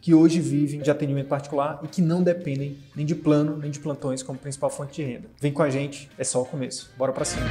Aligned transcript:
que 0.00 0.14
hoje 0.14 0.40
vivem 0.40 0.80
de 0.80 0.90
atendimento 0.90 1.28
particular 1.28 1.80
e 1.82 1.88
que 1.88 2.00
não 2.00 2.22
dependem 2.22 2.78
nem 2.96 3.04
de 3.04 3.14
plano 3.14 3.56
nem 3.58 3.70
de 3.70 3.78
plantões 3.78 4.22
como 4.22 4.38
principal 4.38 4.70
fonte 4.70 4.94
de 4.94 5.02
renda. 5.02 5.28
Vem 5.40 5.52
com 5.52 5.62
a 5.62 5.68
gente, 5.68 6.10
é 6.16 6.24
só 6.24 6.40
o 6.40 6.44
começo. 6.44 6.90
Bora 6.96 7.12
para 7.12 7.24
cima. 7.24 7.46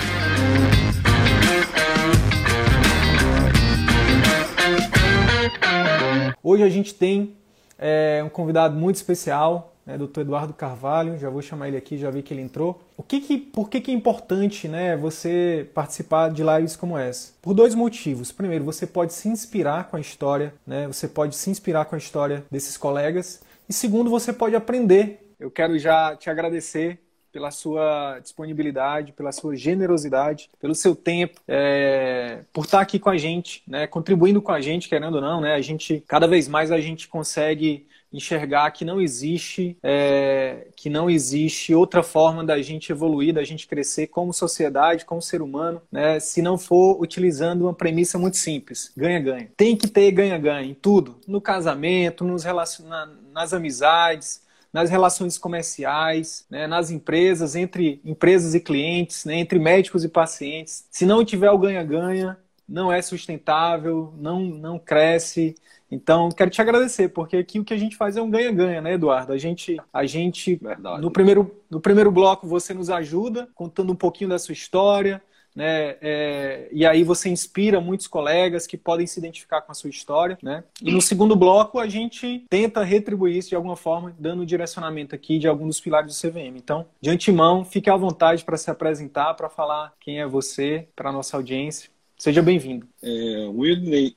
Hoje 6.42 6.64
a 6.64 6.70
gente 6.70 6.94
tem 6.96 7.36
é, 7.78 8.22
um 8.26 8.30
convidado 8.30 8.76
muito 8.76 8.96
especial, 8.96 9.69
né, 9.90 9.98
Dr. 9.98 10.22
Eduardo 10.22 10.54
Carvalho, 10.54 11.18
já 11.18 11.32
vou 11.32 11.42
chamar 11.42 11.68
ele 11.68 11.78
aqui, 11.78 11.98
já 11.98 12.12
vi 12.12 12.22
que 12.22 12.32
ele 12.32 12.42
entrou. 12.42 12.80
O 12.96 13.02
que 13.02 13.20
que, 13.20 13.38
por 13.40 13.70
que, 13.70 13.82
que 13.82 13.90
é 13.90 13.94
importante 13.94 14.68
né, 14.68 14.96
você 14.96 15.68
participar 15.74 16.30
de 16.30 16.44
lives 16.44 16.76
como 16.76 16.96
essa? 16.96 17.34
Por 17.42 17.56
dois 17.56 17.74
motivos. 17.74 18.32
Primeiro, 18.32 18.64
você 18.64 18.86
pode 18.86 19.14
se 19.14 19.28
inspirar 19.28 19.90
com 19.90 19.98
a 19.98 20.00
história, 20.00 20.54
né, 20.66 20.86
você 20.86 21.08
pode 21.08 21.36
se 21.36 21.50
inspirar 21.50 21.86
com 21.86 21.96
a 21.96 21.98
história 21.98 22.46
desses 22.52 22.78
colegas. 22.78 23.42
E 23.68 23.74
segundo, 23.74 24.12
você 24.12 24.32
pode 24.32 24.56
aprender. 24.56 25.34
Eu 25.40 25.50
quero 25.50 25.80
já 25.80 26.16
te 26.16 26.30
agradecer 26.30 27.00
pela 27.32 27.52
sua 27.52 28.20
disponibilidade, 28.20 29.14
pela 29.14 29.32
sua 29.32 29.56
generosidade, 29.56 30.50
pelo 30.60 30.76
seu 30.76 30.96
tempo, 30.96 31.40
é, 31.48 32.42
por 32.52 32.66
estar 32.66 32.82
aqui 32.82 33.00
com 33.00 33.10
a 33.10 33.18
gente, 33.18 33.64
né, 33.68 33.88
contribuindo 33.88 34.42
com 34.42 34.52
a 34.52 34.62
gente, 34.62 34.90
querendo 34.90 35.16
ou 35.16 35.22
não, 35.22 35.42
né, 35.42 35.54
a 35.54 35.62
gente 35.62 36.04
cada 36.08 36.28
vez 36.28 36.48
mais 36.48 36.72
a 36.72 36.80
gente 36.80 37.08
consegue 37.08 37.88
enxergar 38.12 38.72
que 38.72 38.84
não 38.84 39.00
existe 39.00 39.78
é, 39.84 40.68
que 40.76 40.90
não 40.90 41.10
existe 41.10 41.76
outra 41.76 42.02
forma 42.02 42.44
da 42.44 42.60
gente 42.62 42.92
evoluir, 42.92 43.34
da 43.34 43.44
gente 43.44 43.68
crescer 43.68 44.08
como 44.08 44.34
sociedade, 44.34 45.06
como 45.06 45.22
ser 45.22 45.42
humano, 45.42 45.82
né, 45.92 46.20
se 46.20 46.42
não 46.42 46.58
for 46.58 47.00
utilizando 47.00 47.64
uma 47.64 47.74
premissa 47.74 48.18
muito 48.18 48.38
simples: 48.38 48.92
ganha-ganha. 48.98 49.52
Tem 49.56 49.76
que 49.76 49.88
ter 49.88 50.12
ganha-ganha 50.12 50.68
em 50.68 50.74
tudo, 50.74 51.18
no 51.28 51.40
casamento, 51.40 52.24
nos 52.24 52.44
relacion... 52.44 52.86
nas 53.32 53.54
amizades, 53.54 54.42
nas 54.72 54.90
relações 54.90 55.38
comerciais, 55.38 56.46
né, 56.50 56.68
nas 56.68 56.92
empresas, 56.92 57.56
entre 57.56 58.00
empresas 58.06 58.54
e 58.54 58.60
clientes, 58.60 59.26
né, 59.26 59.36
entre 59.36 59.60
médicos 59.60 60.04
e 60.04 60.10
pacientes. 60.10 60.88
Se 60.92 61.06
não 61.06 61.26
tiver 61.26 61.50
o 61.52 61.58
ganha-ganha, 61.58 62.38
não 62.68 62.92
é 62.92 63.02
sustentável, 63.02 64.14
não, 64.18 64.42
não 64.42 64.78
cresce. 64.78 65.56
Então, 65.92 66.30
quero 66.30 66.52
te 66.52 66.62
agradecer, 66.62 67.10
porque 67.10 67.38
aqui 67.38 67.60
o 67.60 67.66
que 67.66 67.74
a 67.74 67.78
gente 67.78 67.96
faz 67.96 68.16
é 68.16 68.22
um 68.22 68.30
ganha-ganha, 68.30 68.80
né, 68.80 68.94
Eduardo? 68.94 69.34
A 69.34 69.38
gente, 69.38 69.82
a 69.92 70.06
gente 70.06 70.60
no 71.00 71.10
primeiro, 71.10 71.52
no 71.70 71.82
primeiro 71.82 72.12
bloco 72.12 72.48
você 72.48 72.74
nos 72.74 72.92
ajuda, 72.92 73.50
contando 73.56 73.92
um 73.92 73.96
pouquinho 73.96 74.30
da 74.30 74.38
sua 74.38 74.54
história, 74.54 75.20
né? 75.56 75.98
É, 76.02 76.70
e 76.72 76.86
aí 76.86 77.04
você 77.04 77.30
inspira 77.30 77.82
muitos 77.82 78.08
colegas 78.08 78.68
que 78.68 78.78
podem 78.78 79.08
se 79.08 79.20
identificar 79.20 79.62
com 79.62 79.72
a 79.72 79.76
sua 79.76 79.90
história, 79.90 80.38
né? 80.42 80.64
E 80.82 80.92
no 80.92 81.02
segundo 81.02 81.36
bloco 81.36 81.80
a 81.80 81.88
gente 81.88 82.46
tenta 82.50 82.84
retribuir 82.84 83.38
isso 83.38 83.50
de 83.50 83.56
alguma 83.56 83.76
forma, 83.76 84.16
dando 84.18 84.46
direcionamento 84.46 85.16
aqui 85.16 85.40
de 85.40 85.48
algum 85.48 85.68
dos 85.68 85.80
pilares 85.80 86.16
do 86.16 86.30
CVM. 86.30 86.58
Então, 86.58 86.86
de 87.02 87.10
antemão, 87.10 87.66
fique 87.66 87.90
à 87.90 87.96
vontade 87.96 88.44
para 88.44 88.58
se 88.58 88.70
apresentar, 88.70 89.34
para 89.34 89.50
falar 89.50 89.94
quem 90.00 90.20
é 90.20 90.28
você 90.28 90.88
para 90.96 91.12
nossa 91.12 91.38
audiência. 91.38 91.90
Seja 92.18 92.42
bem-vindo. 92.42 92.86
É, 93.02 93.46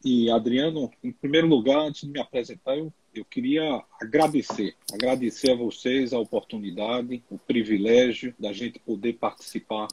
e 0.04 0.28
Adriano, 0.28 0.90
em 1.04 1.12
primeiro 1.12 1.46
lugar, 1.46 1.86
antes 1.86 2.02
de 2.02 2.08
me 2.08 2.18
apresentar, 2.18 2.76
eu, 2.76 2.92
eu 3.14 3.24
queria 3.24 3.80
agradecer. 4.00 4.74
Agradecer 4.92 5.52
a 5.52 5.54
vocês 5.54 6.12
a 6.12 6.18
oportunidade, 6.18 7.22
o 7.30 7.38
privilégio 7.38 8.34
da 8.36 8.52
gente 8.52 8.80
poder 8.80 9.12
participar 9.12 9.86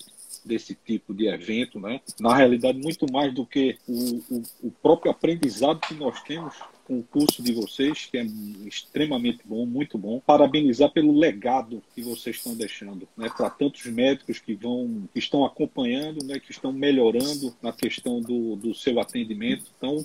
desse 0.45 0.75
tipo 0.75 1.13
de 1.13 1.27
evento, 1.27 1.79
né? 1.79 2.01
Na 2.19 2.35
realidade, 2.35 2.79
muito 2.79 3.11
mais 3.11 3.33
do 3.33 3.45
que 3.45 3.77
o, 3.87 4.23
o, 4.29 4.43
o 4.63 4.71
próprio 4.71 5.11
aprendizado 5.11 5.79
que 5.81 5.93
nós 5.93 6.21
temos 6.23 6.55
com 6.89 6.97
o 6.97 7.03
curso 7.03 7.43
de 7.43 7.53
vocês, 7.53 8.07
que 8.09 8.17
é 8.17 8.25
extremamente 8.65 9.41
bom, 9.45 9.63
muito 9.63 9.95
bom. 9.95 10.19
Parabenizar 10.25 10.91
pelo 10.91 11.15
legado 11.15 11.83
que 11.93 12.01
vocês 12.01 12.37
estão 12.37 12.55
deixando, 12.55 13.07
né, 13.15 13.29
para 13.29 13.47
tantos 13.47 13.85
médicos 13.85 14.39
que 14.39 14.55
vão, 14.55 15.07
que 15.13 15.19
estão 15.19 15.45
acompanhando, 15.45 16.25
né, 16.25 16.39
que 16.39 16.51
estão 16.51 16.73
melhorando 16.73 17.55
na 17.61 17.71
questão 17.71 18.19
do, 18.19 18.55
do 18.55 18.73
seu 18.73 18.99
atendimento. 18.99 19.65
Então, 19.77 20.03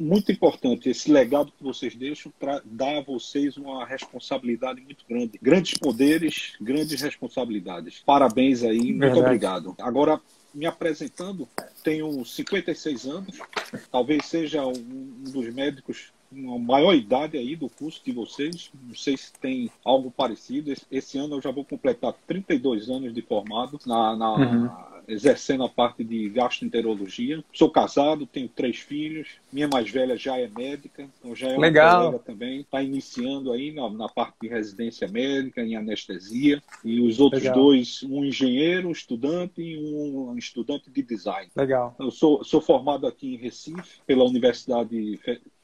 muito 0.00 0.32
importante 0.32 0.90
esse 0.90 1.12
legado 1.12 1.52
que 1.56 1.62
vocês 1.62 1.94
deixam 1.94 2.32
dá 2.64 2.98
a 2.98 3.02
vocês 3.02 3.56
uma 3.56 3.86
responsabilidade 3.86 4.80
muito 4.80 5.04
grande, 5.08 5.38
grandes 5.40 5.78
poderes, 5.78 6.54
grandes 6.60 7.00
responsabilidades. 7.00 8.02
Parabéns 8.04 8.64
aí, 8.64 8.78
muito 8.78 8.98
Verdade. 8.98 9.20
obrigado. 9.20 9.74
Agora 9.78 10.20
me 10.52 10.66
apresentando, 10.66 11.46
tenho 11.84 12.24
56 12.24 13.06
anos, 13.06 13.38
talvez 13.92 14.24
seja 14.24 14.66
um 14.66 15.22
dos 15.30 15.54
médicos 15.54 16.15
uma 16.30 16.58
maior 16.58 16.94
idade 16.94 17.36
aí 17.36 17.56
do 17.56 17.68
curso 17.68 18.00
de 18.04 18.12
vocês. 18.12 18.70
Não 18.82 18.94
sei 18.94 19.16
se 19.16 19.32
tem 19.34 19.70
algo 19.84 20.10
parecido. 20.10 20.72
Esse, 20.72 20.86
esse 20.90 21.18
ano 21.18 21.36
eu 21.36 21.42
já 21.42 21.50
vou 21.50 21.64
completar 21.64 22.14
32 22.26 22.88
anos 22.90 23.14
de 23.14 23.22
formado 23.22 23.78
na, 23.86 24.16
na 24.16 24.34
uhum. 24.34 24.70
exercendo 25.08 25.64
a 25.64 25.68
parte 25.68 26.04
de 26.04 26.28
gastroenterologia. 26.30 27.42
Sou 27.52 27.70
casado, 27.70 28.26
tenho 28.26 28.48
três 28.48 28.78
filhos. 28.78 29.28
Minha 29.52 29.68
mais 29.68 29.90
velha 29.90 30.16
já 30.16 30.38
é 30.38 30.48
médica, 30.48 31.08
então 31.18 31.34
já 31.34 31.48
é 31.48 31.58
Legal. 31.58 31.88
uma 31.88 32.04
colega 32.06 32.24
também. 32.24 32.60
Está 32.60 32.82
iniciando 32.82 33.52
aí 33.52 33.72
na, 33.72 33.88
na, 33.90 34.08
parte 34.08 34.36
de 34.42 34.48
residência 34.48 35.08
médica, 35.08 35.62
em 35.62 35.76
anestesia. 35.76 36.62
E 36.84 37.00
os 37.00 37.20
outros 37.20 37.42
Legal. 37.42 37.56
dois, 37.56 38.02
um 38.02 38.24
engenheiro, 38.24 38.88
um 38.88 38.92
estudante 38.92 39.62
e 39.62 39.78
um 39.78 40.36
estudante 40.36 40.90
de 40.90 41.02
design. 41.02 41.50
Legal. 41.56 41.94
Eu 41.98 42.10
sou, 42.10 42.42
sou 42.44 42.60
formado 42.60 43.06
aqui 43.06 43.34
em 43.34 43.38
Recife 43.38 44.00
pela 44.06 44.24
Universidade 44.24 45.18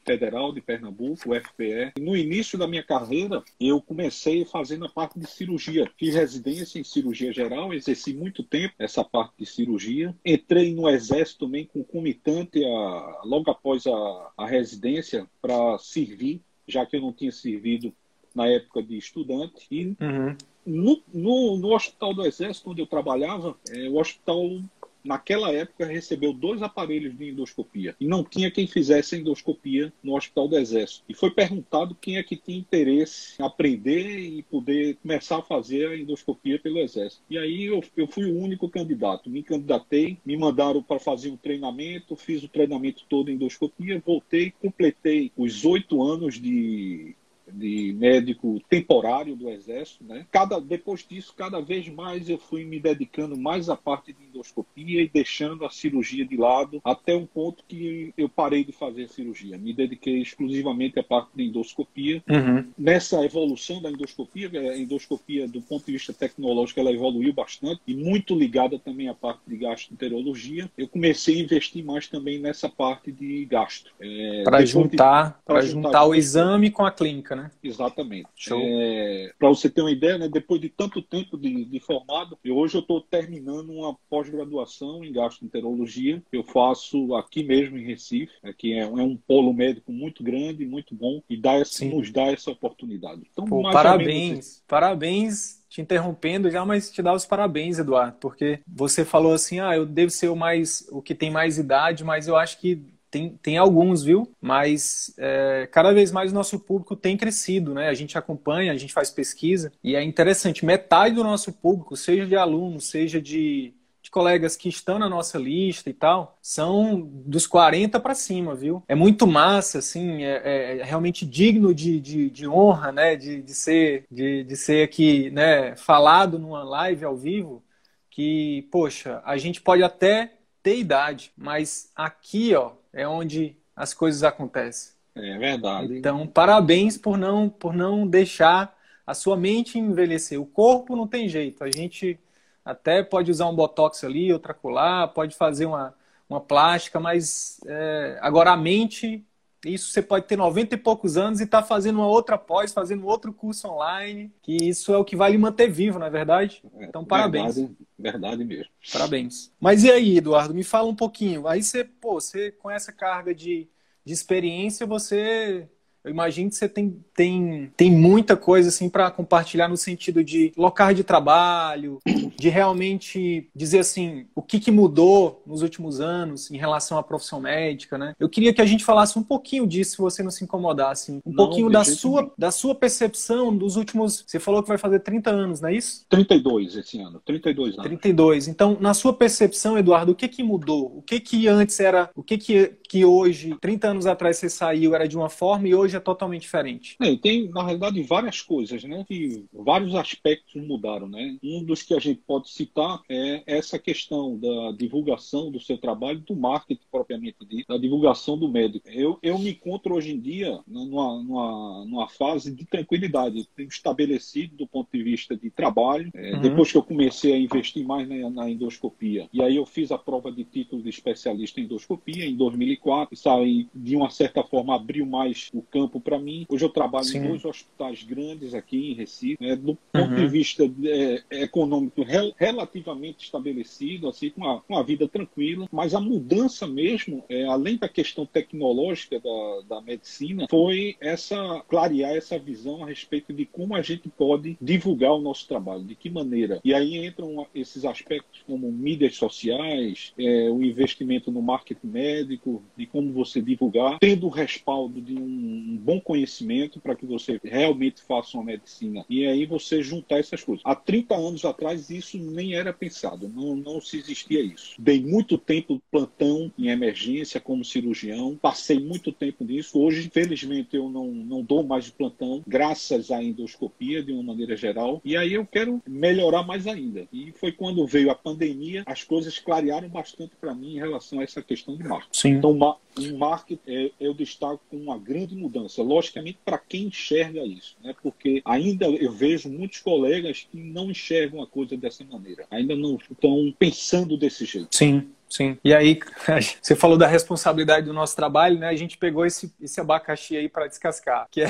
Federal 0.05 0.51
de 0.51 0.61
Pernambuco, 0.61 1.31
o 1.31 1.35
FPE. 1.35 1.93
No 1.99 2.15
início 2.15 2.57
da 2.57 2.67
minha 2.67 2.83
carreira, 2.83 3.43
eu 3.59 3.81
comecei 3.81 4.45
fazendo 4.45 4.85
a 4.85 4.89
parte 4.89 5.19
de 5.19 5.27
cirurgia. 5.27 5.89
Fiz 5.97 6.15
residência 6.15 6.79
em 6.79 6.83
cirurgia 6.83 7.31
geral, 7.31 7.73
exerci 7.73 8.13
muito 8.13 8.43
tempo 8.43 8.73
essa 8.77 9.03
parte 9.03 9.33
de 9.39 9.45
cirurgia. 9.45 10.15
Entrei 10.25 10.73
no 10.73 10.89
Exército 10.89 11.45
também 11.45 11.65
concomitante 11.65 12.63
a, 12.63 13.21
logo 13.23 13.49
após 13.49 13.85
a, 13.87 14.31
a 14.37 14.45
residência 14.45 15.27
para 15.41 15.77
servir, 15.77 16.41
já 16.67 16.85
que 16.85 16.95
eu 16.95 17.01
não 17.01 17.13
tinha 17.13 17.31
servido 17.31 17.93
na 18.33 18.47
época 18.47 18.81
de 18.81 18.97
estudante. 18.97 19.67
E 19.69 19.95
uhum. 19.99 20.35
no, 20.65 21.01
no, 21.13 21.57
no, 21.57 21.75
Hospital 21.75 22.13
do 22.13 22.25
Exército, 22.25 22.71
onde 22.71 22.81
eu 22.81 22.87
trabalhava, 22.87 23.55
é, 23.69 23.89
o 23.89 23.97
hospital 23.97 24.59
naquela 25.03 25.51
época, 25.51 25.85
recebeu 25.85 26.33
dois 26.33 26.61
aparelhos 26.61 27.17
de 27.17 27.29
endoscopia 27.29 27.95
e 27.99 28.07
não 28.07 28.23
tinha 28.23 28.51
quem 28.51 28.67
fizesse 28.67 29.17
endoscopia 29.17 29.91
no 30.03 30.15
Hospital 30.15 30.47
do 30.47 30.57
Exército. 30.57 31.03
E 31.07 31.13
foi 31.13 31.31
perguntado 31.31 31.95
quem 31.95 32.17
é 32.17 32.23
que 32.23 32.37
tinha 32.37 32.57
interesse 32.57 33.41
em 33.41 33.45
aprender 33.45 34.19
e 34.19 34.43
poder 34.43 34.95
começar 35.01 35.37
a 35.39 35.41
fazer 35.41 35.87
a 35.87 35.97
endoscopia 35.97 36.59
pelo 36.59 36.79
Exército. 36.79 37.23
E 37.29 37.37
aí 37.37 37.65
eu, 37.65 37.83
eu 37.95 38.07
fui 38.07 38.25
o 38.25 38.37
único 38.37 38.69
candidato. 38.69 39.29
Me 39.29 39.43
candidatei, 39.43 40.17
me 40.25 40.37
mandaram 40.37 40.81
para 40.81 40.99
fazer 40.99 41.29
um 41.29 41.37
treinamento, 41.37 42.15
fiz 42.15 42.43
o 42.43 42.47
treinamento 42.47 43.03
todo 43.09 43.29
em 43.29 43.35
endoscopia, 43.35 44.01
voltei, 44.05 44.51
completei 44.61 45.31
os 45.37 45.65
oito 45.65 46.01
anos 46.03 46.39
de 46.39 47.15
de 47.53 47.93
médico 47.93 48.61
temporário 48.69 49.35
do 49.35 49.49
exército, 49.49 50.03
né? 50.03 50.25
Cada 50.31 50.59
depois 50.59 51.05
disso, 51.07 51.33
cada 51.35 51.61
vez 51.61 51.87
mais 51.89 52.29
eu 52.29 52.37
fui 52.37 52.65
me 52.65 52.79
dedicando 52.79 53.37
mais 53.37 53.69
à 53.69 53.75
parte 53.75 54.13
de 54.13 54.25
endoscopia 54.25 55.01
e 55.01 55.09
deixando 55.09 55.65
a 55.65 55.69
cirurgia 55.69 56.25
de 56.25 56.35
lado 56.35 56.81
até 56.83 57.15
um 57.15 57.25
ponto 57.25 57.63
que 57.67 58.13
eu 58.17 58.27
parei 58.27 58.63
de 58.63 58.71
fazer 58.71 59.03
a 59.03 59.07
cirurgia. 59.07 59.57
Me 59.57 59.73
dediquei 59.73 60.21
exclusivamente 60.21 60.99
à 60.99 61.03
parte 61.03 61.29
de 61.35 61.43
endoscopia. 61.43 62.23
Uhum. 62.27 62.67
Nessa 62.77 63.23
evolução 63.23 63.81
da 63.81 63.91
endoscopia, 63.91 64.49
a 64.53 64.77
endoscopia 64.77 65.47
do 65.47 65.61
ponto 65.61 65.85
de 65.85 65.93
vista 65.93 66.13
tecnológico 66.13 66.79
ela 66.79 66.91
evoluiu 66.91 67.33
bastante 67.33 67.81
e 67.87 67.93
muito 67.93 68.35
ligada 68.35 68.79
também 68.79 69.07
à 69.07 69.13
parte 69.13 69.41
de 69.47 69.57
gastroenterologia. 69.57 70.69
Eu 70.77 70.87
comecei 70.87 71.39
a 71.39 71.43
investir 71.43 71.83
mais 71.83 72.07
também 72.07 72.39
nessa 72.39 72.69
parte 72.69 73.11
de 73.11 73.45
gasto. 73.45 73.91
É, 73.99 74.43
para 74.43 74.65
juntar, 74.65 75.41
para 75.45 75.61
juntar, 75.61 75.87
juntar 75.87 76.05
o 76.05 76.15
exame 76.15 76.71
com 76.71 76.85
a 76.85 76.91
clínica, 76.91 77.35
né? 77.35 77.42
Exatamente. 77.63 78.27
É, 78.51 79.31
para 79.37 79.49
você 79.49 79.69
ter 79.69 79.81
uma 79.81 79.91
ideia, 79.91 80.17
né, 80.17 80.29
depois 80.29 80.59
de 80.61 80.69
tanto 80.69 81.01
tempo 81.01 81.37
de, 81.37 81.65
de 81.65 81.79
formado, 81.79 82.37
eu, 82.43 82.55
hoje 82.55 82.75
eu 82.75 82.81
estou 82.81 83.01
terminando 83.01 83.71
uma 83.71 83.95
pós-graduação 84.09 85.03
em 85.03 85.11
gastroenterologia. 85.11 86.21
Eu 86.31 86.43
faço 86.43 87.15
aqui 87.15 87.43
mesmo 87.43 87.77
em 87.77 87.85
Recife, 87.85 88.33
que 88.57 88.73
é, 88.73 88.81
é 88.81 88.85
um 88.85 89.17
polo 89.17 89.53
médico 89.53 89.91
muito 89.91 90.23
grande, 90.23 90.65
muito 90.65 90.95
bom 90.95 91.21
e 91.29 91.37
dá 91.37 91.53
essa, 91.53 91.85
nos 91.85 92.11
dá 92.11 92.23
essa 92.23 92.51
oportunidade. 92.51 93.21
Então, 93.31 93.45
Pô, 93.45 93.61
parabéns, 93.63 94.63
parabéns 94.67 95.63
te 95.73 95.81
interrompendo 95.81 96.51
já, 96.51 96.63
mas 96.63 96.91
te 96.91 97.01
dar 97.01 97.13
os 97.13 97.25
parabéns, 97.25 97.79
Eduardo, 97.79 98.17
porque 98.19 98.59
você 98.67 99.03
falou 99.03 99.33
assim, 99.33 99.59
ah, 99.59 99.75
eu 99.75 99.87
devo 99.87 100.11
ser 100.11 100.27
o 100.27 100.35
mais, 100.35 100.87
o 100.91 101.01
que 101.01 101.15
tem 101.15 101.31
mais 101.31 101.57
idade, 101.57 102.03
mas 102.03 102.27
eu 102.27 102.35
acho 102.35 102.59
que 102.59 102.79
tem, 103.13 103.37
tem 103.43 103.57
alguns, 103.59 104.03
viu? 104.03 104.33
Mas 104.41 105.13
é, 105.19 105.69
cada 105.71 105.93
vez 105.93 106.11
mais 106.11 106.31
o 106.31 106.35
nosso 106.35 106.59
público 106.59 106.95
tem 106.95 107.15
crescido, 107.15 107.71
né? 107.71 107.87
A 107.87 107.93
gente 107.93 108.17
acompanha, 108.17 108.71
a 108.71 108.77
gente 108.77 108.91
faz 108.91 109.11
pesquisa 109.11 109.71
e 109.83 109.95
é 109.95 110.03
interessante, 110.03 110.65
metade 110.65 111.13
do 111.13 111.23
nosso 111.23 111.53
público, 111.53 111.95
seja 111.95 112.25
de 112.25 112.35
alunos, 112.35 112.85
seja 112.85 113.21
de 113.21 113.73
colegas 114.13 114.55
que 114.55 114.69
estão 114.69 114.99
na 114.99 115.09
nossa 115.09 115.39
lista 115.39 115.89
e 115.89 115.93
tal 115.93 116.37
são 116.39 117.01
dos 117.01 117.47
40 117.47 117.99
para 117.99 118.13
cima, 118.13 118.53
viu? 118.53 118.83
É 118.87 118.93
muito 118.93 119.25
massa, 119.25 119.79
assim, 119.79 120.23
é, 120.23 120.79
é 120.79 120.83
realmente 120.83 121.25
digno 121.25 121.73
de, 121.73 121.99
de, 121.99 122.29
de, 122.29 122.47
honra, 122.47 122.91
né? 122.91 123.15
De, 123.15 123.41
de, 123.41 123.53
ser, 123.55 124.05
de, 124.11 124.43
de 124.43 124.55
ser 124.55 124.83
aqui, 124.83 125.31
né? 125.31 125.75
Falado 125.75 126.37
numa 126.37 126.63
live 126.63 127.03
ao 127.03 127.17
vivo, 127.17 127.63
que, 128.11 128.67
poxa, 128.71 129.19
a 129.25 129.35
gente 129.35 129.59
pode 129.59 129.81
até 129.81 130.33
ter 130.61 130.77
idade, 130.77 131.31
mas 131.35 131.91
aqui, 131.95 132.53
ó, 132.53 132.73
é 132.93 133.07
onde 133.07 133.57
as 133.75 133.93
coisas 133.93 134.23
acontecem. 134.23 134.93
É 135.15 135.37
verdade. 135.37 135.97
Então, 135.97 136.25
parabéns 136.27 136.97
por 136.97 137.17
não, 137.17 137.49
por 137.49 137.73
não 137.73 138.07
deixar 138.07 138.75
a 139.05 139.13
sua 139.13 139.35
mente 139.35 139.77
envelhecer. 139.77 140.39
O 140.39 140.45
corpo 140.45 140.95
não 140.95 141.07
tem 141.07 141.27
jeito. 141.27 141.63
A 141.63 141.71
gente 141.71 142.19
até 142.63 143.03
pode 143.03 143.29
usar 143.29 143.47
um 143.47 143.55
botox 143.55 144.03
ali, 144.03 144.31
outra 144.31 144.53
colar, 144.53 145.09
pode 145.09 145.35
fazer 145.35 145.65
uma, 145.65 145.93
uma 146.29 146.39
plástica, 146.39 146.99
mas 146.99 147.59
é, 147.65 148.17
agora 148.21 148.51
a 148.51 148.57
mente, 148.57 149.23
isso 149.65 149.91
você 149.91 150.01
pode 150.01 150.25
ter 150.25 150.37
90 150.37 150.75
e 150.75 150.77
poucos 150.77 151.17
anos 151.17 151.39
e 151.39 151.43
estar 151.43 151.61
tá 151.61 151.67
fazendo 151.67 151.97
uma 151.97 152.07
outra 152.07 152.37
pós, 152.37 152.73
fazendo 152.73 153.07
outro 153.07 153.33
curso 153.33 153.67
online, 153.67 154.31
que 154.41 154.55
isso 154.55 154.93
é 154.93 154.97
o 154.97 155.05
que 155.05 155.15
vai 155.15 155.31
lhe 155.31 155.37
manter 155.37 155.69
vivo, 155.69 155.99
não 155.99 156.07
é 156.07 156.09
verdade? 156.09 156.63
É, 156.77 156.85
então, 156.85 157.05
parabéns. 157.05 157.55
Verdade, 157.55 157.77
verdade 157.97 158.45
mesmo. 158.45 158.71
Parabéns. 158.91 159.51
Mas 159.59 159.83
e 159.83 159.91
aí, 159.91 160.17
Eduardo, 160.17 160.53
me 160.53 160.63
fala 160.63 160.89
um 160.89 160.95
pouquinho. 160.95 161.47
Aí 161.47 161.63
você, 161.63 161.83
pô, 161.83 162.15
você 162.15 162.51
com 162.51 162.69
essa 162.69 162.91
carga 162.91 163.33
de, 163.33 163.69
de 164.03 164.13
experiência, 164.13 164.85
você 164.85 165.69
eu 166.03 166.11
imagino 166.11 166.49
que 166.49 166.55
você 166.55 166.67
tem, 166.67 166.97
tem, 167.15 167.71
tem 167.77 167.91
muita 167.91 168.35
coisa 168.35 168.69
assim 168.69 168.89
para 168.89 169.09
compartilhar 169.09 169.67
no 169.67 169.77
sentido 169.77 170.23
de 170.23 170.51
local 170.57 170.93
de 170.93 171.03
trabalho, 171.03 171.99
de 172.37 172.49
realmente 172.49 173.49
dizer 173.55 173.79
assim 173.79 174.25
o 174.35 174.41
que, 174.41 174.59
que 174.59 174.71
mudou 174.71 175.41
nos 175.45 175.61
últimos 175.61 176.01
anos 176.01 176.51
em 176.51 176.57
relação 176.57 176.97
à 176.97 177.03
profissão 177.03 177.39
médica, 177.39 177.97
né? 177.97 178.15
Eu 178.19 178.27
queria 178.27 178.53
que 178.53 178.61
a 178.61 178.65
gente 178.65 178.83
falasse 178.83 179.17
um 179.17 179.23
pouquinho 179.23 179.65
disso, 179.65 179.91
se 179.91 179.97
você 179.97 180.21
não 180.21 180.31
se 180.31 180.43
incomodasse, 180.43 181.11
um 181.11 181.21
não, 181.25 181.35
pouquinho 181.35 181.69
da 181.69 181.83
sua, 181.83 182.31
da 182.37 182.51
sua 182.51 182.75
percepção 182.75 183.55
dos 183.55 183.75
últimos. 183.75 184.23
Você 184.27 184.39
falou 184.39 184.61
que 184.61 184.69
vai 184.69 184.77
fazer 184.77 184.99
30 184.99 185.29
anos, 185.29 185.61
não 185.61 185.69
é 185.69 185.75
isso? 185.75 186.05
32 186.09 186.75
esse 186.75 186.99
ano, 186.99 187.21
32 187.25 187.73
anos. 187.75 187.83
32. 187.83 188.47
Então, 188.47 188.77
na 188.79 188.93
sua 188.93 189.13
percepção, 189.13 189.77
Eduardo, 189.77 190.11
o 190.11 190.15
que 190.15 190.27
que 190.27 190.43
mudou? 190.43 190.97
O 190.97 191.01
que 191.01 191.19
que 191.19 191.47
antes 191.47 191.79
era, 191.79 192.09
o 192.15 192.23
que 192.23 192.37
que, 192.37 192.73
que 192.89 193.05
hoje, 193.05 193.55
30 193.61 193.87
anos 193.87 194.05
atrás 194.05 194.37
você 194.37 194.49
saiu 194.49 194.93
era 194.93 195.07
de 195.07 195.15
uma 195.15 195.29
forma 195.29 195.67
e 195.67 195.75
hoje 195.75 195.92
hoje 195.93 195.97
é 195.97 195.99
totalmente 195.99 196.41
diferente? 196.41 196.95
É, 196.99 197.15
tem, 197.15 197.49
na 197.49 197.63
realidade, 197.63 198.01
várias 198.01 198.41
coisas, 198.41 198.83
né? 198.83 199.05
Que 199.07 199.45
vários 199.53 199.93
aspectos 199.95 200.55
mudaram, 200.65 201.07
né? 201.07 201.37
Um 201.43 201.63
dos 201.63 201.83
que 201.83 201.93
a 201.93 201.99
gente 201.99 202.21
pode 202.25 202.49
citar 202.49 203.01
é 203.09 203.43
essa 203.45 203.77
questão 203.77 204.37
da 204.37 204.71
divulgação 204.71 205.51
do 205.51 205.59
seu 205.59 205.77
trabalho, 205.77 206.19
do 206.19 206.35
marketing 206.35 206.81
propriamente 206.91 207.37
dito, 207.45 207.67
da 207.67 207.77
divulgação 207.77 208.37
do 208.37 208.49
médico. 208.49 208.89
Eu, 208.89 209.19
eu 209.21 209.37
me 209.37 209.51
encontro 209.51 209.95
hoje 209.95 210.11
em 210.11 210.19
dia 210.19 210.59
numa, 210.67 211.21
numa, 211.21 211.85
numa 211.85 212.09
fase 212.09 212.53
de 212.53 212.65
tranquilidade. 212.65 213.47
tenho 213.55 213.69
estabelecido 213.69 214.55
do 214.55 214.67
ponto 214.67 214.89
de 214.91 215.03
vista 215.03 215.35
de 215.35 215.49
trabalho. 215.49 216.09
É, 216.13 216.33
uhum. 216.33 216.41
Depois 216.41 216.71
que 216.71 216.77
eu 216.77 216.83
comecei 216.83 217.33
a 217.33 217.37
investir 217.37 217.85
mais 217.85 218.07
na, 218.07 218.29
na 218.29 218.49
endoscopia, 218.49 219.27
e 219.31 219.41
aí 219.41 219.55
eu 219.55 219.65
fiz 219.65 219.91
a 219.91 219.97
prova 219.97 220.31
de 220.31 220.43
título 220.43 220.81
de 220.81 220.89
especialista 220.89 221.59
em 221.59 221.63
endoscopia 221.63 222.25
em 222.25 222.35
2004, 222.35 223.15
saí 223.15 223.67
de 223.73 223.95
uma 223.95 224.09
certa 224.09 224.43
forma 224.43 224.75
abriu 224.75 225.05
mais 225.05 225.49
o 225.53 225.61
campo 225.61 225.82
para 225.87 226.19
mim. 226.19 226.45
Hoje 226.49 226.65
eu 226.65 226.69
trabalho 226.69 227.05
Sim. 227.05 227.19
em 227.19 227.27
dois 227.27 227.45
hospitais 227.45 228.03
grandes 228.03 228.53
aqui 228.53 228.91
em 228.91 228.93
Recife, 228.93 229.43
né, 229.43 229.55
do 229.55 229.77
ponto 229.91 230.09
uhum. 230.09 230.15
de 230.15 230.27
vista 230.27 230.63
é, 230.85 231.23
econômico 231.43 232.03
rel 232.03 232.33
relativamente 232.37 233.25
estabelecido, 233.25 234.07
assim, 234.07 234.29
com 234.29 234.41
uma, 234.41 234.63
uma 234.67 234.83
vida 234.83 235.07
tranquila, 235.07 235.67
mas 235.71 235.93
a 235.93 235.99
mudança 235.99 236.67
mesmo, 236.67 237.23
é, 237.29 237.45
além 237.45 237.77
da 237.77 237.89
questão 237.89 238.25
tecnológica 238.25 239.19
da, 239.19 239.75
da 239.75 239.81
medicina, 239.81 240.47
foi 240.49 240.95
essa 240.99 241.63
clarear 241.67 242.15
essa 242.15 242.37
visão 242.37 242.83
a 242.83 242.87
respeito 242.87 243.33
de 243.33 243.45
como 243.45 243.75
a 243.75 243.81
gente 243.81 244.09
pode 244.09 244.57
divulgar 244.61 245.13
o 245.13 245.21
nosso 245.21 245.47
trabalho, 245.47 245.83
de 245.83 245.95
que 245.95 246.09
maneira. 246.09 246.59
E 246.63 246.73
aí 246.73 247.05
entram 247.05 247.45
esses 247.53 247.85
aspectos 247.85 248.41
como 248.45 248.71
mídias 248.71 249.15
sociais, 249.15 250.13
é, 250.17 250.49
o 250.49 250.61
investimento 250.63 251.31
no 251.31 251.41
marketing 251.41 251.87
médico, 251.87 252.61
de 252.77 252.85
como 252.85 253.11
você 253.11 253.41
divulgar, 253.41 253.99
tendo 253.99 254.27
o 254.27 254.29
respaldo 254.29 255.01
de 255.01 255.15
um 255.15 255.72
bom 255.75 255.99
conhecimento 255.99 256.79
para 256.79 256.95
que 256.95 257.05
você 257.05 257.39
realmente 257.43 258.01
faça 258.01 258.37
uma 258.37 258.45
medicina. 258.45 259.05
E 259.09 259.25
aí 259.25 259.45
você 259.45 259.81
juntar 259.81 260.19
essas 260.19 260.43
coisas. 260.43 260.63
Há 260.65 260.75
30 260.75 261.15
anos 261.15 261.45
atrás 261.45 261.89
isso 261.89 262.17
nem 262.17 262.55
era 262.55 262.73
pensado, 262.73 263.27
não, 263.29 263.55
não 263.55 263.81
se 263.81 263.97
existia 263.97 264.41
isso. 264.41 264.75
Dei 264.79 265.01
muito 265.01 265.37
tempo 265.37 265.81
plantão 265.91 266.51
em 266.57 266.67
emergência 266.69 267.39
como 267.39 267.63
cirurgião, 267.63 268.37
passei 268.41 268.79
muito 268.79 269.11
tempo 269.11 269.43
nisso. 269.43 269.79
Hoje, 269.79 270.07
infelizmente, 270.07 270.75
eu 270.75 270.89
não, 270.89 271.07
não 271.07 271.41
dou 271.41 271.63
mais 271.63 271.85
de 271.85 271.91
plantão, 271.91 272.43
graças 272.47 273.11
à 273.11 273.23
endoscopia, 273.23 274.03
de 274.03 274.11
uma 274.11 274.23
maneira 274.23 274.55
geral. 274.55 275.01
E 275.03 275.15
aí 275.15 275.33
eu 275.33 275.45
quero 275.45 275.81
melhorar 275.87 276.43
mais 276.43 276.67
ainda. 276.67 277.07
E 277.11 277.31
foi 277.33 277.51
quando 277.51 277.85
veio 277.85 278.11
a 278.11 278.15
pandemia, 278.15 278.83
as 278.85 279.03
coisas 279.03 279.39
clarearam 279.39 279.89
bastante 279.89 280.35
para 280.39 280.53
mim 280.53 280.75
em 280.75 280.79
relação 280.79 281.19
a 281.19 281.23
essa 281.23 281.41
questão 281.41 281.75
de 281.75 281.83
marketing. 281.83 282.19
Sim. 282.19 282.29
Então, 282.31 282.77
em 282.97 283.17
marketing, 283.17 283.61
é, 283.67 283.91
eu 283.99 284.13
destaco 284.13 284.61
uma 284.71 284.97
grande 284.97 285.35
mudança. 285.35 285.62
Logicamente, 285.77 286.39
para 286.43 286.57
quem 286.57 286.85
enxerga 286.85 287.41
isso, 287.41 287.75
né? 287.83 287.95
porque 288.01 288.41
ainda 288.45 288.85
eu 288.85 289.11
vejo 289.11 289.49
muitos 289.49 289.79
colegas 289.79 290.47
que 290.49 290.57
não 290.57 290.91
enxergam 290.91 291.41
a 291.41 291.47
coisa 291.47 291.75
dessa 291.77 292.03
maneira, 292.03 292.45
ainda 292.49 292.75
não 292.75 292.95
estão 292.95 293.53
pensando 293.57 294.17
desse 294.17 294.45
jeito. 294.45 294.75
Sim. 294.75 295.09
Sim. 295.33 295.57
E 295.63 295.73
aí, 295.73 295.99
você 296.61 296.75
falou 296.75 296.95
da 296.95 297.07
responsabilidade 297.07 297.87
do 297.87 297.93
nosso 297.93 298.15
trabalho, 298.15 298.59
né? 298.59 298.67
A 298.67 298.75
gente 298.75 298.99
pegou 298.99 299.25
esse, 299.25 299.51
esse 299.59 299.81
abacaxi 299.81 300.37
aí 300.37 300.47
para 300.47 300.67
descascar, 300.67 301.27
que 301.31 301.41
é, 301.41 301.47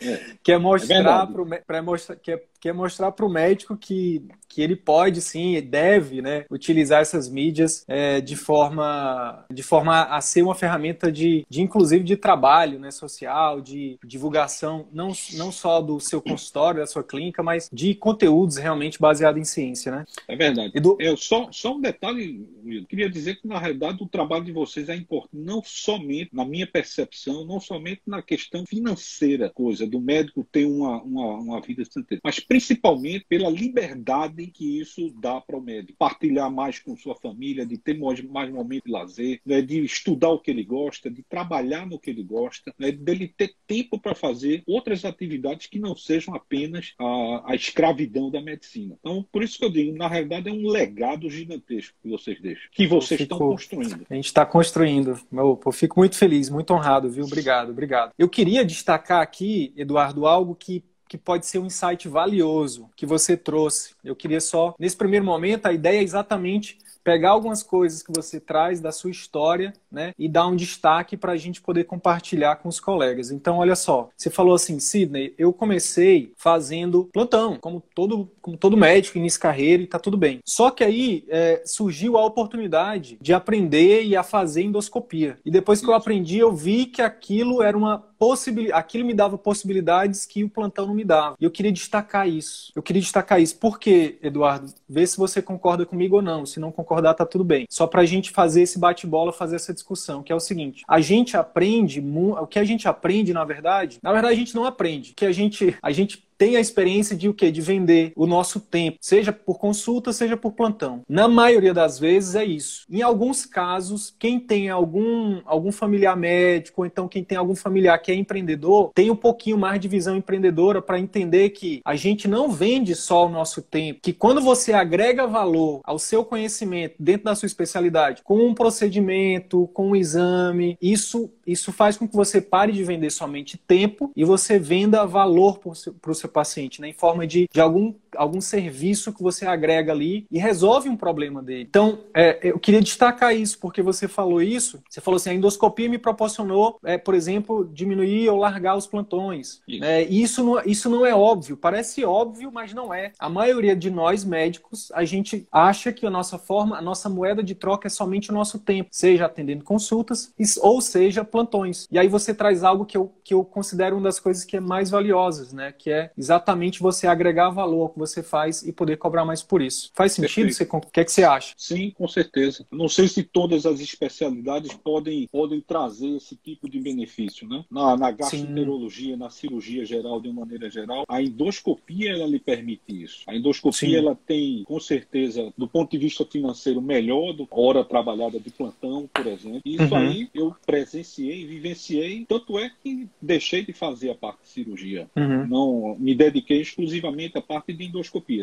é. 0.00 0.20
que 0.42 0.50
é 0.50 0.56
mostrar 0.56 1.28
é 1.52 1.58
para 1.58 1.82
mostrar 1.82 2.16
que 2.16 2.32
é, 2.32 2.42
que 2.60 2.68
é 2.68 2.72
mostrar 2.72 3.12
para 3.12 3.26
o 3.26 3.30
médico 3.30 3.76
que 3.76 4.22
que 4.48 4.62
ele 4.62 4.76
pode 4.76 5.20
sim, 5.20 5.60
deve, 5.60 6.22
né, 6.22 6.46
utilizar 6.50 7.02
essas 7.02 7.28
mídias 7.28 7.84
é, 7.88 8.20
de 8.20 8.36
forma 8.36 9.44
de 9.50 9.62
forma 9.62 10.04
a 10.04 10.20
ser 10.20 10.42
uma 10.42 10.54
ferramenta 10.54 11.10
de, 11.10 11.44
de 11.48 11.62
inclusive 11.62 12.04
de 12.04 12.16
trabalho, 12.16 12.78
né, 12.78 12.90
social, 12.90 13.60
de 13.60 13.98
divulgação 14.04 14.86
não, 14.92 15.12
não 15.34 15.50
só 15.52 15.80
do 15.80 15.98
seu 16.00 16.22
consultório, 16.22 16.80
da 16.80 16.86
sua 16.86 17.02
clínica, 17.02 17.42
mas 17.42 17.68
de 17.72 17.94
conteúdos 17.94 18.56
realmente 18.56 19.00
baseados 19.00 19.40
em 19.40 19.44
ciência, 19.44 19.92
né? 19.92 20.04
É 20.28 20.36
verdade. 20.36 20.72
Do... 20.80 20.96
Eu 21.00 21.16
só 21.16 21.48
só 21.50 21.74
um 21.74 21.80
detalhe, 21.80 22.46
Will. 22.64 22.86
queria 22.86 23.10
dizer 23.10 23.36
que 23.36 23.46
na 23.46 23.58
realidade 23.58 24.02
o 24.02 24.08
trabalho 24.08 24.44
de 24.44 24.52
vocês 24.52 24.88
é 24.88 24.94
importante 24.94 25.28
não 25.32 25.62
somente 25.64 26.30
na 26.32 26.44
minha 26.44 26.66
percepção, 26.66 27.44
não 27.44 27.60
somente 27.60 28.02
na 28.06 28.22
questão 28.22 28.64
financeira, 28.66 29.50
coisa 29.50 29.86
do 29.86 30.00
médico 30.00 30.46
ter 30.50 30.64
uma 30.64 31.02
uma, 31.02 31.34
uma 31.34 31.60
vida 31.60 31.82
mas 32.22 32.40
principalmente 32.56 33.26
pela 33.28 33.50
liberdade 33.50 34.46
que 34.46 34.80
isso 34.80 35.12
dá 35.20 35.42
para 35.42 35.58
o 35.58 35.60
médico. 35.60 35.98
Partilhar 35.98 36.50
mais 36.50 36.78
com 36.78 36.96
sua 36.96 37.14
família, 37.14 37.66
de 37.66 37.76
ter 37.76 37.98
mais, 37.98 38.22
mais 38.22 38.50
momento 38.50 38.84
de 38.86 38.92
lazer, 38.92 39.40
né, 39.44 39.60
de 39.60 39.84
estudar 39.84 40.30
o 40.30 40.38
que 40.38 40.50
ele 40.50 40.64
gosta, 40.64 41.10
de 41.10 41.22
trabalhar 41.22 41.86
no 41.86 41.98
que 41.98 42.08
ele 42.08 42.22
gosta, 42.22 42.72
né, 42.78 42.90
dele 42.90 43.28
ter 43.28 43.52
tempo 43.66 44.00
para 44.00 44.14
fazer 44.14 44.62
outras 44.66 45.04
atividades 45.04 45.66
que 45.66 45.78
não 45.78 45.94
sejam 45.94 46.34
apenas 46.34 46.94
a, 46.98 47.52
a 47.52 47.54
escravidão 47.54 48.30
da 48.30 48.40
medicina. 48.40 48.96
Então, 49.00 49.26
por 49.30 49.42
isso 49.42 49.58
que 49.58 49.64
eu 49.66 49.70
digo, 49.70 49.94
na 49.94 50.08
realidade 50.08 50.48
é 50.48 50.52
um 50.52 50.66
legado 50.66 51.28
gigantesco 51.28 51.94
que 52.02 52.08
vocês 52.08 52.40
deixam, 52.40 52.70
que 52.72 52.86
vocês 52.86 53.20
fico, 53.20 53.34
estão 53.34 53.50
construindo. 53.50 54.06
A 54.08 54.14
gente 54.14 54.24
está 54.24 54.46
construindo. 54.46 55.20
Eu, 55.30 55.60
eu 55.66 55.72
fico 55.72 56.00
muito 56.00 56.16
feliz, 56.16 56.48
muito 56.48 56.72
honrado, 56.72 57.10
viu? 57.10 57.26
Obrigado, 57.26 57.70
obrigado. 57.70 58.12
Eu 58.18 58.30
queria 58.30 58.64
destacar 58.64 59.20
aqui, 59.20 59.74
Eduardo, 59.76 60.26
algo 60.26 60.54
que 60.54 60.82
que 61.08 61.18
pode 61.18 61.46
ser 61.46 61.58
um 61.58 61.66
insight 61.66 62.08
valioso 62.08 62.88
que 62.96 63.06
você 63.06 63.36
trouxe. 63.36 63.94
Eu 64.04 64.16
queria 64.16 64.40
só, 64.40 64.74
nesse 64.78 64.96
primeiro 64.96 65.24
momento, 65.24 65.66
a 65.66 65.72
ideia 65.72 66.00
é 66.00 66.02
exatamente 66.02 66.78
pegar 67.06 67.30
algumas 67.30 67.62
coisas 67.62 68.02
que 68.02 68.12
você 68.12 68.40
traz 68.40 68.80
da 68.80 68.90
sua 68.90 69.12
história, 69.12 69.72
né, 69.88 70.12
e 70.18 70.28
dar 70.28 70.48
um 70.48 70.56
destaque 70.56 71.16
para 71.16 71.30
a 71.30 71.36
gente 71.36 71.62
poder 71.62 71.84
compartilhar 71.84 72.56
com 72.56 72.68
os 72.68 72.80
colegas. 72.80 73.30
Então, 73.30 73.58
olha 73.58 73.76
só, 73.76 74.08
você 74.16 74.28
falou 74.28 74.56
assim, 74.56 74.80
Sidney, 74.80 75.32
eu 75.38 75.52
comecei 75.52 76.32
fazendo 76.36 77.04
plantão, 77.12 77.58
como 77.60 77.80
todo, 77.94 78.28
como 78.46 78.56
todo 78.56 78.76
médico 78.76 79.18
início 79.18 79.40
carreira 79.40 79.82
e 79.82 79.88
tá 79.88 79.98
tudo 79.98 80.16
bem. 80.16 80.38
Só 80.44 80.70
que 80.70 80.84
aí 80.84 81.24
é, 81.28 81.62
surgiu 81.66 82.16
a 82.16 82.24
oportunidade 82.24 83.18
de 83.20 83.34
aprender 83.34 84.04
e 84.04 84.14
a 84.14 84.22
fazer 84.22 84.62
endoscopia. 84.62 85.36
E 85.44 85.50
depois 85.50 85.80
que 85.80 85.88
eu 85.88 85.94
aprendi, 85.94 86.38
eu 86.38 86.54
vi 86.54 86.86
que 86.86 87.02
aquilo 87.02 87.60
era 87.60 87.76
uma 87.76 87.98
possibilidade, 87.98 88.78
aquilo 88.78 89.04
me 89.04 89.12
dava 89.12 89.36
possibilidades 89.36 90.24
que 90.24 90.44
o 90.44 90.48
plantão 90.48 90.86
não 90.86 90.94
me 90.94 91.04
dava. 91.04 91.34
E 91.40 91.44
eu 91.44 91.50
queria 91.50 91.72
destacar 91.72 92.28
isso. 92.28 92.70
Eu 92.76 92.82
queria 92.84 93.02
destacar 93.02 93.40
isso. 93.40 93.58
Por 93.58 93.80
quê, 93.80 94.16
Eduardo? 94.22 94.72
Vê 94.88 95.04
se 95.04 95.16
você 95.16 95.42
concorda 95.42 95.84
comigo 95.84 96.16
ou 96.16 96.22
não. 96.22 96.46
Se 96.46 96.60
não 96.60 96.70
concordar, 96.70 97.14
tá 97.14 97.26
tudo 97.26 97.42
bem. 97.42 97.66
Só 97.68 97.84
pra 97.84 98.04
gente 98.04 98.30
fazer 98.30 98.62
esse 98.62 98.78
bate-bola, 98.78 99.32
fazer 99.32 99.56
essa 99.56 99.74
discussão, 99.74 100.22
que 100.22 100.32
é 100.32 100.36
o 100.36 100.40
seguinte: 100.40 100.84
a 100.86 101.00
gente 101.00 101.36
aprende, 101.36 102.00
o 102.00 102.46
que 102.46 102.60
a 102.60 102.64
gente 102.64 102.86
aprende, 102.86 103.32
na 103.32 103.44
verdade, 103.44 103.98
na 104.00 104.12
verdade 104.12 104.34
a 104.34 104.38
gente 104.38 104.54
não 104.54 104.64
aprende. 104.64 105.10
O 105.10 105.14
que 105.16 105.26
a 105.26 105.32
gente, 105.32 105.76
a 105.82 105.90
gente 105.90 106.24
tem 106.38 106.56
a 106.56 106.60
experiência 106.60 107.16
de 107.16 107.28
o 107.28 107.34
quê? 107.34 107.50
De 107.50 107.60
vender 107.60 108.12
o 108.14 108.26
nosso 108.26 108.60
tempo, 108.60 108.98
seja 109.00 109.32
por 109.32 109.58
consulta, 109.58 110.12
seja 110.12 110.36
por 110.36 110.52
plantão. 110.52 111.02
Na 111.08 111.28
maioria 111.28 111.72
das 111.72 111.98
vezes 111.98 112.34
é 112.34 112.44
isso. 112.44 112.84
Em 112.90 113.02
alguns 113.02 113.46
casos, 113.46 114.14
quem 114.18 114.38
tem 114.38 114.68
algum, 114.68 115.40
algum 115.44 115.72
familiar 115.72 116.16
médico, 116.16 116.82
ou 116.82 116.86
então 116.86 117.08
quem 117.08 117.24
tem 117.24 117.38
algum 117.38 117.54
familiar 117.54 117.98
que 117.98 118.10
é 118.10 118.14
empreendedor, 118.14 118.90
tem 118.94 119.10
um 119.10 119.16
pouquinho 119.16 119.58
mais 119.58 119.80
de 119.80 119.88
visão 119.88 120.16
empreendedora 120.16 120.82
para 120.82 121.00
entender 121.00 121.50
que 121.50 121.80
a 121.84 121.96
gente 121.96 122.28
não 122.28 122.50
vende 122.50 122.94
só 122.94 123.26
o 123.26 123.30
nosso 123.30 123.62
tempo, 123.62 124.00
que 124.02 124.12
quando 124.12 124.40
você 124.40 124.72
agrega 124.72 125.26
valor 125.26 125.80
ao 125.84 125.98
seu 125.98 126.24
conhecimento 126.24 126.94
dentro 126.98 127.24
da 127.24 127.34
sua 127.34 127.46
especialidade, 127.46 128.22
com 128.22 128.46
um 128.46 128.54
procedimento, 128.54 129.68
com 129.68 129.90
um 129.90 129.96
exame, 129.96 130.76
isso, 130.80 131.30
isso 131.46 131.72
faz 131.72 131.96
com 131.96 132.08
que 132.08 132.14
você 132.14 132.40
pare 132.40 132.72
de 132.72 132.84
vender 132.84 133.10
somente 133.10 133.56
tempo 133.56 134.10
e 134.14 134.24
você 134.24 134.58
venda 134.58 135.06
valor 135.06 135.58
para 135.58 136.10
o 136.10 136.14
seu 136.14 136.25
seu 136.26 136.28
paciente, 136.28 136.80
né? 136.80 136.88
em 136.88 136.92
forma 136.92 137.26
de, 137.26 137.48
de 137.52 137.60
algum, 137.60 137.94
algum 138.16 138.40
serviço 138.40 139.12
que 139.12 139.22
você 139.22 139.46
agrega 139.46 139.92
ali 139.92 140.26
e 140.30 140.38
resolve 140.38 140.88
um 140.88 140.96
problema 140.96 141.42
dele. 141.42 141.66
Então, 141.68 141.98
é, 142.14 142.38
eu 142.42 142.58
queria 142.58 142.80
destacar 142.80 143.34
isso, 143.34 143.58
porque 143.58 143.82
você 143.82 144.08
falou 144.08 144.42
isso, 144.42 144.82
você 144.88 145.00
falou 145.00 145.16
assim, 145.16 145.30
a 145.30 145.34
endoscopia 145.34 145.88
me 145.88 145.98
proporcionou, 145.98 146.78
é, 146.84 146.98
por 146.98 147.14
exemplo, 147.14 147.68
diminuir 147.72 148.28
ou 148.28 148.38
largar 148.38 148.76
os 148.76 148.86
plantões. 148.86 149.60
Isso. 149.66 149.84
É, 149.84 150.04
e 150.04 150.22
isso 150.22 150.44
não, 150.44 150.60
isso 150.64 150.90
não 150.90 151.04
é 151.04 151.14
óbvio, 151.14 151.56
parece 151.56 152.04
óbvio, 152.04 152.50
mas 152.52 152.72
não 152.72 152.92
é. 152.92 153.12
A 153.18 153.28
maioria 153.28 153.74
de 153.76 153.90
nós 153.90 154.24
médicos, 154.24 154.90
a 154.92 155.04
gente 155.04 155.46
acha 155.50 155.92
que 155.92 156.06
a 156.06 156.10
nossa 156.10 156.38
forma, 156.38 156.78
a 156.78 156.82
nossa 156.82 157.08
moeda 157.08 157.42
de 157.42 157.54
troca 157.54 157.86
é 157.86 157.90
somente 157.90 158.30
o 158.30 158.34
nosso 158.34 158.58
tempo, 158.58 158.88
seja 158.92 159.26
atendendo 159.26 159.64
consultas 159.64 160.32
ou 160.60 160.80
seja 160.80 161.24
plantões. 161.24 161.86
E 161.90 161.98
aí 161.98 162.08
você 162.08 162.34
traz 162.34 162.62
algo 162.62 162.84
que 162.84 162.96
eu, 162.96 163.12
que 163.24 163.34
eu 163.34 163.44
considero 163.44 163.96
uma 163.96 164.04
das 164.04 164.20
coisas 164.20 164.44
que 164.44 164.56
é 164.56 164.60
mais 164.60 164.90
valiosas, 164.90 165.52
né? 165.52 165.72
Que 165.72 165.90
é 165.90 166.10
exatamente 166.16 166.80
você 166.80 167.06
agregar 167.06 167.50
valor 167.50 167.82
ao 167.82 167.88
que 167.90 167.98
você 167.98 168.05
faz 168.22 168.62
e 168.62 168.72
poder 168.72 168.96
cobrar 168.96 169.24
mais 169.24 169.42
por 169.42 169.62
isso. 169.62 169.90
Faz 169.94 170.12
sentido? 170.12 170.52
Você, 170.52 170.64
o 170.64 170.80
que, 170.80 171.00
é 171.00 171.04
que 171.04 171.12
você 171.12 171.24
acha? 171.24 171.54
Sim, 171.56 171.90
com 171.90 172.06
certeza. 172.08 172.66
Não 172.70 172.88
sei 172.88 173.08
se 173.08 173.22
todas 173.22 173.66
as 173.66 173.80
especialidades 173.80 174.72
podem, 174.74 175.26
podem 175.28 175.60
trazer 175.60 176.16
esse 176.16 176.36
tipo 176.36 176.68
de 176.68 176.78
benefício, 176.78 177.48
né? 177.48 177.64
Na, 177.70 177.96
na 177.96 178.10
gastroenterologia, 178.10 179.14
Sim. 179.14 179.20
na 179.20 179.30
cirurgia 179.30 179.84
geral, 179.84 180.20
de 180.20 180.28
uma 180.28 180.40
maneira 180.40 180.70
geral, 180.70 181.04
a 181.08 181.22
endoscopia 181.22 182.12
ela 182.12 182.26
lhe 182.26 182.38
permite 182.38 183.02
isso. 183.02 183.22
A 183.26 183.34
endoscopia 183.34 183.88
Sim. 183.88 183.96
ela 183.96 184.14
tem, 184.14 184.64
com 184.64 184.78
certeza, 184.78 185.52
do 185.56 185.66
ponto 185.66 185.90
de 185.90 185.98
vista 185.98 186.24
financeiro, 186.24 186.80
melhor 186.80 187.32
do 187.32 187.46
hora 187.50 187.84
trabalhada 187.84 188.38
de 188.38 188.50
plantão, 188.50 189.08
por 189.12 189.26
exemplo. 189.26 189.62
Isso 189.64 189.94
uhum. 189.94 189.96
aí 189.96 190.28
eu 190.34 190.54
presenciei, 190.64 191.46
vivenciei, 191.46 192.24
tanto 192.28 192.58
é 192.58 192.70
que 192.82 193.08
deixei 193.20 193.64
de 193.64 193.72
fazer 193.72 194.10
a 194.10 194.14
parte 194.14 194.42
de 194.42 194.48
cirurgia. 194.48 195.08
Uhum. 195.16 195.46
Não 195.46 195.96
me 195.98 196.14
dediquei 196.14 196.60
exclusivamente 196.60 197.38
à 197.38 197.42
parte 197.42 197.72
de 197.72 197.84
endoscopia, 197.84 197.95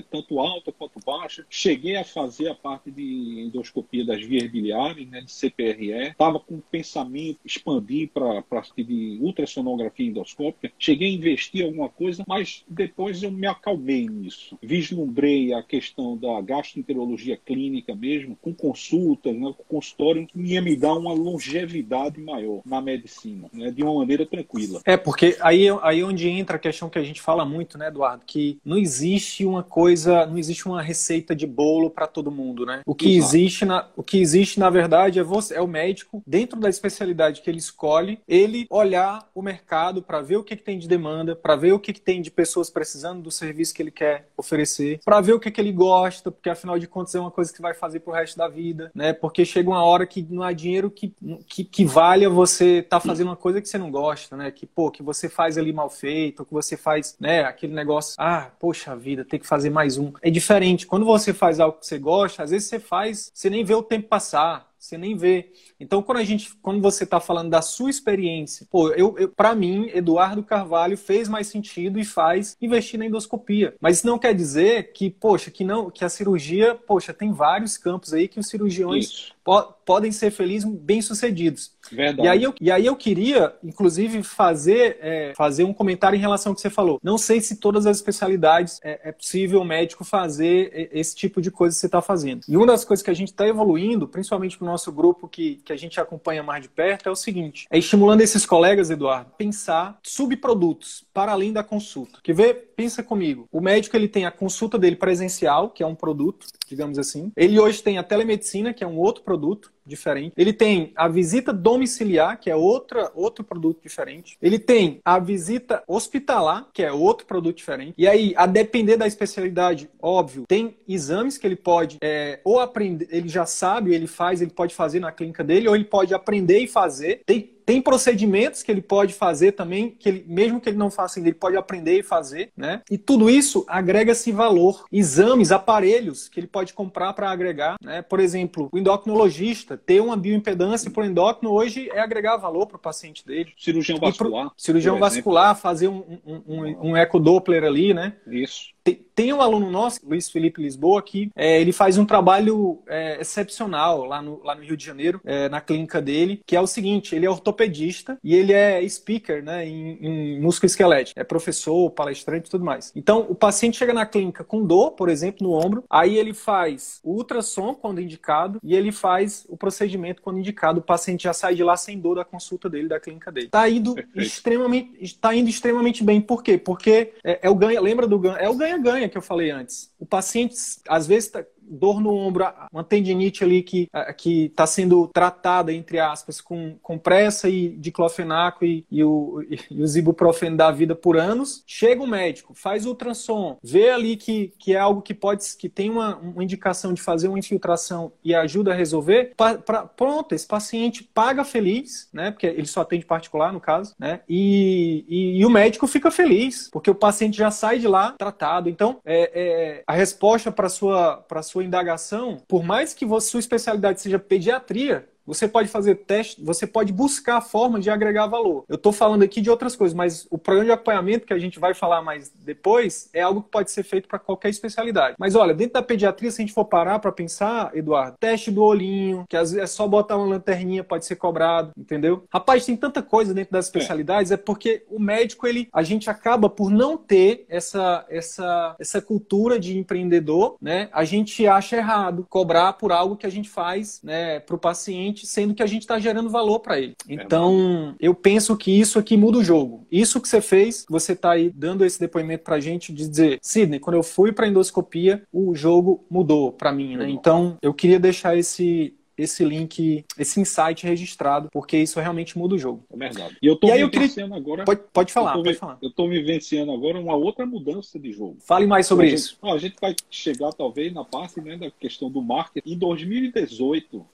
tanto 0.10 0.40
alta 0.40 0.72
quanto 0.72 1.00
baixa. 1.06 1.46
Cheguei 1.50 1.96
a 1.96 2.04
fazer 2.04 2.50
a 2.50 2.56
parte 2.56 2.92
de 2.92 3.46
endoscopia 3.46 4.06
das 4.06 4.22
vias 4.24 4.50
biliares, 4.50 5.08
né, 5.10 5.22
de 5.22 5.32
CPRE. 5.32 5.92
Estava 5.92 6.40
com 6.40 6.56
o 6.56 6.64
pensamento 6.72 7.40
expandir 7.46 8.10
para 8.14 8.40
a 8.40 8.42
parte 8.42 8.84
de 8.84 9.18
ultrassonografia 9.22 10.08
endoscópica. 10.08 10.72
Cheguei 10.78 11.10
a 11.10 11.14
investir 11.14 11.66
alguma 11.66 11.90
coisa, 11.90 12.24
mas 12.28 12.64
depois 12.68 13.24
eu 13.24 13.32
me 13.32 13.48
acalmei 13.48 14.08
nisso. 14.08 14.58
Vislumbrei 14.62 15.54
a 15.54 15.64
questão 15.64 16.18
da 16.18 16.40
gastroenterologia 16.42 17.38
clínica 17.38 17.96
mesmo, 17.96 18.38
com 18.42 18.54
consultas, 18.54 19.36
né, 19.36 19.54
com 19.58 19.64
consultório, 19.64 20.28
que 20.28 20.40
ia 20.40 20.62
me 20.62 20.76
dar 20.76 20.94
uma 20.94 21.14
longevidade 21.14 22.20
maior 22.20 22.62
na 22.66 22.82
medicina, 22.82 23.50
né, 23.54 23.72
de 23.72 23.84
uma 23.84 23.96
maneira 23.96 24.26
tranquila. 24.26 24.82
É, 24.86 24.98
porque 24.98 25.38
aí, 25.42 25.68
aí 25.82 26.04
onde 26.04 26.28
entra 26.28 26.58
a 26.58 26.60
questão 26.60 26.90
que 26.90 27.00
a 27.00 27.04
gente 27.04 27.22
fala 27.22 27.46
muito, 27.46 27.78
né, 27.78 27.88
Eduardo, 27.88 28.24
que 28.26 28.58
não 28.64 28.78
existe 28.78 29.33
uma 29.42 29.64
coisa, 29.64 30.26
não 30.26 30.38
existe 30.38 30.68
uma 30.68 30.82
receita 30.82 31.36
de 31.36 31.48
bolo 31.48 31.90
para 31.90 32.08
todo 32.08 32.32
mundo, 32.32 32.66
né? 32.66 32.82
O 32.86 32.94
que 32.94 33.18
Exato. 33.18 33.36
existe 33.36 33.66
na, 33.66 33.88
o 33.96 34.04
que 34.04 34.20
existe 34.20 34.60
na 34.60 34.70
verdade 34.70 35.20
é 35.20 35.24
você, 35.24 35.56
é 35.56 35.62
o 35.62 35.68
médico 35.68 36.22
dentro 36.26 36.60
da 36.60 36.70
especialidade 36.70 37.42
que 37.42 37.50
ele 37.50 37.60
escolhe, 37.60 38.20
ele 38.28 38.68
olhar 38.70 39.28
o 39.34 39.42
mercado 39.42 40.02
para 40.02 40.22
ver 40.22 40.38
o 40.38 40.44
que, 40.44 40.56
que 40.56 40.64
tem 40.64 40.78
de 40.78 40.88
demanda, 40.88 41.36
para 41.36 41.56
ver 41.56 41.74
o 41.74 41.80
que, 41.80 41.94
que 41.94 42.02
tem 42.02 42.22
de 42.22 42.30
pessoas 42.30 42.70
precisando 42.70 43.22
do 43.22 43.32
serviço 43.32 43.74
que 43.74 43.82
ele 43.82 43.92
quer 43.92 44.28
oferecer, 44.38 45.00
para 45.04 45.22
ver 45.22 45.34
o 45.34 45.40
que, 45.40 45.52
que 45.52 45.62
ele 45.62 45.72
gosta, 45.72 46.32
porque 46.32 46.50
afinal 46.50 46.78
de 46.78 46.88
contas 46.88 47.16
é 47.16 47.20
uma 47.20 47.32
coisa 47.32 47.54
que 47.54 47.62
vai 47.62 47.74
fazer 47.74 48.00
pro 48.02 48.14
resto 48.14 48.38
da 48.38 48.48
vida, 48.48 48.92
né? 48.94 49.14
Porque 49.14 49.46
chega 49.46 49.70
uma 49.70 49.84
hora 49.84 50.06
que 50.06 50.26
não 50.30 50.44
há 50.44 50.52
dinheiro 50.52 50.92
que, 50.92 51.14
que, 51.48 51.64
que 51.64 51.86
valha 51.86 52.30
você 52.30 52.82
tá 52.82 53.00
fazendo 53.00 53.28
uma 53.28 53.36
coisa 53.36 53.62
que 53.62 53.68
você 53.68 53.78
não 53.78 53.92
gosta, 53.92 54.36
né? 54.36 54.52
Que, 54.52 54.66
pô, 54.66 54.92
que 54.92 55.04
você 55.04 55.30
faz 55.30 55.58
ali 55.58 55.72
mal 55.72 55.90
feito, 55.90 56.46
que 56.46 56.54
você 56.54 56.76
faz, 56.76 57.16
né? 57.20 57.44
Aquele 57.44 57.74
negócio, 57.74 58.16
ah, 58.18 58.52
poxa 58.60 58.96
vida, 58.96 59.23
tem 59.24 59.40
que 59.40 59.48
fazer 59.48 59.70
mais 59.70 59.98
um. 59.98 60.12
É 60.22 60.30
diferente. 60.30 60.88
Quando 60.88 61.06
você 61.06 61.34
faz 61.34 61.60
algo 61.60 61.80
que 61.80 61.88
você 61.88 61.98
gosta, 61.98 62.44
às 62.44 62.52
vezes 62.52 62.68
você 62.68 62.80
faz, 62.80 63.32
você 63.34 63.50
nem 63.50 63.64
vê 63.64 63.74
o 63.74 63.84
tempo 63.84 64.08
passar 64.08 64.74
você 64.84 64.98
nem 64.98 65.16
vê. 65.16 65.52
Então, 65.80 66.04
quando 66.04 66.18
a 66.18 66.24
gente, 66.24 66.54
quando 66.62 66.82
você 66.82 67.06
está 67.06 67.20
falando 67.20 67.50
da 67.50 67.62
sua 67.62 67.90
experiência, 67.90 68.68
pô, 68.70 68.90
eu, 68.90 69.16
eu 69.18 69.30
para 69.30 69.56
mim, 69.56 69.90
Eduardo 69.94 70.44
Carvalho 70.44 70.98
fez 70.98 71.30
mais 71.30 71.48
sentido 71.48 71.98
e 72.00 72.04
faz 72.04 72.58
investir 72.62 73.00
na 73.00 73.06
endoscopia. 73.06 73.76
Mas 73.80 73.98
isso 73.98 74.08
não 74.08 74.20
quer 74.20 74.36
dizer 74.36 74.92
que, 74.92 75.10
poxa, 75.10 75.50
que 75.50 75.64
não, 75.64 75.90
que 75.90 76.04
a 76.04 76.10
cirurgia, 76.10 76.76
poxa, 76.76 77.14
tem 77.14 77.32
vários 77.32 77.78
campos 77.78 78.14
aí 78.14 78.28
que 78.28 78.40
os 78.40 78.48
cirurgiões 78.48 79.33
po 79.44 79.74
podem 79.86 80.12
ser 80.12 80.32
felizes, 80.32 80.70
bem 80.70 81.02
sucedidos. 81.02 81.72
Verdade. 81.92 82.26
E 82.26 82.32
aí 82.32 82.44
eu, 82.44 82.56
e 82.62 82.72
aí 82.72 82.86
eu 82.86 82.96
queria, 82.96 83.54
inclusive, 83.64 84.24
fazer, 84.24 84.98
é, 85.02 85.34
fazer 85.36 85.66
um 85.66 85.74
comentário 85.74 86.16
em 86.16 86.20
relação 86.20 86.52
ao 86.52 86.56
que 86.56 86.62
você 86.62 86.70
falou. 86.70 87.00
Não 87.04 87.18
sei 87.18 87.42
se 87.42 87.58
todas 87.58 87.86
as 87.86 87.98
especialidades 87.98 88.80
é, 88.84 89.10
é 89.10 89.12
possível 89.12 89.62
o 89.62 89.66
médico 89.66 90.04
fazer 90.04 90.90
esse 90.94 91.16
tipo 91.16 91.42
de 91.42 91.52
coisa 91.52 91.76
que 91.76 91.82
você 91.82 91.86
está 91.86 92.02
fazendo. 92.02 92.44
E 92.48 92.56
uma 92.56 92.66
das 92.66 92.86
coisas 92.86 93.04
que 93.04 93.12
a 93.12 93.14
gente 93.14 93.30
está 93.30 93.48
evoluindo, 93.48 94.08
principalmente 94.08 94.58
para 94.58 94.66
o 94.66 94.70
nosso 94.70 94.92
grupo 94.92 95.28
que, 95.28 95.56
que 95.66 95.74
a 95.74 95.78
gente 95.78 96.00
acompanha 96.00 96.42
mais 96.42 96.64
de 96.64 96.70
perto, 96.70 97.10
é 97.10 97.12
o 97.12 97.16
seguinte: 97.16 97.68
é 97.70 97.78
estimulando 97.78 98.22
esses 98.22 98.46
colegas, 98.46 98.90
Eduardo, 98.90 99.32
pensar 99.38 100.00
subprodutos 100.04 101.04
para 101.14 101.34
além 101.34 101.52
da 101.52 101.64
consulta. 101.64 102.20
Que 102.24 102.34
vê, 102.34 102.54
pensa 102.54 103.04
comigo. 103.04 103.48
O 103.52 103.60
médico 103.60 103.96
ele 103.96 104.08
tem 104.08 104.26
a 104.26 104.32
consulta 104.32 104.80
dele 104.80 104.96
presencial, 104.96 105.70
que 105.70 105.84
é 105.84 105.86
um 105.86 105.96
produto, 105.96 106.48
digamos 106.68 106.98
assim. 106.98 107.32
Ele 107.36 107.60
hoje 107.60 107.82
tem 107.82 107.98
a 107.98 108.04
telemedicina, 108.04 108.74
que 108.74 108.84
é 108.84 108.88
um 108.88 108.98
outro 108.98 109.24
produto 109.24 109.72
diferente. 109.86 110.34
Ele 110.38 110.54
tem 110.54 110.92
a 110.96 111.08
visita 111.08 111.52
domiciliar, 111.52 112.40
que 112.40 112.50
é 112.50 112.56
outra, 112.56 113.12
outro 113.16 113.44
produto 113.44 113.82
diferente. 113.82 114.38
Ele 114.42 114.58
tem 114.58 115.00
a 115.04 115.20
visita 115.20 115.84
hospitalar, 115.88 116.70
que 116.74 116.84
é 116.84 116.92
outro 116.92 117.26
produto 117.26 117.58
diferente. 117.58 117.94
E 117.98 118.08
aí, 118.08 118.34
a 118.38 118.46
depender 118.46 118.98
da 118.98 119.08
especialidade, 119.08 119.90
óbvio, 120.02 120.46
tem 120.48 120.78
exames 120.88 121.38
que 121.38 121.46
ele 121.46 121.56
pode 121.56 121.98
é, 122.02 122.40
ou 122.44 122.60
aprender, 122.60 123.08
ele 123.12 123.28
já 123.28 123.46
sabe, 123.46 123.94
ele 123.94 124.08
faz, 124.08 124.42
ele 124.42 124.52
pode 124.52 124.74
fazer 124.74 125.00
na 125.00 125.12
clínica 125.12 125.44
dele, 125.44 125.68
ou 125.68 125.76
ele 125.76 125.86
pode 125.86 126.14
aprender 126.14 126.60
e 126.60 126.68
fazer. 126.68 127.22
Tem 127.26 127.53
tem 127.66 127.82
procedimentos 127.82 128.64
que 128.64 128.72
ele 128.72 128.82
pode 128.82 129.14
fazer 129.14 129.54
também, 129.54 129.90
que 129.90 130.10
ele, 130.10 130.26
mesmo 130.28 130.60
que 130.60 130.70
ele 130.70 130.78
não 130.78 130.90
faça 130.90 131.20
ainda, 131.20 131.30
ele 131.30 131.38
pode 131.38 131.58
aprender 131.58 132.00
e 132.00 132.04
fazer, 132.04 132.52
né? 132.56 132.82
E 132.90 132.98
tudo 132.98 133.30
isso 133.30 133.66
agrega-se 133.68 134.32
valor. 134.32 134.86
Exames, 134.92 135.52
aparelhos 135.52 136.28
que 136.28 136.40
ele 136.40 136.48
pode 136.48 136.74
comprar 136.74 137.14
para 137.14 137.30
agregar, 137.30 137.76
né? 137.82 138.02
Por 138.02 138.20
exemplo, 138.20 138.70
o 138.72 138.78
endocrinologista 138.78 139.78
ter 139.78 140.02
uma 140.02 140.18
bioimpedância 140.18 140.90
por 140.92 141.06
endócrino 141.06 141.54
hoje 141.54 141.90
é 141.92 142.00
agregar 142.00 142.38
valor 142.38 142.68
para 142.68 142.78
o 142.78 142.80
paciente 142.80 143.26
dele. 143.26 143.54
Cirurgião 143.58 144.00
vascular. 144.00 144.48
Pro, 144.48 144.54
cirurgião 144.58 145.00
vascular, 145.00 145.56
fazer 145.56 145.88
um, 145.88 146.20
um, 146.26 146.42
um, 146.48 146.90
um 146.90 146.98
ecodoppler 146.98 147.64
ali, 147.64 147.94
né? 147.94 148.14
Isso. 148.28 148.74
Tem, 149.16 149.32
um 149.32 149.42
aluno 149.42 149.72
nosso, 149.72 150.00
Luiz 150.04 150.30
Felipe 150.30 150.62
Lisboa, 150.62 151.02
que 151.02 151.32
é, 151.36 151.62
ele 151.62 151.72
faz 151.72 151.98
um 151.98 152.06
trabalho 152.06 152.82
é, 152.88 153.22
excepcional 153.22 154.04
lá 154.06 154.22
no, 154.22 154.44
lá 154.44 154.56
no 154.56 154.62
Rio 154.62 154.76
de 154.76 154.84
Janeiro, 154.84 155.22
é, 155.24 155.48
na 155.48 155.62
clínica 155.62 156.02
dele, 156.02 156.42
que 156.46 156.56
é 156.56 156.60
o 156.60 156.68
seguinte: 156.68 157.16
ele 157.16 157.26
é 157.26 157.30
ortopedista 157.30 158.18
e 158.24 158.36
ele 158.36 158.52
é 158.52 158.86
speaker 158.90 159.44
né, 159.44 159.66
em, 159.66 159.98
em 160.02 160.42
músculo 160.42 160.68
esquelético, 160.68 161.20
é 161.20 161.24
professor, 161.24 161.90
palestrante 161.92 162.48
e 162.48 162.52
tudo 162.52 162.66
mais. 162.66 162.92
Então, 162.96 163.26
o 163.30 163.36
paciente 163.36 163.78
chega 163.78 163.94
na 163.94 164.06
clínica 164.06 164.44
com 164.44 164.66
dor, 164.66 164.92
por 164.92 165.08
exemplo, 165.08 165.48
no 165.48 165.54
ombro, 165.54 165.84
aí 165.90 166.18
ele 166.18 166.34
faz 166.34 167.00
o 167.04 167.14
ultrassom 167.14 167.74
quando 167.74 168.02
indicado 168.02 168.60
e 168.64 168.76
ele 168.76 168.92
faz 168.92 169.46
o 169.48 169.56
procedimento 169.56 170.22
quando 170.22 170.40
indicado. 170.40 170.80
O 170.80 170.84
paciente 170.84 171.24
já 171.24 171.34
sai 171.34 171.56
de 171.56 171.64
lá 171.64 171.78
sem 171.78 172.00
dor 172.00 172.16
da 172.16 172.26
consulta 172.26 172.70
dele, 172.70 172.90
da 172.90 173.00
clínica 173.00 173.32
dele. 173.32 173.50
Tá 173.50 173.70
indo 173.70 173.96
extremamente, 174.16 174.98
está 175.00 175.34
indo 175.34 175.50
extremamente 175.50 176.04
bem. 176.04 176.20
Por 176.20 176.44
quê? 176.44 176.58
Porque 176.58 177.14
é, 177.24 177.40
é 177.44 177.50
o 177.50 177.56
ganha, 177.56 177.80
lembra 177.80 178.08
do 178.08 178.20
ganha? 178.20 178.38
É 178.38 178.50
o 178.50 178.56
ganha 178.56 178.73
ganha-ganha 178.78 179.10
que 179.10 179.18
eu 179.18 179.22
falei 179.22 179.52
antes. 179.52 179.92
O 180.00 180.06
paciente, 180.06 180.56
às 180.88 181.08
vezes, 181.08 181.30
tá, 181.30 181.46
dor 181.74 182.00
no 182.00 182.14
ombro, 182.14 182.46
uma 182.72 182.84
tendinite 182.84 183.44
ali 183.44 183.62
que 183.62 183.90
que 184.18 184.46
está 184.46 184.66
sendo 184.66 185.08
tratada 185.08 185.74
entre 185.74 186.00
aspas 186.00 186.42
com, 186.42 186.78
com 186.82 186.98
pressa 186.98 187.50
e 187.50 187.70
diclofenaco 187.70 188.66
e, 188.66 188.86
e, 188.90 189.04
o, 189.04 189.42
e 189.70 189.82
o 189.82 189.98
ibuprofeno 189.98 190.58
da 190.58 190.72
vida 190.72 190.96
por 190.96 191.18
anos. 191.18 191.64
Chega 191.66 192.02
o 192.02 192.08
médico, 192.08 192.54
faz 192.54 192.86
ultrassom, 192.86 193.58
vê 193.64 193.90
ali 193.90 194.16
que, 194.16 194.54
que 194.58 194.76
é 194.76 194.80
algo 194.80 195.02
que 195.02 195.14
pode 195.14 195.44
que 195.58 195.70
tem 195.70 195.90
uma, 195.90 196.16
uma 196.18 196.44
indicação 196.44 196.94
de 196.94 197.02
fazer 197.02 197.28
uma 197.28 197.40
infiltração 197.40 198.14
e 198.24 198.34
ajuda 198.34 198.72
a 198.72 198.76
resolver. 198.76 199.34
Pra, 199.36 199.58
pra, 199.58 199.86
pronto, 199.86 200.34
esse 200.34 200.48
paciente 200.48 201.04
paga 201.04 201.44
feliz, 201.44 202.10
né? 202.14 202.32
Porque 202.32 202.48
ele 202.48 202.68
só 202.68 202.82
atende 202.82 203.06
particular 203.06 203.52
no 203.52 203.60
caso, 203.60 203.94
né? 204.00 204.22
E, 204.28 205.06
e, 205.08 205.40
e 205.40 205.46
o 205.46 205.50
médico 205.50 205.88
fica 205.88 206.10
feliz 206.12 206.70
porque 206.72 206.90
o 206.90 206.96
paciente 206.96 207.38
já 207.38 207.52
sai 207.52 207.80
de 207.80 207.88
lá 207.88 208.14
tratado. 208.18 208.70
Então, 208.70 209.00
é, 209.06 209.32
é 209.34 209.84
a 209.86 209.94
resposta 209.94 210.52
para 210.52 210.70
sua 210.70 211.18
para 211.18 211.42
sua 211.42 211.63
sua 211.64 211.66
indagação, 211.66 212.38
por 212.48 212.64
mais 212.64 212.94
que 212.94 213.06
sua 213.22 213.40
especialidade 213.40 214.02
seja 214.02 214.20
pediatria, 214.20 215.08
você 215.26 215.48
pode 215.48 215.68
fazer 215.68 215.96
teste, 215.96 216.44
você 216.44 216.68
pode 216.68 216.92
buscar 216.92 217.42
formas 217.42 217.84
de 217.84 217.90
agregar 217.90 218.28
valor. 218.28 218.64
Eu 218.68 218.76
estou 218.76 218.92
falando 218.92 219.24
aqui 219.24 219.42
de 219.42 219.50
outras 219.50 219.76
coisas, 219.76 219.96
mas 219.96 220.28
o 220.30 220.38
programa 220.38 220.66
de 220.66 220.72
acompanhamento 220.72 221.26
que 221.26 221.34
a 221.34 221.40
gente 221.40 221.60
vai 221.60 221.74
falar 221.74 222.02
mais 222.02 222.30
depois 222.30 223.10
é 223.14 223.22
algo 223.22 223.42
que 223.42 223.50
pode 223.50 223.72
ser 223.72 223.84
feito 223.84 224.08
para 224.08 224.20
qualquer 224.20 224.50
especialidade. 224.50 225.16
Mas 225.18 225.36
olha, 225.36 225.54
dentro 225.54 225.74
da 225.74 225.84
pediatria, 225.84 226.32
se 226.32 226.42
a 226.42 226.46
gente 226.46 226.54
for 226.54 226.66
parar 226.66 227.00
para 227.00 227.12
pensar, 227.12 227.72
Eduardo, 227.76 228.18
teste 228.20 228.52
do 228.52 228.64
olhinho, 228.64 229.26
que 229.30 229.38
às 229.38 229.52
vezes 229.52 229.64
é 229.64 229.68
só 229.68 229.88
botar 229.88 230.18
uma 230.18 230.28
lanterninha, 230.28 230.84
pode 230.84 231.06
ser 231.06 231.16
cobrado, 231.16 231.72
entendeu? 231.78 232.26
Rapaz, 232.32 232.66
tem 232.66 232.76
tanta 232.76 233.02
coisa 233.02 233.34
dentro 233.34 233.54
das 233.54 233.66
especialidades, 233.66 234.32
é, 234.32 234.36
é 234.36 234.38
porque 234.38 234.84
o 234.90 235.00
médico, 235.00 235.48
ele, 235.48 235.68
a 235.72 235.84
gente 235.84 236.10
acaba 236.10 236.50
por 236.50 236.70
não 236.70 236.98
ter 236.98 237.46
essa, 237.48 238.06
essa, 238.10 238.76
essa 238.80 239.02
cultura 239.02 239.60
de 239.60 239.78
empreendedor, 239.78 240.58
né? 240.62 240.90
A 240.92 241.04
gente 241.04 241.46
acha 241.48 241.78
errado 241.78 242.26
cobrar 242.30 242.74
por 242.74 242.92
algo 242.92 243.16
que 243.16 243.26
a 243.26 243.30
gente 243.30 243.50
faz, 243.50 244.02
né, 244.04 244.40
para 244.40 244.56
o 244.56 244.60
paciente 244.60 245.13
sendo 245.16 245.54
que 245.54 245.64
a 245.64 245.68
gente 245.68 245.84
está 245.84 246.00
gerando 246.00 246.30
valor 246.30 246.60
para 246.60 246.80
ele. 246.80 246.96
Então, 247.08 247.96
eu 248.00 248.14
penso 248.14 248.56
que 248.58 248.72
isso 248.72 249.00
aqui 249.00 249.16
muda 249.16 249.38
o 249.38 249.44
jogo. 249.44 249.86
Isso 249.92 250.20
que 250.20 250.28
você 250.28 250.42
fez, 250.42 250.86
você 250.90 251.14
está 251.14 251.32
aí 251.32 251.52
dando 251.54 251.86
esse 251.86 252.00
depoimento 252.00 252.44
para 252.44 252.56
a 252.56 252.60
gente 252.60 252.94
de 252.94 253.08
dizer, 253.08 253.40
Sidney, 253.42 253.80
quando 253.80 253.96
eu 253.96 254.04
fui 254.04 254.32
para 254.32 254.48
endoscopia, 254.48 255.24
o 255.32 255.56
jogo 255.56 256.06
mudou 256.10 256.52
para 256.52 256.72
mim, 256.72 256.98
né? 256.98 257.10
Então, 257.10 257.58
eu 257.62 257.74
queria 257.74 258.00
deixar 258.00 258.38
esse 258.38 258.96
esse 259.18 259.44
link, 259.46 260.04
esse 260.18 260.40
insight 260.40 260.86
registrado, 260.86 261.50
porque 261.52 261.78
isso 261.78 262.00
realmente 262.00 262.38
muda 262.38 262.56
o 262.56 262.58
jogo. 262.58 262.84
É 262.92 262.98
verdade. 262.98 263.38
E 263.42 263.48
eu 263.48 263.54
estou 263.54 263.72
vivenciando 263.72 264.34
queria... 264.34 264.36
agora. 264.36 264.64
Pode, 264.66 264.82
pode 264.92 265.14
falar, 265.14 265.38
eu 265.38 265.44
pode 265.44 265.58
falar. 265.58 265.78
Eu 265.82 265.90
estou 265.90 266.10
vivenciando 266.10 266.72
agora 266.72 267.00
uma 267.00 267.16
outra 267.16 267.46
mudança 267.46 268.00
de 268.00 268.12
jogo. 268.12 268.38
Fale 268.40 268.66
mais 268.66 268.88
sobre 268.88 269.08
a 269.08 269.14
isso. 269.14 269.38
Gente, 269.42 269.54
a 269.54 269.58
gente 269.58 269.76
vai 269.80 269.96
chegar, 270.10 270.52
talvez, 270.54 270.92
na 270.94 271.04
parte 271.04 271.40
né, 271.42 271.58
da 271.58 271.70
questão 271.70 272.10
do 272.10 272.22
marketing. 272.22 272.74
Em 272.74 272.78
2018, 272.78 274.06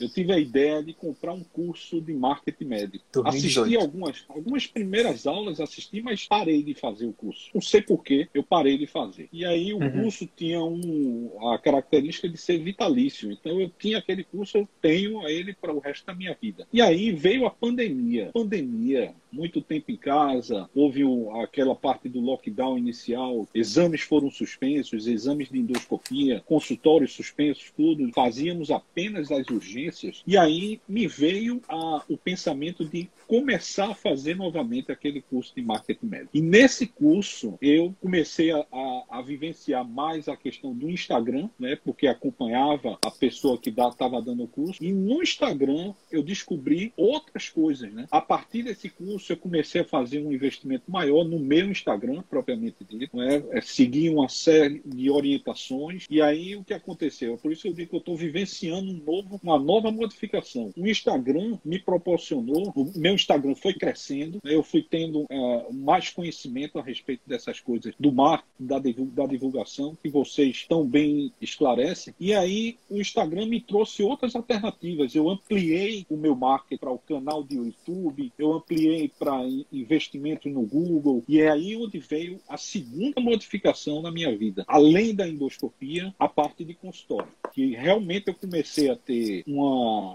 eu 0.00 0.08
tive 0.08 0.32
a 0.32 0.38
ideia 0.38 0.82
de 0.82 0.92
comprar 0.92 1.32
um 1.32 1.42
curso 1.42 2.00
de 2.00 2.12
marketing 2.12 2.64
médico. 2.64 3.04
2018. 3.12 3.28
Assisti 3.28 3.76
algumas, 3.76 4.24
algumas 4.28 4.66
primeiras 4.66 5.26
aulas, 5.26 5.60
assisti, 5.60 6.02
mas 6.02 6.26
parei 6.26 6.62
de 6.62 6.74
fazer 6.74 7.06
o 7.06 7.12
curso. 7.12 7.50
Não 7.54 7.60
sei 7.60 7.80
porquê, 7.80 8.28
eu 8.34 8.42
parei 8.42 8.76
de 8.76 8.86
fazer. 8.86 9.28
E 9.32 9.44
aí 9.44 9.72
o 9.72 9.78
uhum. 9.78 10.02
curso 10.02 10.28
tinha 10.36 10.62
um, 10.62 11.30
a 11.52 11.58
característica 11.58 12.28
de 12.28 12.36
ser 12.36 12.58
vitalício. 12.58 13.30
Então 13.32 13.60
eu 13.60 13.70
tinha 13.78 13.98
aquele 13.98 14.24
curso, 14.24 14.58
eu 14.58 14.68
tenho 14.80 15.26
ele 15.26 15.54
para 15.54 15.72
o 15.72 15.78
resto 15.78 16.06
da 16.06 16.14
minha 16.14 16.36
vida. 16.40 16.66
E 16.72 16.82
aí 16.82 17.12
veio 17.12 17.46
a 17.46 17.50
pandemia. 17.50 18.30
Pandemia, 18.32 19.14
muito 19.32 19.60
tempo 19.60 19.90
em 19.90 19.96
casa, 19.96 20.68
houve 20.74 21.04
o, 21.04 21.30
aquela 21.40 21.74
parte 21.74 22.08
do 22.08 22.20
lockdown 22.20 22.76
inicial, 22.76 23.48
exames 23.54 24.02
foram 24.02 24.30
suspensos, 24.30 25.06
exames 25.06 25.48
de 25.48 25.58
endoscopia, 25.58 26.42
consultórios 26.46 27.12
suspensos, 27.12 27.72
tudo. 27.76 28.10
Fazíamos 28.12 28.70
apenas 28.70 29.30
as 29.30 29.46
urgências 29.48 29.85
e 30.26 30.36
aí 30.36 30.80
me 30.88 31.06
veio 31.06 31.60
a, 31.68 32.02
o 32.08 32.16
pensamento 32.16 32.84
de 32.84 33.08
começar 33.26 33.90
a 33.90 33.94
fazer 33.94 34.36
novamente 34.36 34.92
aquele 34.92 35.20
curso 35.20 35.54
de 35.54 35.62
marketing 35.62 36.06
médico. 36.06 36.30
E 36.34 36.40
nesse 36.40 36.86
curso 36.86 37.58
eu 37.60 37.94
comecei 38.00 38.52
a, 38.52 38.64
a, 38.72 39.04
a 39.10 39.22
vivenciar 39.22 39.86
mais 39.86 40.28
a 40.28 40.36
questão 40.36 40.72
do 40.72 40.90
Instagram, 40.90 41.48
né, 41.58 41.76
porque 41.84 42.06
acompanhava 42.06 42.98
a 43.04 43.10
pessoa 43.10 43.58
que 43.58 43.70
estava 43.70 44.20
dando 44.22 44.44
o 44.44 44.48
curso. 44.48 44.82
E 44.82 44.92
no 44.92 45.22
Instagram 45.22 45.94
eu 46.10 46.22
descobri 46.22 46.92
outras 46.96 47.48
coisas. 47.48 47.92
Né? 47.92 48.06
A 48.10 48.20
partir 48.20 48.62
desse 48.62 48.88
curso 48.88 49.32
eu 49.32 49.36
comecei 49.36 49.80
a 49.80 49.84
fazer 49.84 50.20
um 50.20 50.32
investimento 50.32 50.90
maior 50.90 51.24
no 51.24 51.38
meu 51.38 51.70
Instagram, 51.70 52.22
propriamente 52.28 52.84
dito, 52.84 53.16
né? 53.16 53.42
É, 53.50 53.60
seguir 53.60 54.10
uma 54.10 54.28
série 54.28 54.82
de 54.84 55.10
orientações. 55.10 56.06
E 56.08 56.20
aí 56.20 56.56
o 56.56 56.64
que 56.64 56.74
aconteceu? 56.74 57.36
Por 57.36 57.52
isso 57.52 57.66
eu 57.66 57.72
digo 57.72 57.90
que 57.90 57.96
eu 57.96 58.00
estou 58.00 58.16
vivenciando 58.16 58.90
um 58.90 59.02
novo, 59.04 59.40
uma 59.42 59.58
nova 59.58 59.75
modificação. 59.80 60.70
O 60.76 60.86
Instagram 60.86 61.58
me 61.64 61.78
proporcionou, 61.78 62.72
o 62.74 62.92
meu 62.96 63.14
Instagram 63.14 63.54
foi 63.54 63.74
crescendo, 63.74 64.38
né? 64.42 64.54
eu 64.54 64.62
fui 64.62 64.82
tendo 64.82 65.22
uh, 65.22 65.72
mais 65.72 66.10
conhecimento 66.10 66.78
a 66.78 66.82
respeito 66.82 67.22
dessas 67.26 67.60
coisas, 67.60 67.94
do 67.98 68.12
marketing, 68.12 68.46
da, 68.58 68.78
da 68.78 69.26
divulgação, 69.26 69.96
que 70.02 70.08
vocês 70.08 70.66
tão 70.68 70.86
bem 70.86 71.32
esclarecem. 71.40 72.14
E 72.18 72.34
aí 72.34 72.76
o 72.88 73.00
Instagram 73.00 73.46
me 73.46 73.60
trouxe 73.60 74.02
outras 74.02 74.34
alternativas. 74.34 75.14
Eu 75.14 75.28
ampliei 75.28 76.06
o 76.08 76.16
meu 76.16 76.34
marketing 76.34 76.80
para 76.80 76.90
o 76.90 76.98
canal 76.98 77.42
de 77.42 77.56
YouTube, 77.56 78.32
eu 78.38 78.52
ampliei 78.52 79.10
para 79.18 79.46
investimento 79.72 80.48
no 80.48 80.62
Google, 80.62 81.22
e 81.28 81.40
é 81.40 81.50
aí 81.50 81.76
onde 81.76 81.98
veio 81.98 82.40
a 82.48 82.56
segunda 82.56 83.20
modificação 83.20 84.02
na 84.02 84.10
minha 84.10 84.36
vida. 84.36 84.64
Além 84.66 85.14
da 85.14 85.28
endoscopia, 85.28 86.14
a 86.18 86.28
parte 86.28 86.64
de 86.64 86.74
consultório, 86.74 87.28
que 87.52 87.74
realmente 87.74 88.28
eu 88.28 88.34
comecei 88.34 88.90
a 88.90 88.96
ter 88.96 89.42
uma, 89.46 89.65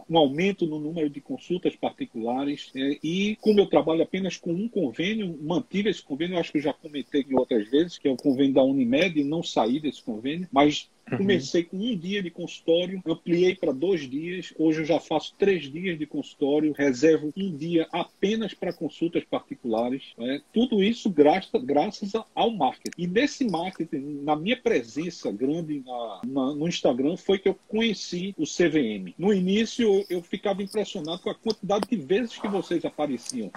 um 0.09 0.17
aumento 0.17 0.65
no 0.65 0.79
número 0.79 1.09
de 1.09 1.21
consultas 1.21 1.75
particulares. 1.75 2.71
É, 2.75 2.97
e 3.03 3.37
como 3.41 3.59
eu 3.59 3.65
trabalho 3.65 4.03
apenas 4.03 4.37
com 4.37 4.51
um 4.51 4.67
convênio, 4.67 5.37
mantive 5.41 5.89
esse 5.89 6.01
convênio, 6.01 6.39
acho 6.39 6.51
que 6.51 6.57
eu 6.57 6.63
já 6.63 6.73
comentei 6.73 7.25
outras 7.33 7.69
vezes, 7.69 7.97
que 7.97 8.07
é 8.07 8.11
o 8.11 8.17
convênio 8.17 8.53
da 8.53 8.63
Unimed, 8.63 9.23
não 9.23 9.43
saí 9.43 9.79
desse 9.79 10.01
convênio, 10.01 10.47
mas. 10.51 10.89
Comecei 11.17 11.63
com 11.63 11.77
um 11.77 11.97
dia 11.97 12.23
de 12.23 12.31
consultório, 12.31 13.01
ampliei 13.05 13.55
para 13.55 13.73
dois 13.73 14.09
dias. 14.09 14.53
Hoje 14.57 14.81
eu 14.81 14.85
já 14.85 14.99
faço 14.99 15.35
três 15.37 15.69
dias 15.71 15.99
de 15.99 16.05
consultório, 16.05 16.73
reservo 16.73 17.33
um 17.35 17.55
dia 17.55 17.87
apenas 17.91 18.53
para 18.53 18.71
consultas 18.71 19.23
particulares. 19.23 20.13
Né? 20.17 20.41
Tudo 20.53 20.81
isso 20.81 21.09
graça, 21.09 21.59
graças 21.59 22.13
ao 22.33 22.51
marketing. 22.51 22.91
E 22.97 23.07
nesse 23.07 23.49
marketing, 23.49 24.21
na 24.23 24.35
minha 24.35 24.55
presença 24.55 25.31
grande 25.31 25.83
na, 25.85 26.21
na, 26.25 26.55
no 26.55 26.67
Instagram, 26.67 27.17
foi 27.17 27.39
que 27.39 27.49
eu 27.49 27.57
conheci 27.67 28.33
o 28.37 28.45
CVM. 28.45 29.13
No 29.17 29.33
início, 29.33 29.83
eu, 29.83 30.05
eu 30.09 30.21
ficava 30.21 30.63
impressionado 30.63 31.19
com 31.19 31.29
a 31.29 31.35
quantidade 31.35 31.87
de 31.89 31.97
vezes 31.97 32.37
que 32.37 32.47
vocês 32.47 32.85
apareciam 32.85 33.51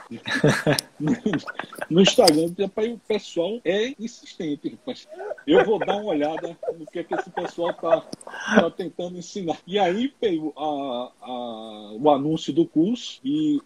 no, 0.99 1.13
no 1.89 2.01
Instagram. 2.01 2.53
O 2.95 2.99
pessoal 2.99 3.61
é 3.65 3.95
insistente, 3.99 4.71
rapaz. 4.71 5.09
eu 5.47 5.65
vou 5.65 5.79
dar 5.79 5.97
uma 5.97 6.11
olhada 6.11 6.57
no 6.77 6.87
que, 6.87 6.99
é 6.99 7.05
que 7.05 7.15
esse 7.15 7.31
pessoal 7.31 7.44
está 7.45 8.01
tá 8.01 8.71
tentando 8.71 9.19
ensinar. 9.19 9.59
E 9.67 9.79
aí 9.79 10.13
veio 10.21 10.53
a, 10.57 11.13
a, 11.23 11.93
o 11.99 12.11
anúncio 12.11 12.53
do 12.53 12.67
curso, 12.67 13.21
e 13.25 13.61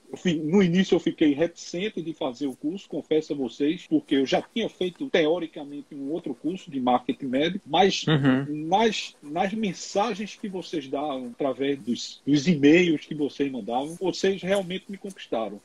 no 0.45 0.63
início 0.63 0.95
eu 0.95 1.01
fiquei 1.01 1.33
reticente 1.35 2.03
de 2.03 2.13
fazer 2.13 2.47
o 2.47 2.57
curso, 2.57 2.89
confesso 2.89 3.33
a 3.33 3.37
vocês, 3.37 3.87
porque 3.89 4.17
eu 4.17 4.27
já 4.27 4.43
tinha 4.43 4.69
feito 4.69 5.09
teoricamente 5.09 5.95
um 5.95 6.11
outro 6.11 6.35
curso 6.35 6.71
de 6.71 6.81
marketing 6.81 7.27
médico, 7.27 7.65
mas 7.69 8.05
uhum. 8.07 8.67
nas, 8.69 9.17
nas 9.23 9.53
mensagens 9.53 10.37
que 10.37 10.49
vocês 10.49 10.89
davam 10.89 11.29
através 11.29 11.79
dos, 11.79 12.23
dos 12.27 12.47
e-mails 12.47 13.05
que 13.05 13.15
vocês 13.15 13.51
mandavam, 13.51 13.95
vocês 14.01 14.43
realmente 14.43 14.85
me 14.89 14.97
conquistaram 14.97 15.61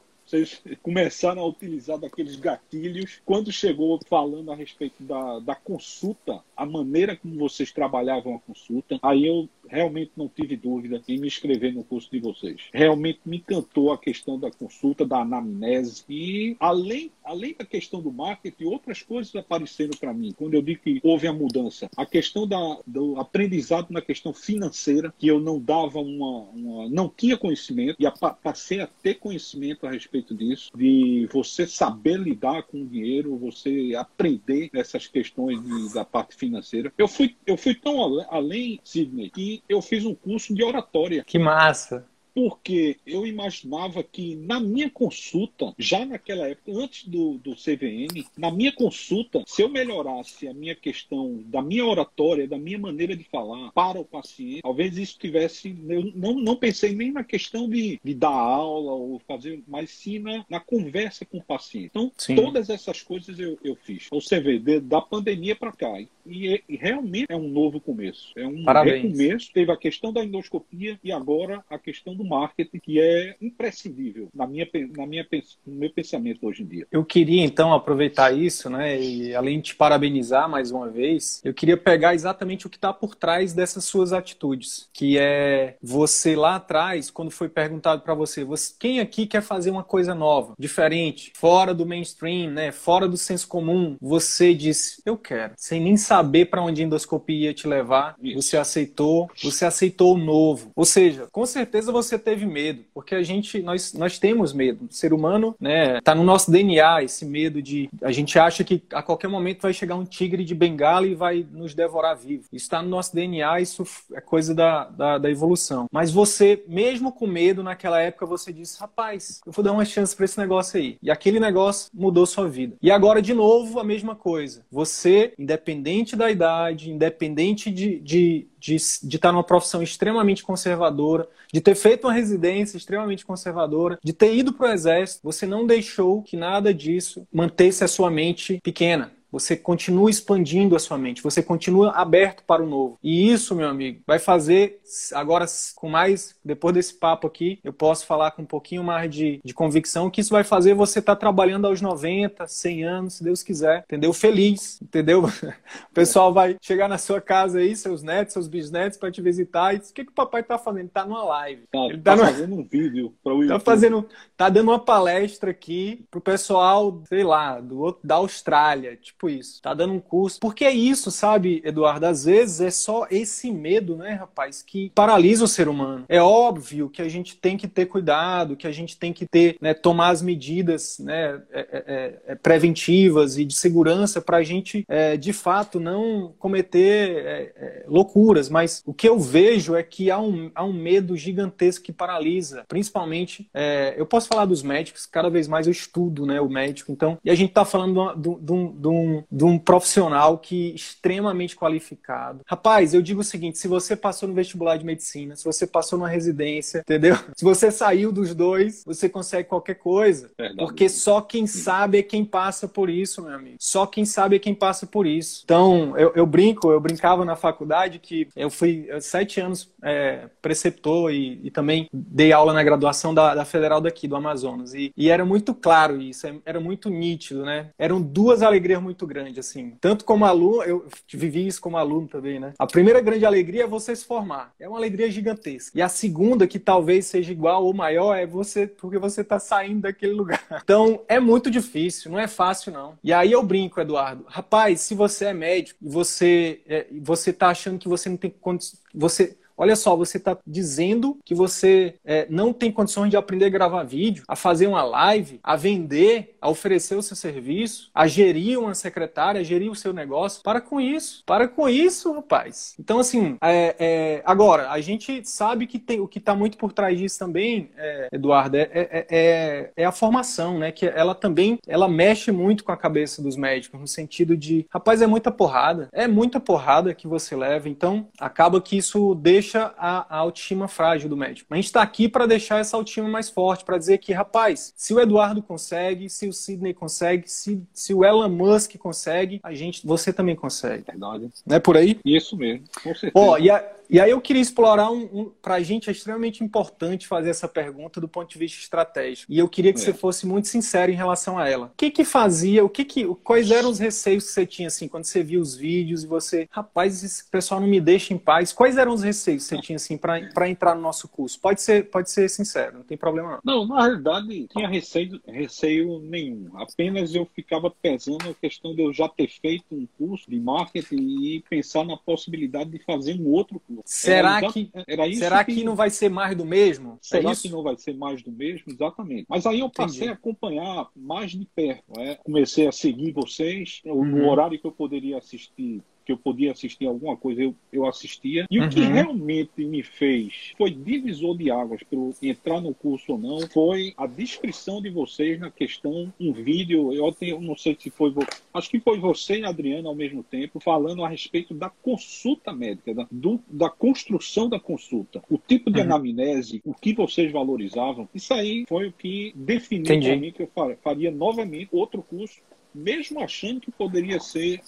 começaram 0.81 1.41
a 1.41 1.47
utilizar 1.47 1.97
daqueles 1.97 2.35
gatilhos. 2.35 3.21
Quando 3.25 3.51
chegou 3.51 3.99
falando 4.07 4.51
a 4.51 4.55
respeito 4.55 5.03
da, 5.03 5.39
da 5.39 5.55
consulta, 5.55 6.41
a 6.55 6.65
maneira 6.65 7.15
como 7.15 7.37
vocês 7.37 7.71
trabalhavam 7.71 8.35
a 8.35 8.39
consulta, 8.39 8.99
aí 9.01 9.25
eu 9.25 9.49
realmente 9.73 10.11
não 10.15 10.29
tive 10.29 10.55
dúvida 10.55 11.01
em 11.07 11.17
me 11.17 11.27
inscrever 11.27 11.73
no 11.73 11.83
curso 11.83 12.09
de 12.11 12.19
vocês. 12.19 12.61
Realmente 12.71 13.21
me 13.25 13.37
encantou 13.37 13.91
a 13.91 13.97
questão 13.97 14.39
da 14.39 14.51
consulta, 14.51 15.05
da 15.05 15.21
anamnese 15.21 16.03
e 16.07 16.55
além, 16.59 17.11
além 17.23 17.55
da 17.57 17.65
questão 17.65 18.01
do 18.01 18.11
marketing, 18.11 18.65
outras 18.65 19.01
coisas 19.01 19.35
apareceram 19.35 19.91
para 19.99 20.13
mim. 20.13 20.33
Quando 20.37 20.53
eu 20.53 20.61
digo 20.61 20.81
que 20.81 20.99
houve 21.03 21.27
a 21.27 21.33
mudança, 21.33 21.89
a 21.97 22.05
questão 22.05 22.47
da, 22.47 22.77
do 22.85 23.19
aprendizado 23.19 23.87
na 23.89 24.01
questão 24.01 24.33
financeira, 24.33 25.13
que 25.17 25.27
eu 25.27 25.39
não 25.39 25.59
dava 25.59 25.99
uma, 25.99 26.41
uma 26.49 26.89
não 26.89 27.09
tinha 27.09 27.35
conhecimento 27.35 27.95
e 27.99 28.05
a, 28.05 28.11
passei 28.11 28.79
a 28.79 28.87
ter 28.87 29.15
conhecimento 29.15 29.87
a 29.87 29.91
respeito 29.91 30.35
disso, 30.35 30.69
de 30.75 31.27
você 31.31 31.65
saber 31.65 32.19
lidar 32.19 32.63
com 32.63 32.81
o 32.81 32.85
dinheiro, 32.85 33.37
você 33.37 33.93
aprender 33.97 34.69
essas 34.73 35.07
questões 35.07 35.61
de, 35.63 35.93
da 35.93 36.05
parte 36.05 36.35
financeira. 36.35 36.93
Eu 36.97 37.07
fui, 37.07 37.35
eu 37.45 37.57
fui 37.57 37.73
tão 37.73 38.01
além, 38.29 38.79
Sidney, 38.83 39.29
que 39.29 39.62
eu 39.67 39.81
fiz 39.81 40.05
um 40.05 40.13
curso 40.15 40.53
de 40.53 40.63
oratória. 40.63 41.23
Que 41.23 41.39
massa! 41.39 42.05
Porque 42.33 42.97
eu 43.05 43.25
imaginava 43.25 44.03
que 44.03 44.35
na 44.35 44.59
minha 44.59 44.89
consulta, 44.89 45.73
já 45.77 46.05
naquela 46.05 46.47
época, 46.47 46.71
antes 46.71 47.07
do, 47.07 47.37
do 47.37 47.55
CVM, 47.55 48.25
na 48.37 48.51
minha 48.51 48.71
consulta, 48.71 49.43
se 49.45 49.61
eu 49.61 49.69
melhorasse 49.69 50.47
a 50.47 50.53
minha 50.53 50.75
questão 50.75 51.43
da 51.45 51.61
minha 51.61 51.85
oratória, 51.85 52.47
da 52.47 52.57
minha 52.57 52.79
maneira 52.79 53.15
de 53.15 53.23
falar 53.23 53.71
para 53.71 53.99
o 53.99 54.05
paciente, 54.05 54.61
talvez 54.61 54.97
isso 54.97 55.17
tivesse. 55.19 55.75
Eu 55.87 56.11
não, 56.15 56.33
não 56.33 56.55
pensei 56.55 56.95
nem 56.95 57.11
na 57.11 57.23
questão 57.23 57.69
de, 57.69 57.99
de 58.03 58.13
dar 58.13 58.29
aula 58.29 58.93
ou 58.93 59.19
fazer, 59.19 59.61
mas 59.67 59.91
sim 59.91 60.19
na, 60.19 60.45
na 60.49 60.59
conversa 60.59 61.25
com 61.25 61.37
o 61.37 61.43
paciente. 61.43 61.87
Então, 61.87 62.11
sim. 62.17 62.35
todas 62.35 62.69
essas 62.69 63.01
coisas 63.01 63.37
eu, 63.39 63.57
eu 63.63 63.75
fiz. 63.75 64.07
Você 64.11 64.39
vê, 64.39 64.57
de, 64.59 64.79
da 64.79 65.01
pandemia 65.01 65.55
para 65.55 65.71
cá. 65.71 65.93
E, 66.25 66.63
e, 66.69 66.75
realmente 66.77 67.27
é 67.29 67.35
um 67.35 67.49
novo 67.49 67.79
começo. 67.79 68.31
É 68.35 68.47
um 68.47 68.63
Parabéns. 68.63 69.03
recomeço. 69.03 69.51
Teve 69.53 69.71
a 69.71 69.77
questão 69.77 70.13
da 70.13 70.23
endoscopia 70.23 70.99
e 71.03 71.11
agora 71.11 71.63
a 71.69 71.77
questão 71.77 72.15
do 72.15 72.22
do 72.23 72.29
marketing 72.29 72.79
que 72.79 72.99
é 72.99 73.35
imprescindível 73.41 74.29
na 74.33 74.47
minha, 74.47 74.67
na 74.95 75.05
minha, 75.05 75.27
no 75.65 75.75
meu 75.75 75.89
pensamento 75.91 76.47
hoje 76.47 76.63
em 76.63 76.65
dia. 76.65 76.87
Eu 76.91 77.03
queria 77.03 77.43
então 77.43 77.73
aproveitar 77.73 78.31
isso, 78.31 78.69
né? 78.69 78.99
E 78.99 79.35
além 79.35 79.57
de 79.57 79.63
te 79.63 79.75
parabenizar 79.75 80.49
mais 80.49 80.71
uma 80.71 80.89
vez, 80.89 81.41
eu 81.43 81.53
queria 81.53 81.77
pegar 81.77 82.13
exatamente 82.13 82.65
o 82.65 82.69
que 82.69 82.77
está 82.77 82.93
por 82.93 83.15
trás 83.15 83.53
dessas 83.53 83.83
suas 83.83 84.13
atitudes, 84.13 84.89
que 84.93 85.17
é 85.17 85.75
você 85.81 86.35
lá 86.35 86.55
atrás, 86.55 87.09
quando 87.11 87.31
foi 87.31 87.49
perguntado 87.49 88.01
para 88.01 88.13
você, 88.13 88.43
você, 88.43 88.73
quem 88.79 88.99
aqui 88.99 89.25
quer 89.25 89.41
fazer 89.41 89.71
uma 89.71 89.83
coisa 89.83 90.15
nova, 90.15 90.53
diferente, 90.57 91.31
fora 91.35 91.73
do 91.73 91.85
mainstream, 91.85 92.51
né? 92.51 92.71
Fora 92.71 93.07
do 93.07 93.17
senso 93.17 93.47
comum, 93.47 93.97
você 93.99 94.53
disse, 94.53 95.01
eu 95.05 95.17
quero, 95.17 95.53
sem 95.57 95.81
nem 95.81 95.97
saber 95.97 96.45
para 96.45 96.61
onde 96.61 96.81
a 96.81 96.85
endoscopia 96.85 97.47
ia 97.47 97.53
te 97.53 97.67
levar, 97.67 98.15
isso. 98.21 98.41
você 98.41 98.57
aceitou, 98.57 99.29
você 99.41 99.65
aceitou 99.65 100.15
o 100.15 100.17
novo. 100.17 100.71
Ou 100.75 100.85
seja, 100.85 101.27
com 101.31 101.45
certeza 101.45 101.91
você 101.91 102.12
você 102.13 102.19
teve 102.19 102.45
medo, 102.45 102.83
porque 102.93 103.15
a 103.15 103.23
gente, 103.23 103.61
nós, 103.61 103.93
nós 103.93 104.19
temos 104.19 104.53
medo. 104.53 104.85
O 104.89 104.93
ser 104.93 105.13
humano, 105.13 105.55
né, 105.59 105.99
tá 106.01 106.13
no 106.13 106.23
nosso 106.23 106.51
DNA 106.51 107.03
esse 107.03 107.25
medo 107.25 107.61
de, 107.61 107.89
a 108.01 108.11
gente 108.11 108.37
acha 108.37 108.63
que 108.63 108.83
a 108.91 109.01
qualquer 109.01 109.27
momento 109.27 109.61
vai 109.61 109.73
chegar 109.73 109.95
um 109.95 110.05
tigre 110.05 110.43
de 110.43 110.53
bengala 110.53 111.07
e 111.07 111.15
vai 111.15 111.45
nos 111.51 111.73
devorar 111.73 112.15
vivo. 112.15 112.43
Isso 112.51 112.65
está 112.65 112.81
no 112.81 112.89
nosso 112.89 113.13
DNA, 113.15 113.61
isso 113.61 113.83
é 114.13 114.21
coisa 114.21 114.53
da, 114.53 114.85
da, 114.85 115.17
da, 115.17 115.31
evolução. 115.31 115.87
Mas 115.91 116.11
você, 116.11 116.63
mesmo 116.67 117.11
com 117.11 117.25
medo 117.25 117.63
naquela 117.63 117.99
época, 117.99 118.25
você 118.25 118.53
disse, 118.53 118.79
rapaz, 118.79 119.41
eu 119.45 119.51
vou 119.51 119.63
dar 119.63 119.71
uma 119.71 119.85
chance 119.85 120.15
para 120.15 120.25
esse 120.25 120.37
negócio 120.37 120.79
aí. 120.79 120.97
E 121.01 121.09
aquele 121.09 121.39
negócio 121.39 121.89
mudou 121.93 122.25
sua 122.25 122.47
vida. 122.47 122.75
E 122.81 122.91
agora, 122.91 123.21
de 123.21 123.33
novo, 123.33 123.79
a 123.79 123.83
mesma 123.83 124.15
coisa. 124.15 124.65
Você, 124.71 125.33
independente 125.39 126.15
da 126.15 126.29
idade, 126.29 126.91
independente 126.91 127.71
de, 127.71 127.99
de 127.99 128.47
de, 128.63 128.77
de 129.03 129.17
estar 129.17 129.33
numa 129.33 129.43
profissão 129.43 129.83
extremamente 129.83 130.41
conservadora, 130.41 131.27
de 131.51 131.59
ter 131.59 131.75
feito 131.75 132.07
uma 132.07 132.13
residência 132.13 132.77
extremamente 132.77 133.25
conservadora, 133.25 133.99
de 134.01 134.13
ter 134.13 134.33
ido 134.33 134.53
para 134.53 134.69
o 134.69 134.73
exército, 134.73 135.19
você 135.23 135.45
não 135.45 135.67
deixou 135.67 136.23
que 136.23 136.37
nada 136.37 136.73
disso 136.73 137.27
mantesse 137.31 137.83
a 137.83 137.87
sua 137.89 138.09
mente 138.09 138.61
pequena. 138.63 139.11
Você 139.33 139.57
continua 139.57 140.11
expandindo 140.11 140.75
a 140.75 140.79
sua 140.79 140.95
mente, 140.95 141.23
você 141.23 141.41
continua 141.41 141.89
aberto 141.89 142.43
para 142.45 142.61
o 142.61 142.67
novo. 142.67 142.99
E 143.01 143.31
isso, 143.31 143.55
meu 143.55 143.67
amigo, 143.67 143.99
vai 144.05 144.19
fazer 144.19 144.79
agora 145.11 145.45
com 145.75 145.89
mais, 145.89 146.35
depois 146.45 146.75
desse 146.75 146.93
papo 146.93 147.25
aqui, 147.25 147.59
eu 147.63 147.73
posso 147.73 148.05
falar 148.05 148.29
com 148.29 148.43
um 148.43 148.45
pouquinho 148.45 148.83
mais 148.83 149.09
de, 149.09 149.41
de 149.43 149.51
convicção 149.51 150.09
que 150.11 150.21
isso 150.21 150.29
vai 150.29 150.43
fazer 150.43 150.75
você 150.75 150.99
estar 150.99 151.15
tá 151.15 151.19
trabalhando 151.19 151.65
aos 151.65 151.81
90, 151.81 152.45
100 152.45 152.83
anos, 152.83 153.13
se 153.15 153.23
Deus 153.23 153.41
quiser, 153.41 153.83
entendeu? 153.87 154.13
Feliz, 154.13 154.79
entendeu? 154.81 155.23
O 155.89 155.93
pessoal 155.93 156.33
vai 156.33 156.57
chegar 156.61 156.87
na 156.87 156.97
sua 156.97 157.21
casa 157.21 157.59
aí, 157.59 157.75
seus 157.75 158.03
netos, 158.03 158.33
seus 158.33 158.47
bisnetos, 158.47 158.97
para 158.97 159.11
te 159.11 159.21
visitar 159.21 159.73
e 159.73 159.79
diz: 159.79 159.89
o 159.89 159.93
que, 159.93 160.03
que 160.03 160.11
o 160.11 160.13
papai 160.15 160.43
tá 160.43 160.57
fazendo? 160.57 160.81
Ele 160.81 160.89
tá 160.89 161.05
numa 161.05 161.23
live. 161.23 161.63
Tá, 161.71 161.79
Ele 161.85 162.01
tá, 162.01 162.17
tá 162.17 162.25
fazendo 162.25 162.55
um 162.55 162.63
vídeo 162.63 163.13
para 163.23 163.33
o 163.33 163.37
tá 163.37 163.41
YouTube. 163.41 163.59
Tá 163.59 163.59
fazendo, 163.59 164.09
tá 164.35 164.49
dando 164.49 164.69
uma 164.69 164.79
palestra 164.79 165.51
aqui 165.51 166.05
pro 166.09 166.21
pessoal, 166.21 167.01
sei 167.07 167.23
lá, 167.23 167.59
do, 167.59 167.97
da 168.03 168.15
Austrália, 168.15 168.95
tipo 168.95 169.22
tipo 169.23 169.29
isso. 169.29 169.61
Tá 169.61 169.73
dando 169.73 169.93
um 169.93 169.99
curso. 169.99 170.39
Porque 170.39 170.65
é 170.65 170.71
isso, 170.71 171.09
sabe, 171.09 171.61
Eduardo? 171.63 172.05
Às 172.05 172.25
vezes 172.25 172.61
é 172.61 172.71
só 172.71 173.07
esse 173.09 173.51
medo, 173.51 173.95
né, 173.95 174.13
rapaz, 174.13 174.61
que 174.61 174.91
paralisa 174.93 175.45
o 175.45 175.47
ser 175.47 175.67
humano. 175.67 176.05
É 176.09 176.21
óbvio 176.21 176.89
que 176.89 177.01
a 177.01 177.09
gente 177.09 177.37
tem 177.37 177.57
que 177.57 177.67
ter 177.67 177.85
cuidado, 177.85 178.55
que 178.55 178.67
a 178.67 178.71
gente 178.71 178.97
tem 178.97 179.13
que 179.13 179.25
ter, 179.25 179.55
né, 179.61 179.73
tomar 179.73 180.09
as 180.09 180.21
medidas, 180.21 180.99
né, 180.99 181.41
é, 181.51 181.59
é, 181.59 181.83
é, 181.87 182.21
é 182.27 182.35
preventivas 182.35 183.37
e 183.37 183.45
de 183.45 183.53
segurança 183.53 184.21
para 184.21 184.37
a 184.37 184.43
gente, 184.43 184.83
é, 184.87 185.15
de 185.15 185.31
fato, 185.31 185.79
não 185.79 186.33
cometer 186.39 187.23
é, 187.25 187.85
loucuras. 187.87 188.49
Mas 188.49 188.81
o 188.85 188.93
que 188.93 189.07
eu 189.07 189.19
vejo 189.19 189.75
é 189.75 189.83
que 189.83 190.11
há 190.11 190.19
um, 190.19 190.51
há 190.53 190.63
um 190.63 190.73
medo 190.73 191.15
gigantesco 191.15 191.85
que 191.85 191.93
paralisa, 191.93 192.63
principalmente. 192.67 193.49
eu 193.95 194.05
posso 194.05 194.27
falar 194.27 194.45
dos 194.45 194.63
médicos, 194.63 195.05
cada 195.05 195.29
vez 195.29 195.47
mais 195.47 195.67
eu 195.67 195.71
estudo, 195.71 196.25
né, 196.25 196.41
o 196.41 196.49
médico. 196.49 196.91
Então, 196.91 197.17
e 197.23 197.29
a 197.29 197.35
gente 197.35 197.49
está 197.49 197.63
falando 197.63 198.13
de 198.15 198.87
um, 198.87 199.12
um 199.13 199.23
de 199.31 199.43
um 199.43 199.57
profissional 199.57 200.37
que 200.37 200.73
extremamente 200.73 201.55
qualificado. 201.55 202.41
Rapaz, 202.45 202.93
eu 202.93 203.01
digo 203.01 203.21
o 203.21 203.23
seguinte: 203.23 203.57
se 203.57 203.67
você 203.67 203.95
passou 203.95 204.27
no 204.27 204.35
vestibular 204.35 204.77
de 204.77 204.85
medicina, 204.85 205.35
se 205.35 205.43
você 205.43 205.65
passou 205.65 205.97
numa 205.97 206.09
residência, 206.09 206.79
entendeu? 206.79 207.15
Se 207.35 207.43
você 207.43 207.71
saiu 207.71 208.11
dos 208.11 208.33
dois, 208.33 208.83
você 208.85 209.09
consegue 209.09 209.49
qualquer 209.49 209.75
coisa. 209.75 210.29
Verdade. 210.37 210.57
Porque 210.57 210.87
só 210.87 211.19
quem 211.19 211.45
sabe 211.45 211.97
é 211.97 212.03
quem 212.03 212.23
passa 212.23 212.67
por 212.67 212.89
isso, 212.89 213.21
meu 213.21 213.33
amigo. 213.33 213.57
Só 213.59 213.85
quem 213.85 214.05
sabe 214.05 214.35
é 214.35 214.39
quem 214.39 214.53
passa 214.53 214.85
por 214.85 215.05
isso. 215.05 215.41
Então, 215.43 215.97
eu, 215.97 216.13
eu 216.15 216.25
brinco, 216.25 216.71
eu 216.71 216.79
brincava 216.79 217.25
na 217.25 217.35
faculdade 217.35 217.99
que 217.99 218.27
eu 218.35 218.49
fui 218.49 218.87
sete 219.01 219.41
anos 219.41 219.71
é, 219.81 220.29
preceptor 220.41 221.11
e, 221.11 221.39
e, 221.43 221.51
também 221.51 221.89
dei 221.91 222.31
aula 222.31 222.53
na 222.53 222.63
graduação 222.63 223.13
da, 223.13 223.35
da 223.35 223.45
Federal 223.45 223.81
daqui, 223.81 224.07
do 224.07 224.15
Amazonas. 224.15 224.73
E, 224.73 224.93
e 224.95 225.09
era 225.09 225.25
muito 225.25 225.53
claro 225.53 225.99
isso, 225.99 226.27
era 226.45 226.59
muito 226.59 226.89
nítido, 226.89 227.43
né? 227.43 227.69
Eram 227.77 228.01
duas 228.01 228.41
alegrias 228.41 228.81
muito 228.81 229.02
muito 229.03 229.07
grande, 229.07 229.39
assim. 229.39 229.73
Tanto 229.81 230.05
como 230.05 230.25
aluno, 230.25 230.63
eu 230.63 230.85
vivi 231.11 231.45
isso 231.45 231.61
como 231.61 231.77
aluno 231.77 232.07
também, 232.07 232.39
né? 232.39 232.53
A 232.57 232.65
primeira 232.65 233.01
grande 233.01 233.25
alegria 233.25 233.63
é 233.63 233.67
você 233.67 233.95
se 233.95 234.05
formar. 234.05 234.53
É 234.59 234.67
uma 234.67 234.77
alegria 234.77 235.11
gigantesca. 235.11 235.77
E 235.77 235.81
a 235.81 235.89
segunda, 235.89 236.47
que 236.47 236.57
talvez 236.57 237.05
seja 237.05 237.31
igual 237.31 237.65
ou 237.65 237.73
maior, 237.73 238.15
é 238.15 238.25
você, 238.25 238.65
porque 238.65 238.97
você 238.97 239.23
tá 239.23 239.37
saindo 239.37 239.81
daquele 239.81 240.13
lugar. 240.13 240.41
Então, 240.63 241.01
é 241.09 241.19
muito 241.19 241.51
difícil, 241.51 242.09
não 242.09 242.17
é 242.17 242.27
fácil, 242.27 242.71
não. 242.71 242.97
E 243.03 243.11
aí 243.11 243.31
eu 243.31 243.43
brinco, 243.43 243.81
Eduardo. 243.81 244.23
Rapaz, 244.27 244.79
se 244.79 244.95
você 244.95 245.25
é 245.25 245.33
médico 245.33 245.77
e 245.81 245.89
você, 245.89 246.61
é, 246.65 246.87
você 247.01 247.33
tá 247.33 247.49
achando 247.49 247.77
que 247.77 247.87
você 247.87 248.07
não 248.07 248.15
tem 248.15 248.31
condições. 248.31 248.81
Você 248.93 249.37
olha 249.57 249.75
só, 249.75 249.95
você 249.95 250.17
está 250.17 250.37
dizendo 250.45 251.17
que 251.25 251.35
você 251.35 251.95
é, 252.05 252.27
não 252.29 252.53
tem 252.53 252.71
condições 252.71 253.09
de 253.09 253.17
aprender 253.17 253.45
a 253.45 253.49
gravar 253.49 253.83
vídeo, 253.83 254.23
a 254.27 254.35
fazer 254.35 254.67
uma 254.67 254.83
live, 254.83 255.39
a 255.43 255.55
vender, 255.55 256.35
a 256.41 256.49
oferecer 256.49 256.95
o 256.95 257.01
seu 257.01 257.15
serviço, 257.15 257.89
a 257.93 258.07
gerir 258.07 258.59
uma 258.59 258.75
secretária, 258.75 259.41
a 259.41 259.43
gerir 259.43 259.71
o 259.71 259.75
seu 259.75 259.93
negócio. 259.93 260.43
Para 260.43 260.59
com 260.59 260.79
isso. 260.79 261.23
Para 261.25 261.47
com 261.47 261.69
isso, 261.69 262.11
rapaz. 262.13 262.75
Então, 262.79 262.99
assim, 262.99 263.37
é, 263.41 263.75
é, 263.79 264.21
agora, 264.25 264.69
a 264.69 264.81
gente 264.81 265.27
sabe 265.27 265.67
que 265.67 265.79
tem 265.79 265.99
o 265.99 266.07
que 266.07 266.19
está 266.19 266.35
muito 266.35 266.57
por 266.57 266.73
trás 266.73 266.97
disso 266.97 267.19
também, 267.19 267.69
é, 267.77 268.09
Eduardo, 268.11 268.57
é, 268.57 268.69
é, 268.73 269.07
é, 269.09 269.71
é, 269.75 269.85
a 269.85 269.91
formação, 269.91 270.59
né? 270.59 270.71
Que 270.71 270.85
ela 270.85 271.15
também 271.15 271.57
ela 271.67 271.87
mexe 271.87 272.31
muito 272.31 272.63
com 272.63 272.71
a 272.71 272.77
cabeça 272.77 273.21
dos 273.21 273.35
médicos, 273.35 273.79
no 273.79 273.87
sentido 273.87 274.35
de, 274.35 274.65
rapaz, 274.69 275.01
é 275.01 275.07
muita 275.07 275.31
porrada. 275.31 275.89
É 275.91 276.07
muita 276.07 276.39
porrada 276.39 276.93
que 276.93 277.07
você 277.07 277.35
leva. 277.35 277.69
Então, 277.69 278.07
acaba 278.19 278.61
que 278.61 278.77
isso 278.77 279.15
deixa 279.15 279.42
a, 279.77 280.05
a 280.09 280.17
autoestima 280.17 280.67
frágil 280.67 281.09
do 281.09 281.17
médico. 281.17 281.47
Mas 281.49 281.57
a 281.57 281.61
gente 281.61 281.65
está 281.67 281.81
aqui 281.81 282.07
para 282.07 282.25
deixar 282.25 282.59
essa 282.59 282.77
autoestima 282.77 283.07
mais 283.07 283.29
forte, 283.29 283.65
para 283.65 283.77
dizer 283.77 283.97
que, 283.97 284.13
rapaz, 284.13 284.73
se 284.75 284.93
o 284.93 284.99
Eduardo 284.99 285.41
consegue, 285.41 286.09
se 286.09 286.27
o 286.27 286.33
Sidney 286.33 286.73
consegue, 286.73 287.29
se, 287.29 287.61
se 287.73 287.93
o 287.93 288.03
Elon 288.03 288.29
Musk 288.29 288.77
consegue, 288.77 289.39
a 289.43 289.53
gente, 289.53 289.85
você 289.85 290.13
também 290.13 290.35
consegue. 290.35 290.83
Verdade. 290.85 291.29
Não 291.45 291.55
é 291.55 291.59
por 291.59 291.77
aí? 291.77 291.99
Isso 292.05 292.37
mesmo, 292.37 292.65
com 292.83 292.93
certeza. 292.93 293.11
Ó, 293.15 293.37
e 293.37 293.49
a, 293.49 293.63
e 293.93 293.99
aí 293.99 294.09
eu 294.09 294.19
queria 294.19 294.41
explorar 294.41 294.89
um, 294.89 295.07
um 295.13 295.31
para 295.41 295.55
a 295.55 295.61
gente 295.61 295.87
é 295.87 295.91
extremamente 295.91 296.43
importante 296.43 297.07
fazer 297.07 297.29
essa 297.29 297.47
pergunta 297.47 298.01
do 298.01 298.07
ponto 298.07 298.27
de 298.27 298.39
vista 298.39 298.59
estratégico. 298.59 299.31
E 299.31 299.37
eu 299.37 299.47
queria 299.47 299.71
que 299.71 299.79
é. 299.79 299.83
você 299.83 299.93
fosse 299.93 300.25
muito 300.25 300.47
sincero 300.47 300.91
em 300.91 300.95
relação 300.95 301.37
a 301.37 301.47
ela. 301.47 301.67
O 301.67 301.77
que 301.77 301.91
que 301.91 302.03
fazia? 302.03 302.65
O 302.65 302.69
que 302.69 302.83
que 302.83 303.05
quais 303.23 303.51
eram 303.51 303.69
os 303.69 303.77
receios 303.77 304.25
que 304.25 304.31
você 304.31 304.47
tinha 304.47 304.67
assim 304.67 304.87
quando 304.87 305.05
você 305.05 305.21
viu 305.21 305.39
os 305.39 305.55
vídeos 305.55 306.03
e 306.03 306.07
você, 306.07 306.47
rapaz, 306.49 307.03
esse 307.03 307.29
pessoal 307.29 307.61
não 307.61 307.67
me 307.67 307.79
deixa 307.79 308.13
em 308.13 308.17
paz. 308.17 308.51
Quais 308.51 308.77
eram 308.77 308.93
os 308.93 309.03
receios 309.03 309.43
que 309.43 309.49
você 309.49 309.61
tinha 309.61 309.75
assim 309.75 309.95
para 309.95 310.49
entrar 310.49 310.73
no 310.73 310.81
nosso 310.81 311.07
curso? 311.07 311.39
Pode 311.39 311.61
ser, 311.61 311.89
pode 311.91 312.09
ser 312.09 312.27
sincero, 312.29 312.77
não 312.77 312.83
tem 312.83 312.97
problema 312.97 313.39
não. 313.43 313.59
Não, 313.59 313.67
na 313.67 313.83
realidade, 313.83 314.47
tinha 314.47 314.67
receio, 314.67 315.21
receio 315.27 315.99
nenhum. 315.99 316.49
Apenas 316.55 317.13
eu 317.13 317.27
ficava 317.35 317.69
pesando 317.69 318.29
a 318.29 318.33
questão 318.33 318.73
de 318.75 318.81
eu 318.81 318.91
já 318.91 319.07
ter 319.07 319.27
feito 319.27 319.65
um 319.71 319.87
curso 319.97 320.29
de 320.29 320.39
marketing 320.39 320.95
e 320.95 321.43
pensar 321.47 321.85
na 321.85 321.95
possibilidade 321.95 322.71
de 322.71 322.79
fazer 322.79 323.19
um 323.19 323.27
outro 323.27 323.59
curso. 323.59 323.82
Será 323.85 324.37
era 324.37 324.51
que 324.51 324.71
era 324.87 325.13
será 325.13 325.43
que, 325.43 325.55
que, 325.55 325.63
não 325.63 325.75
vai 325.75 325.89
ser 325.89 326.09
mais 326.09 326.35
do 326.37 326.45
mesmo? 326.45 326.93
É 326.93 326.97
será 327.01 327.31
é 327.31 327.35
que 327.35 327.49
não 327.49 327.61
vai 327.61 327.77
ser 327.77 327.93
mais 327.93 328.23
do 328.23 328.31
mesmo? 328.31 328.71
Exatamente. 328.71 329.25
Mas 329.27 329.45
aí 329.45 329.59
eu 329.59 329.69
passei 329.69 329.97
Entendi. 329.97 330.11
a 330.11 330.13
acompanhar 330.13 330.89
mais 330.95 331.31
de 331.31 331.45
perto. 331.53 331.83
Né? 331.97 332.15
Comecei 332.23 332.65
a 332.65 332.71
seguir 332.71 333.11
vocês 333.11 333.81
uhum. 333.85 334.05
no 334.05 334.29
horário 334.29 334.57
que 334.57 334.65
eu 334.65 334.71
poderia 334.71 335.17
assistir 335.17 335.83
que 336.05 336.11
eu 336.11 336.17
podia 336.17 336.51
assistir 336.51 336.85
alguma 336.85 337.15
coisa, 337.15 337.41
eu, 337.41 337.55
eu 337.71 337.85
assistia. 337.85 338.45
E 338.49 338.59
uhum. 338.59 338.65
o 338.65 338.69
que 338.69 338.81
uhum. 338.81 338.93
realmente 338.93 339.65
me 339.65 339.83
fez 339.83 340.53
foi 340.57 340.71
divisor 340.71 341.37
de 341.37 341.49
águas 341.51 341.81
para 341.83 341.99
entrar 342.21 342.61
no 342.61 342.73
curso 342.73 343.13
ou 343.13 343.17
não, 343.17 343.47
foi 343.49 343.93
a 343.97 344.05
descrição 344.05 344.81
de 344.81 344.89
vocês 344.89 345.39
na 345.39 345.49
questão, 345.49 346.13
um 346.19 346.33
vídeo, 346.33 346.93
eu 346.93 347.11
tenho, 347.11 347.39
não 347.41 347.57
sei 347.57 347.75
se 347.79 347.89
foi, 347.89 348.13
acho 348.53 348.69
que 348.69 348.79
foi 348.79 348.99
você 348.99 349.39
e 349.39 349.45
a 349.45 349.49
Adriana 349.49 349.89
ao 349.89 349.95
mesmo 349.95 350.23
tempo, 350.23 350.59
falando 350.59 351.03
a 351.03 351.09
respeito 351.09 351.53
da 351.53 351.69
consulta 351.69 352.53
médica, 352.53 352.93
da, 352.93 353.07
do, 353.11 353.39
da 353.47 353.69
construção 353.69 354.49
da 354.49 354.59
consulta, 354.59 355.21
o 355.29 355.37
tipo 355.37 355.71
de 355.71 355.79
uhum. 355.79 355.85
anamnese, 355.85 356.61
o 356.65 356.73
que 356.73 356.93
vocês 356.93 357.31
valorizavam. 357.31 358.07
Isso 358.13 358.33
aí 358.33 358.65
foi 358.67 358.87
o 358.87 358.91
que 358.91 359.33
definiu 359.35 359.99
para 359.99 360.15
mim 360.15 360.31
que 360.31 360.43
eu 360.43 360.49
faria 360.81 361.11
novamente 361.11 361.69
outro 361.71 362.01
curso 362.01 362.41
mesmo 362.73 363.21
achando 363.21 363.61
que 363.61 363.71
poderia 363.71 364.19
ser 364.19 364.61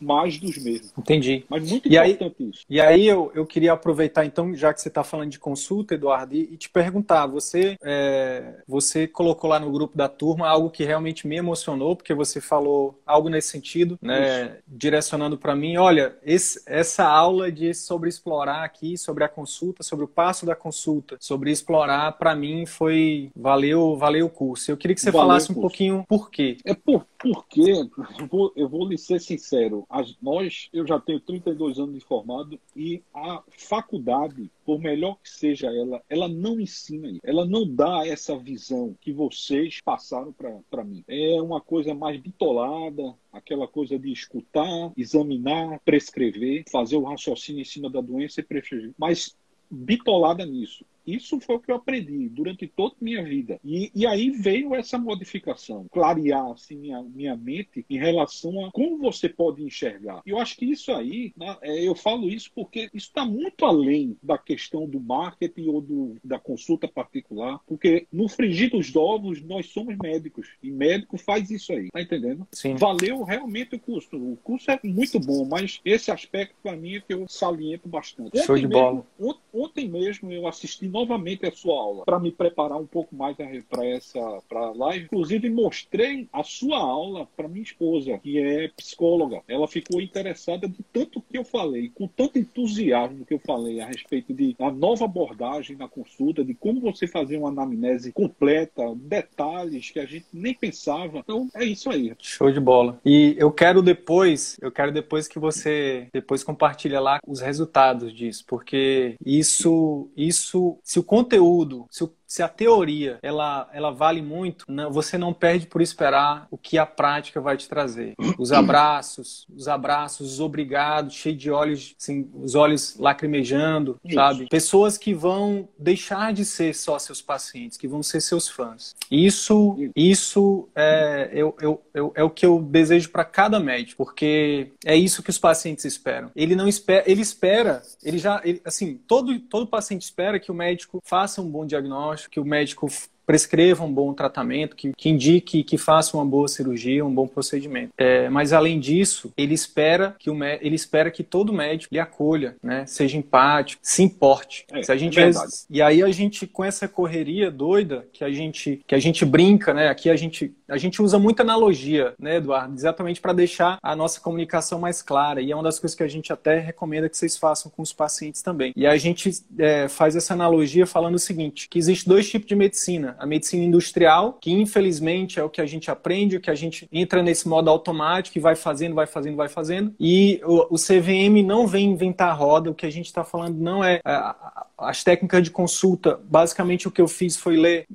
mais 0.00 0.38
dos 0.38 0.56
mesmos. 0.58 0.92
Entendi. 0.96 1.44
Mas 1.48 1.70
muito 1.70 1.88
e 1.88 1.96
importante 1.96 2.42
aí, 2.42 2.50
isso. 2.50 2.64
E 2.68 2.80
aí 2.80 3.06
eu, 3.06 3.30
eu 3.34 3.46
queria 3.46 3.72
aproveitar, 3.72 4.24
então, 4.24 4.54
já 4.54 4.72
que 4.72 4.80
você 4.80 4.88
está 4.88 5.04
falando 5.04 5.30
de 5.30 5.38
consulta, 5.38 5.94
Eduardo, 5.94 6.34
e, 6.34 6.52
e 6.52 6.56
te 6.56 6.68
perguntar, 6.68 7.26
você, 7.26 7.76
é, 7.82 8.54
você 8.66 9.06
colocou 9.06 9.50
lá 9.50 9.58
no 9.58 9.70
grupo 9.70 9.96
da 9.96 10.08
turma 10.08 10.48
algo 10.48 10.70
que 10.70 10.84
realmente 10.84 11.26
me 11.26 11.36
emocionou, 11.36 11.94
porque 11.96 12.14
você 12.14 12.40
falou 12.40 12.98
algo 13.06 13.28
nesse 13.28 13.48
sentido, 13.48 13.98
né, 14.00 14.58
direcionando 14.66 15.36
para 15.36 15.54
mim, 15.54 15.76
olha, 15.76 16.16
esse, 16.22 16.62
essa 16.66 17.04
aula 17.04 17.50
de 17.50 17.74
sobre 17.74 18.08
explorar 18.08 18.64
aqui, 18.64 18.96
sobre 18.96 19.24
a 19.24 19.28
consulta, 19.28 19.82
sobre 19.82 20.04
o 20.04 20.08
passo 20.08 20.46
da 20.46 20.54
consulta, 20.54 21.16
sobre 21.20 21.50
explorar, 21.50 22.12
para 22.12 22.34
mim 22.34 22.66
foi, 22.66 23.30
valeu, 23.34 23.96
valeu 23.96 24.26
o 24.26 24.30
curso. 24.30 24.70
Eu 24.70 24.76
queria 24.76 24.94
que 24.94 25.00
você 25.00 25.10
valeu 25.10 25.26
falasse 25.26 25.52
um 25.52 25.54
pouquinho 25.54 26.04
por 26.08 26.30
quê. 26.30 26.58
É 26.64 26.74
por, 26.74 27.06
porque, 27.20 27.60
eu 27.60 28.26
vou, 28.26 28.52
eu 28.56 28.68
vou 28.68 28.88
lhe 28.88 28.96
ser 28.96 29.20
sincero, 29.20 29.84
as, 29.90 30.16
nós, 30.22 30.68
eu 30.72 30.86
já 30.86 30.98
tenho 30.98 31.20
32 31.20 31.78
anos 31.78 31.94
de 31.94 32.00
formado 32.00 32.58
e 32.74 33.02
a 33.12 33.42
faculdade, 33.50 34.50
por 34.64 34.80
melhor 34.80 35.18
que 35.22 35.28
seja 35.28 35.66
ela, 35.66 36.02
ela 36.08 36.28
não 36.28 36.58
ensina, 36.58 37.18
ela 37.22 37.44
não 37.44 37.66
dá 37.68 38.06
essa 38.06 38.38
visão 38.38 38.96
que 39.00 39.12
vocês 39.12 39.80
passaram 39.84 40.34
para 40.70 40.84
mim. 40.84 41.04
É 41.06 41.40
uma 41.42 41.60
coisa 41.60 41.94
mais 41.94 42.18
bitolada, 42.18 43.14
aquela 43.30 43.68
coisa 43.68 43.98
de 43.98 44.10
escutar, 44.10 44.92
examinar, 44.96 45.78
prescrever, 45.84 46.64
fazer 46.70 46.96
o 46.96 47.04
raciocínio 47.04 47.60
em 47.60 47.64
cima 47.64 47.90
da 47.90 48.00
doença 48.00 48.40
e 48.40 48.44
prescrever. 48.44 48.92
Mas 48.96 49.36
bitolada 49.70 50.44
nisso. 50.44 50.84
Isso 51.14 51.40
foi 51.40 51.56
o 51.56 51.60
que 51.60 51.70
eu 51.70 51.76
aprendi 51.76 52.28
durante 52.28 52.66
toda 52.66 52.94
a 52.94 53.04
minha 53.04 53.22
vida. 53.22 53.60
E, 53.64 53.90
e 53.94 54.06
aí 54.06 54.30
veio 54.30 54.74
essa 54.74 54.98
modificação, 54.98 55.86
clarear 55.90 56.50
assim, 56.50 56.76
minha, 56.76 57.02
minha 57.02 57.36
mente 57.36 57.84
em 57.88 57.98
relação 57.98 58.64
a 58.64 58.70
como 58.70 58.98
você 58.98 59.28
pode 59.28 59.62
enxergar. 59.62 60.22
E 60.26 60.30
eu 60.30 60.38
acho 60.38 60.56
que 60.56 60.64
isso 60.64 60.92
aí, 60.92 61.32
né, 61.36 61.56
é, 61.62 61.86
eu 61.86 61.94
falo 61.94 62.28
isso 62.28 62.50
porque 62.54 62.90
isso 62.94 63.08
está 63.08 63.24
muito 63.24 63.64
além 63.64 64.16
da 64.22 64.38
questão 64.38 64.86
do 64.86 65.00
marketing 65.00 65.68
ou 65.68 65.80
do, 65.80 66.16
da 66.22 66.38
consulta 66.38 66.88
particular, 66.88 67.60
porque 67.66 68.06
no 68.12 68.28
frigir 68.28 68.70
dos 68.70 68.94
ovos 68.94 69.42
nós 69.42 69.66
somos 69.66 69.96
médicos 69.96 70.48
e 70.62 70.70
médico 70.70 71.18
faz 71.18 71.50
isso 71.50 71.72
aí, 71.72 71.88
tá 71.90 72.00
entendendo? 72.00 72.46
Sim. 72.52 72.76
Valeu 72.76 73.22
realmente 73.22 73.74
o 73.74 73.78
curso. 73.78 74.16
O 74.16 74.36
curso 74.36 74.70
é 74.70 74.78
muito 74.84 75.18
bom, 75.18 75.44
mas 75.44 75.80
esse 75.84 76.10
aspecto 76.10 76.54
para 76.62 76.76
mim 76.76 76.96
é 76.96 77.00
que 77.00 77.12
eu 77.12 77.26
saliento 77.28 77.88
bastante. 77.88 78.38
Show 78.44 78.54
ontem 78.54 78.68
de 78.68 78.68
mesmo, 78.68 79.06
bola. 79.18 79.36
Ontem 79.52 79.88
mesmo 79.88 80.32
eu 80.32 80.46
assisti 80.46 80.86
novamente 81.00 81.46
a 81.46 81.52
sua 81.52 81.74
aula 81.74 82.04
para 82.04 82.18
me 82.18 82.30
preparar 82.30 82.78
um 82.78 82.86
pouco 82.86 83.14
mais 83.14 83.36
para 83.68 83.86
essa 83.86 84.20
pra 84.48 84.70
live. 84.72 85.04
Inclusive, 85.06 85.48
mostrei 85.50 86.28
a 86.32 86.42
sua 86.42 86.78
aula 86.78 87.26
para 87.36 87.48
minha 87.48 87.62
esposa, 87.62 88.18
que 88.18 88.38
é 88.38 88.68
psicóloga. 88.68 89.42
Ela 89.48 89.66
ficou 89.66 90.00
interessada 90.00 90.68
de 90.68 90.82
tanto 90.92 91.22
que 91.22 91.38
eu 91.38 91.44
falei, 91.44 91.90
com 91.94 92.06
tanto 92.06 92.38
entusiasmo 92.38 93.24
que 93.24 93.34
eu 93.34 93.38
falei 93.38 93.80
a 93.80 93.86
respeito 93.86 94.34
de 94.34 94.54
a 94.58 94.70
nova 94.70 95.04
abordagem 95.04 95.76
na 95.76 95.88
consulta, 95.88 96.44
de 96.44 96.54
como 96.54 96.80
você 96.80 97.06
fazer 97.06 97.36
uma 97.38 97.48
anamnese 97.48 98.12
completa, 98.12 98.82
detalhes 98.96 99.90
que 99.90 99.98
a 99.98 100.06
gente 100.06 100.26
nem 100.32 100.54
pensava. 100.54 101.18
Então, 101.18 101.48
é 101.54 101.64
isso 101.64 101.90
aí. 101.90 102.12
Show 102.18 102.50
de 102.50 102.60
bola. 102.60 103.00
E 103.04 103.34
eu 103.38 103.50
quero 103.50 103.82
depois, 103.82 104.58
eu 104.60 104.70
quero 104.70 104.92
depois 104.92 105.26
que 105.26 105.38
você 105.38 106.08
depois 106.12 106.44
compartilha 106.44 107.00
lá 107.00 107.18
os 107.26 107.40
resultados 107.40 108.12
disso, 108.12 108.44
porque 108.46 109.14
isso 109.24 110.08
isso 110.16 110.78
se 110.82 110.98
o 110.98 111.04
conteúdo, 111.04 111.86
se 111.90 112.04
o 112.04 112.14
se 112.30 112.44
a 112.44 112.48
teoria 112.48 113.18
ela, 113.22 113.68
ela 113.72 113.90
vale 113.90 114.22
muito, 114.22 114.64
não, 114.68 114.88
você 114.88 115.18
não 115.18 115.34
perde 115.34 115.66
por 115.66 115.82
esperar 115.82 116.46
o 116.48 116.56
que 116.56 116.78
a 116.78 116.86
prática 116.86 117.40
vai 117.40 117.56
te 117.56 117.68
trazer. 117.68 118.14
Os 118.38 118.52
abraços, 118.52 119.48
os 119.52 119.66
abraços, 119.66 120.34
os 120.34 120.40
obrigados, 120.40 121.14
cheio 121.14 121.36
de 121.36 121.50
olhos, 121.50 121.92
assim, 122.00 122.30
os 122.40 122.54
olhos 122.54 122.96
lacrimejando, 122.96 123.98
Isso. 124.04 124.14
sabe? 124.14 124.48
Pessoas 124.48 124.96
que 124.96 125.12
vão 125.12 125.68
deixar 125.76 126.32
de 126.32 126.44
ser 126.44 126.72
só 126.72 127.00
seus 127.00 127.20
pacientes, 127.20 127.76
que 127.76 127.88
vão 127.88 128.00
ser 128.00 128.20
seus 128.20 128.48
fãs. 128.48 128.94
Isso, 129.10 129.76
isso 129.96 130.68
é, 130.76 131.30
eu, 131.32 131.56
eu, 131.60 131.82
eu 131.92 132.12
é 132.14 132.22
o 132.22 132.30
que 132.30 132.46
eu 132.46 132.62
desejo 132.62 133.10
para 133.10 133.24
cada 133.24 133.58
médico, 133.58 134.04
porque 134.04 134.70
é 134.84 134.94
isso 134.94 135.20
que 135.20 135.30
os 135.30 135.38
pacientes 135.38 135.84
esperam. 135.84 136.30
Ele 136.36 136.54
não 136.54 136.68
espera, 136.68 137.02
ele 137.10 137.22
espera, 137.22 137.82
ele 138.04 138.18
já, 138.18 138.40
ele, 138.44 138.62
assim, 138.64 139.00
todo, 139.08 139.36
todo 139.40 139.66
paciente 139.66 140.02
espera 140.02 140.38
que 140.38 140.52
o 140.52 140.54
médico 140.54 141.02
faça 141.04 141.42
um 141.42 141.50
bom 141.50 141.66
diagnóstico 141.66 142.19
acho 142.20 142.30
que 142.30 142.40
o 142.40 142.44
médico 142.44 142.86
prescreva 143.30 143.84
um 143.84 143.92
bom 143.92 144.12
tratamento, 144.12 144.74
que, 144.74 144.92
que 144.92 145.08
indique 145.08 145.62
que 145.62 145.78
faça 145.78 146.16
uma 146.16 146.26
boa 146.26 146.48
cirurgia, 146.48 147.06
um 147.06 147.14
bom 147.14 147.28
procedimento. 147.28 147.92
É, 147.96 148.28
mas 148.28 148.52
além 148.52 148.80
disso, 148.80 149.32
ele 149.36 149.54
espera 149.54 150.16
que 150.18 150.28
o 150.28 150.40
ele 150.60 150.74
espera 150.74 151.12
que 151.12 151.22
todo 151.22 151.52
médico 151.52 151.94
lhe 151.94 152.00
acolha, 152.00 152.56
né? 152.60 152.84
Seja 152.86 153.16
empático, 153.16 153.80
se 153.84 154.02
importe. 154.02 154.64
É, 154.72 154.82
se 154.82 154.90
a 154.90 154.96
gente 154.96 155.20
é 155.20 155.30
e 155.68 155.80
aí 155.80 156.02
a 156.02 156.10
gente 156.10 156.44
com 156.44 156.64
essa 156.64 156.88
correria 156.88 157.52
doida 157.52 158.04
que 158.12 158.24
a 158.24 158.30
gente 158.30 158.80
que 158.84 158.96
a 158.96 158.98
gente 158.98 159.24
brinca, 159.24 159.72
né? 159.72 159.88
Aqui 159.88 160.10
a 160.10 160.16
gente 160.16 160.52
a 160.68 160.76
gente 160.76 161.00
usa 161.00 161.18
muita 161.18 161.42
analogia, 161.44 162.14
né, 162.18 162.36
Eduardo, 162.36 162.74
exatamente 162.74 163.20
para 163.20 163.32
deixar 163.32 163.78
a 163.80 163.94
nossa 163.94 164.20
comunicação 164.20 164.80
mais 164.80 165.02
clara. 165.02 165.40
E 165.40 165.52
é 165.52 165.54
uma 165.54 165.62
das 165.62 165.78
coisas 165.78 165.96
que 165.96 166.02
a 166.02 166.08
gente 166.08 166.32
até 166.32 166.58
recomenda 166.58 167.08
que 167.08 167.16
vocês 167.16 167.36
façam 167.36 167.70
com 167.70 167.82
os 167.82 167.92
pacientes 167.92 168.42
também. 168.42 168.72
E 168.74 168.86
a 168.86 168.96
gente 168.96 169.30
é, 169.58 169.88
faz 169.88 170.16
essa 170.16 170.34
analogia 170.34 170.86
falando 170.86 171.14
o 171.14 171.18
seguinte: 171.18 171.68
que 171.68 171.78
existe 171.78 172.08
dois 172.08 172.28
tipos 172.28 172.48
de 172.48 172.56
medicina 172.56 173.16
a 173.20 173.26
medicina 173.26 173.62
industrial, 173.62 174.38
que 174.40 174.50
infelizmente 174.50 175.38
é 175.38 175.44
o 175.44 175.50
que 175.50 175.60
a 175.60 175.66
gente 175.66 175.90
aprende, 175.90 176.36
o 176.36 176.40
que 176.40 176.50
a 176.50 176.54
gente 176.54 176.88
entra 176.90 177.22
nesse 177.22 177.46
modo 177.46 177.68
automático 177.68 178.38
e 178.38 178.40
vai 178.40 178.56
fazendo, 178.56 178.94
vai 178.94 179.06
fazendo, 179.06 179.36
vai 179.36 179.48
fazendo. 179.48 179.94
E 180.00 180.40
o, 180.44 180.74
o 180.74 180.76
CVM 180.76 181.44
não 181.44 181.66
vem 181.66 181.90
inventar 181.90 182.30
a 182.30 182.32
roda, 182.32 182.70
o 182.70 182.74
que 182.74 182.86
a 182.86 182.90
gente 182.90 183.06
está 183.06 183.22
falando 183.22 183.58
não 183.58 183.84
é. 183.84 184.00
A, 184.04 184.66
as 184.78 185.04
técnicas 185.04 185.42
de 185.42 185.50
consulta, 185.50 186.18
basicamente 186.24 186.88
o 186.88 186.90
que 186.90 187.02
eu 187.02 187.08
fiz 187.08 187.36
foi 187.36 187.56
ler 187.56 187.86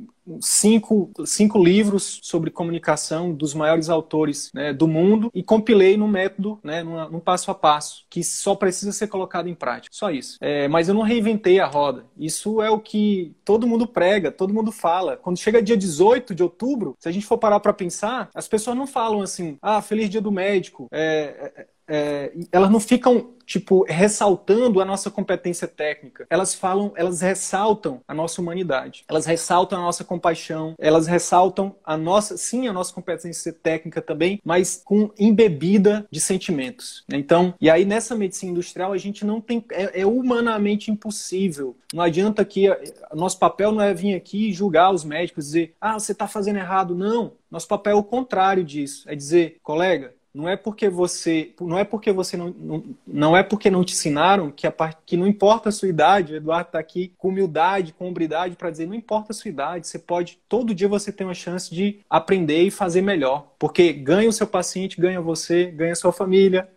cinco, 0.41 1.11
cinco 1.25 1.63
livros 1.63 2.19
sobre 2.23 2.49
comunicação 2.49 3.33
dos 3.33 3.53
maiores 3.53 3.89
autores 3.89 4.51
né, 4.53 4.73
do 4.73 4.88
mundo 4.88 5.29
e 5.33 5.43
compilei 5.43 5.97
num 5.97 6.07
método, 6.07 6.59
né, 6.63 6.83
num, 6.83 7.09
num, 7.09 7.19
passo 7.19 7.51
a 7.51 7.55
passo, 7.55 8.05
que 8.09 8.23
só 8.23 8.55
precisa 8.55 8.91
ser 8.91 9.07
colocado 9.07 9.47
em 9.47 9.55
prática. 9.55 9.95
Só 9.95 10.11
isso. 10.11 10.38
É, 10.41 10.67
mas 10.67 10.88
eu 10.88 10.93
não 10.93 11.01
reinventei 11.01 11.59
a 11.59 11.65
roda. 11.65 12.05
Isso 12.17 12.61
é 12.61 12.69
o 12.69 12.79
que 12.79 13.35
todo 13.43 13.67
mundo 13.67 13.88
prega, 13.88 14.31
todo 14.31 14.53
mundo 14.53 14.71
fala. 14.71 15.17
Quando 15.17 15.38
chega 15.38 15.61
dia 15.61 15.77
18 15.77 16.33
de 16.33 16.43
outubro, 16.43 16.95
se 16.99 17.09
a 17.09 17.11
gente 17.11 17.25
for 17.25 17.38
parar 17.38 17.59
para 17.59 17.73
pensar, 17.73 18.29
as 18.33 18.47
pessoas 18.47 18.77
não 18.77 18.88
falam 18.88 19.21
assim, 19.21 19.57
ah, 19.61 19.81
feliz 19.81 20.09
dia 20.09 20.21
do 20.21 20.31
médico. 20.31 20.88
É, 20.91 21.51
é, 21.55 21.67
é, 21.88 22.32
elas 22.52 22.69
não 22.69 22.80
ficam 22.80 23.36
tipo 23.45 23.86
ressaltando 23.88 24.82
a 24.82 24.86
nossa 24.86 25.12
competência 25.12 25.67
técnica. 25.67 26.26
Elas 26.30 26.56
falam, 26.56 26.91
elas 26.95 27.21
ressaltam 27.21 28.02
a 28.08 28.13
nossa 28.13 28.41
humanidade. 28.41 29.06
Elas 29.08 29.26
ressaltam 29.26 29.80
a 29.80 29.82
nossa 29.82 30.04
compaixão. 30.04 30.74
Elas 30.78 31.08
ressaltam 31.08 31.76
a 31.84 31.95
nossa, 31.95 32.38
sim, 32.38 32.67
a 32.67 32.74
nossa 32.74 32.93
competência 32.93 33.54
técnica 33.54 34.02
também, 34.02 34.41
mas 34.43 34.82
com 34.84 35.12
embebida 35.17 36.06
de 36.10 36.19
sentimentos. 36.19 37.04
Então, 37.12 37.54
e 37.62 37.69
aí 37.69 37.86
nessa 37.86 38.15
medicina 38.15 38.52
industrial 38.52 38.91
a 38.91 38.98
gente 38.98 39.26
não 39.26 39.39
tem 39.39 39.63
é, 39.71 40.02
é 40.02 40.06
humanamente 40.06 40.89
impossível. 40.89 41.78
Não 41.93 42.04
adianta 42.04 42.43
que 42.43 42.67
nosso 43.13 43.38
papel 43.39 43.71
não 43.71 43.82
é 43.82 43.93
vir 43.93 44.15
aqui 44.15 44.52
julgar 44.52 44.91
os 44.91 45.04
médicos 45.04 45.45
dizer, 45.45 45.76
ah, 45.80 45.93
você 45.93 46.12
está 46.12 46.28
fazendo 46.28 46.58
errado. 46.58 46.95
Não. 46.95 47.34
Nosso 47.50 47.67
papel 47.67 47.93
é 47.93 48.00
o 48.00 48.04
contrário 48.04 48.63
disso. 48.63 49.10
É 49.10 49.15
dizer, 49.15 49.60
colega, 49.63 50.13
não 50.36 50.50
é 50.50 50.58
porque 50.58 50.89
você 50.89 51.54
não 51.62 51.80
é 51.80 51.86
porque 51.86 52.12
você 52.12 52.36
não, 52.36 52.50
não, 52.50 52.84
não 53.08 53.38
é 53.38 53.41
porque 53.41 53.69
não 53.69 53.86
te 53.86 53.93
ensinaram 53.93 54.52
que 54.52 54.67
a 54.67 54.74
que 55.06 55.15
não 55.15 55.26
importa 55.26 55.69
a 55.69 55.71
sua 55.71 55.88
idade 55.88 56.34
o 56.34 56.36
Eduardo 56.36 56.67
está 56.67 56.78
aqui 56.78 57.13
com 57.17 57.30
humildade 57.30 57.93
com 57.93 58.06
hombridade 58.06 58.58
para 58.58 58.69
dizer 58.69 58.86
não 58.86 58.93
importa 58.93 59.32
a 59.32 59.36
sua 59.36 59.48
idade 59.48 59.88
você 59.88 59.98
pode 59.98 60.38
todo 60.50 60.76
dia 60.76 60.89
você 60.89 61.10
tem 61.10 61.26
uma 61.26 61.34
chance 61.34 61.74
de 61.74 62.02
aprender 62.10 62.63
e 62.63 62.69
fazer 62.69 63.02
melhor 63.02 63.54
porque 63.58 63.93
ganha 63.93 64.28
o 64.28 64.34
seu 64.34 64.45
paciente 64.45 65.00
ganha 65.00 65.21
você 65.21 65.67
ganha 65.71 65.93
a 65.93 65.95
sua 65.95 66.12
família 66.12 66.69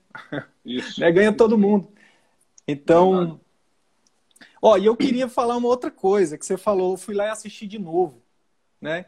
Isso. 0.64 1.00
né? 1.02 1.10
ganha 1.10 1.32
todo 1.32 1.58
mundo 1.58 1.88
então 2.66 3.40
ó 4.62 4.76
e 4.76 4.86
eu 4.86 4.96
queria 4.96 5.28
falar 5.28 5.56
uma 5.56 5.68
outra 5.68 5.90
coisa 5.90 6.38
que 6.38 6.46
você 6.46 6.56
falou 6.56 6.92
eu 6.92 6.96
fui 6.96 7.14
lá 7.14 7.26
e 7.26 7.30
assisti 7.30 7.66
de 7.66 7.78
novo 7.78 8.22
né 8.80 9.06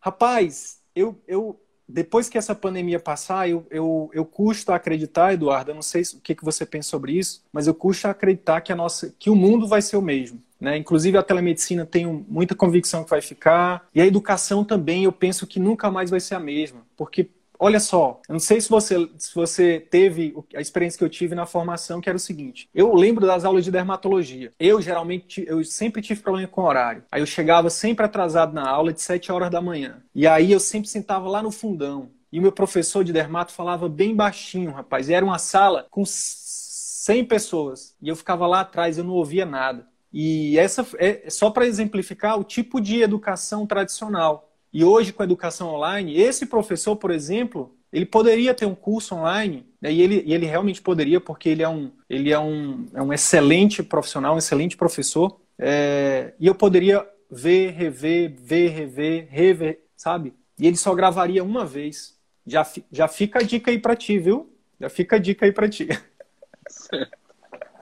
rapaz 0.00 0.82
eu, 0.92 1.22
eu 1.28 1.62
depois 1.92 2.28
que 2.28 2.38
essa 2.38 2.54
pandemia 2.54 2.98
passar, 2.98 3.48
eu, 3.48 3.66
eu, 3.70 4.10
eu 4.12 4.24
custo 4.24 4.72
acreditar, 4.72 5.34
Eduardo, 5.34 5.70
eu 5.70 5.74
não 5.74 5.82
sei 5.82 6.02
o 6.02 6.20
que, 6.20 6.34
que 6.34 6.44
você 6.44 6.64
pensa 6.64 6.88
sobre 6.88 7.12
isso, 7.12 7.44
mas 7.52 7.66
eu 7.66 7.74
custo 7.74 8.08
acreditar 8.08 8.60
que, 8.62 8.72
a 8.72 8.76
nossa, 8.76 9.14
que 9.18 9.28
o 9.28 9.36
mundo 9.36 9.68
vai 9.68 9.82
ser 9.82 9.96
o 9.96 10.02
mesmo. 10.02 10.42
Né? 10.58 10.76
Inclusive 10.78 11.18
a 11.18 11.22
telemedicina 11.22 11.84
tenho 11.84 12.24
muita 12.28 12.54
convicção 12.54 13.04
que 13.04 13.10
vai 13.10 13.20
ficar, 13.20 13.88
e 13.94 14.00
a 14.00 14.06
educação 14.06 14.64
também 14.64 15.04
eu 15.04 15.12
penso 15.12 15.46
que 15.46 15.60
nunca 15.60 15.90
mais 15.90 16.08
vai 16.08 16.20
ser 16.20 16.34
a 16.34 16.40
mesma, 16.40 16.80
porque 16.96 17.28
Olha 17.64 17.78
só, 17.78 18.20
eu 18.28 18.32
não 18.32 18.40
sei 18.40 18.60
se 18.60 18.68
você, 18.68 19.08
se 19.16 19.32
você 19.32 19.78
teve 19.78 20.34
a 20.52 20.60
experiência 20.60 20.98
que 20.98 21.04
eu 21.04 21.08
tive 21.08 21.36
na 21.36 21.46
formação, 21.46 22.00
que 22.00 22.08
era 22.08 22.16
o 22.16 22.20
seguinte: 22.20 22.68
eu 22.74 22.92
lembro 22.92 23.24
das 23.24 23.44
aulas 23.44 23.64
de 23.64 23.70
dermatologia. 23.70 24.50
Eu 24.58 24.82
geralmente, 24.82 25.44
eu 25.46 25.62
sempre 25.62 26.02
tive 26.02 26.20
problema 26.20 26.48
com 26.48 26.62
horário. 26.62 27.04
Aí 27.08 27.22
eu 27.22 27.26
chegava 27.26 27.70
sempre 27.70 28.04
atrasado 28.04 28.52
na 28.52 28.68
aula 28.68 28.92
de 28.92 29.00
7 29.00 29.30
horas 29.30 29.48
da 29.48 29.60
manhã. 29.62 30.02
E 30.12 30.26
aí 30.26 30.50
eu 30.50 30.58
sempre 30.58 30.88
sentava 30.88 31.28
lá 31.28 31.40
no 31.40 31.52
fundão. 31.52 32.10
E 32.32 32.40
o 32.40 32.42
meu 32.42 32.50
professor 32.50 33.04
de 33.04 33.12
dermato 33.12 33.52
falava 33.52 33.88
bem 33.88 34.12
baixinho, 34.12 34.72
rapaz. 34.72 35.08
E 35.08 35.14
era 35.14 35.24
uma 35.24 35.38
sala 35.38 35.86
com 35.88 36.02
100 36.04 37.26
pessoas. 37.26 37.94
E 38.02 38.08
eu 38.08 38.16
ficava 38.16 38.44
lá 38.44 38.62
atrás, 38.62 38.98
eu 38.98 39.04
não 39.04 39.14
ouvia 39.14 39.46
nada. 39.46 39.86
E 40.12 40.58
essa 40.58 40.84
é 40.98 41.30
só 41.30 41.48
para 41.48 41.64
exemplificar 41.64 42.40
o 42.40 42.42
tipo 42.42 42.80
de 42.80 43.02
educação 43.02 43.68
tradicional. 43.68 44.51
E 44.72 44.84
hoje, 44.84 45.12
com 45.12 45.22
a 45.22 45.26
educação 45.26 45.74
online, 45.74 46.18
esse 46.18 46.46
professor, 46.46 46.96
por 46.96 47.10
exemplo, 47.10 47.76
ele 47.92 48.06
poderia 48.06 48.54
ter 48.54 48.64
um 48.64 48.74
curso 48.74 49.14
online, 49.14 49.66
né, 49.80 49.92
e, 49.92 50.00
ele, 50.00 50.22
e 50.24 50.32
ele 50.32 50.46
realmente 50.46 50.80
poderia, 50.80 51.20
porque 51.20 51.48
ele 51.48 51.62
é 51.62 51.68
um, 51.68 51.90
ele 52.08 52.32
é 52.32 52.38
um, 52.38 52.86
é 52.94 53.02
um 53.02 53.12
excelente 53.12 53.82
profissional, 53.82 54.34
um 54.34 54.38
excelente 54.38 54.76
professor, 54.76 55.38
é, 55.58 56.32
e 56.40 56.46
eu 56.46 56.54
poderia 56.54 57.06
ver, 57.30 57.72
rever, 57.72 58.34
ver, 58.40 58.68
rever, 58.70 59.28
rever, 59.30 59.80
sabe? 59.96 60.34
E 60.58 60.66
ele 60.66 60.76
só 60.76 60.94
gravaria 60.94 61.44
uma 61.44 61.64
vez. 61.66 62.16
Já, 62.46 62.66
já 62.90 63.08
fica 63.08 63.40
a 63.40 63.42
dica 63.42 63.70
aí 63.70 63.78
para 63.78 63.94
ti, 63.94 64.18
viu? 64.18 64.52
Já 64.80 64.88
fica 64.88 65.16
a 65.16 65.18
dica 65.18 65.46
aí 65.46 65.52
para 65.52 65.68
ti. 65.68 65.88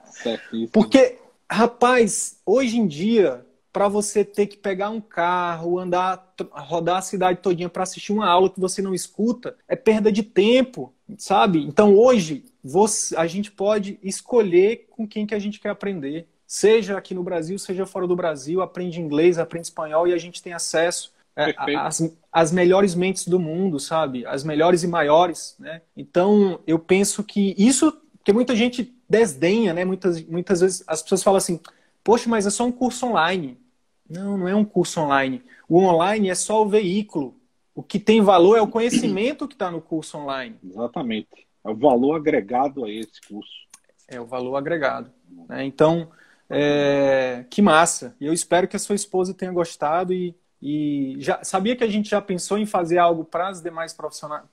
Certo. 0.05 0.69
Porque, 0.71 1.17
rapaz, 1.49 2.39
hoje 2.45 2.77
em 2.77 2.85
dia, 2.85 3.45
para 3.71 3.87
você 3.87 4.25
ter 4.25 4.47
que 4.47 4.57
pegar 4.57 4.89
um 4.89 4.99
carro, 4.99 5.79
andar, 5.79 6.33
rodar 6.51 6.97
a 6.97 7.01
cidade 7.01 7.39
todinha 7.39 7.69
para 7.69 7.83
assistir 7.83 8.11
uma 8.11 8.27
aula 8.27 8.49
que 8.49 8.59
você 8.59 8.81
não 8.81 8.93
escuta, 8.93 9.55
é 9.67 9.75
perda 9.75 10.11
de 10.11 10.23
tempo, 10.23 10.93
sabe? 11.17 11.63
Então 11.63 11.95
hoje 11.95 12.45
você, 12.63 13.15
a 13.15 13.25
gente 13.27 13.51
pode 13.51 13.97
escolher 14.03 14.87
com 14.89 15.07
quem 15.07 15.25
que 15.25 15.35
a 15.35 15.39
gente 15.39 15.59
quer 15.59 15.69
aprender, 15.69 16.27
seja 16.45 16.97
aqui 16.97 17.13
no 17.13 17.23
Brasil, 17.23 17.57
seja 17.57 17.85
fora 17.85 18.05
do 18.05 18.15
Brasil, 18.15 18.61
aprende 18.61 18.99
inglês, 18.99 19.39
aprende 19.39 19.67
espanhol 19.67 20.07
e 20.07 20.13
a 20.13 20.17
gente 20.17 20.41
tem 20.41 20.51
acesso 20.53 21.13
às, 21.33 22.01
é, 22.01 22.11
às 22.31 22.51
melhores 22.51 22.93
mentes 22.93 23.25
do 23.25 23.39
mundo, 23.39 23.79
sabe? 23.79 24.25
As 24.25 24.43
melhores 24.43 24.83
e 24.83 24.87
maiores, 24.87 25.55
né? 25.57 25.81
Então 25.95 26.59
eu 26.67 26.77
penso 26.77 27.23
que 27.23 27.55
isso, 27.57 27.91
porque 28.17 28.33
muita 28.33 28.53
gente 28.53 28.93
desdenha, 29.09 29.73
né? 29.73 29.85
Muitas, 29.85 30.21
muitas 30.25 30.59
vezes 30.59 30.83
as 30.85 31.01
pessoas 31.01 31.23
falam 31.23 31.37
assim, 31.37 31.59
poxa, 32.03 32.29
mas 32.29 32.45
é 32.45 32.49
só 32.49 32.65
um 32.65 32.71
curso 32.71 33.05
online. 33.05 33.57
Não, 34.11 34.37
não 34.37 34.47
é 34.47 34.53
um 34.53 34.65
curso 34.65 34.99
online. 34.99 35.41
O 35.69 35.79
online 35.79 36.29
é 36.29 36.35
só 36.35 36.61
o 36.61 36.67
veículo. 36.67 37.35
O 37.73 37.81
que 37.81 37.97
tem 37.97 38.21
valor 38.21 38.57
é 38.57 38.61
o 38.61 38.67
conhecimento 38.67 39.47
que 39.47 39.55
está 39.55 39.71
no 39.71 39.81
curso 39.81 40.17
online. 40.17 40.57
Exatamente. 40.63 41.47
É 41.63 41.69
o 41.69 41.75
valor 41.75 42.15
agregado 42.15 42.83
a 42.83 42.89
esse 42.89 43.21
curso. 43.27 43.51
É 44.07 44.19
o 44.19 44.25
valor 44.25 44.57
agregado. 44.57 45.09
Né? 45.47 45.63
Então, 45.63 46.09
é... 46.49 47.45
que 47.49 47.61
massa. 47.61 48.13
E 48.19 48.25
eu 48.25 48.33
espero 48.33 48.67
que 48.67 48.75
a 48.75 48.79
sua 48.79 48.95
esposa 48.95 49.33
tenha 49.33 49.51
gostado 49.53 50.11
e, 50.11 50.35
e 50.61 51.15
já 51.19 51.41
sabia 51.41 51.75
que 51.77 51.83
a 51.83 51.89
gente 51.89 52.09
já 52.09 52.21
pensou 52.21 52.57
em 52.57 52.65
fazer 52.65 52.97
algo 52.97 53.23
para 53.23 53.49
os 53.49 53.61
demais 53.61 53.93
profissionais, 53.93 54.43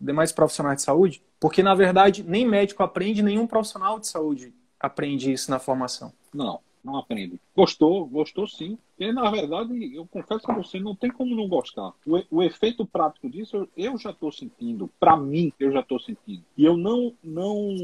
demais 0.00 0.32
profissionais 0.32 0.78
de 0.78 0.82
saúde, 0.82 1.22
porque 1.38 1.62
na 1.62 1.74
verdade 1.74 2.22
nem 2.22 2.48
médico 2.48 2.82
aprende, 2.82 3.22
nenhum 3.22 3.46
profissional 3.46 4.00
de 4.00 4.06
saúde 4.06 4.54
aprende 4.80 5.30
isso 5.30 5.50
na 5.50 5.58
formação. 5.58 6.14
Não 6.32 6.60
não 6.84 6.96
aprende. 6.96 7.40
Gostou, 7.56 8.06
gostou 8.06 8.46
sim. 8.46 8.78
E, 8.98 9.12
na 9.12 9.30
verdade, 9.30 9.94
eu 9.94 10.06
confesso 10.06 10.50
a 10.50 10.54
você, 10.54 10.78
não 10.78 10.94
tem 10.94 11.10
como 11.10 11.34
não 11.34 11.48
gostar. 11.48 11.92
O, 12.06 12.22
o 12.30 12.42
efeito 12.42 12.86
prático 12.86 13.28
disso, 13.28 13.56
eu, 13.56 13.68
eu 13.76 13.98
já 13.98 14.10
estou 14.10 14.30
sentindo. 14.30 14.90
Para 15.00 15.16
mim, 15.16 15.52
eu 15.58 15.72
já 15.72 15.80
estou 15.80 15.98
sentindo. 15.98 16.44
E 16.56 16.64
eu 16.64 16.76
não, 16.76 17.12
não 17.22 17.74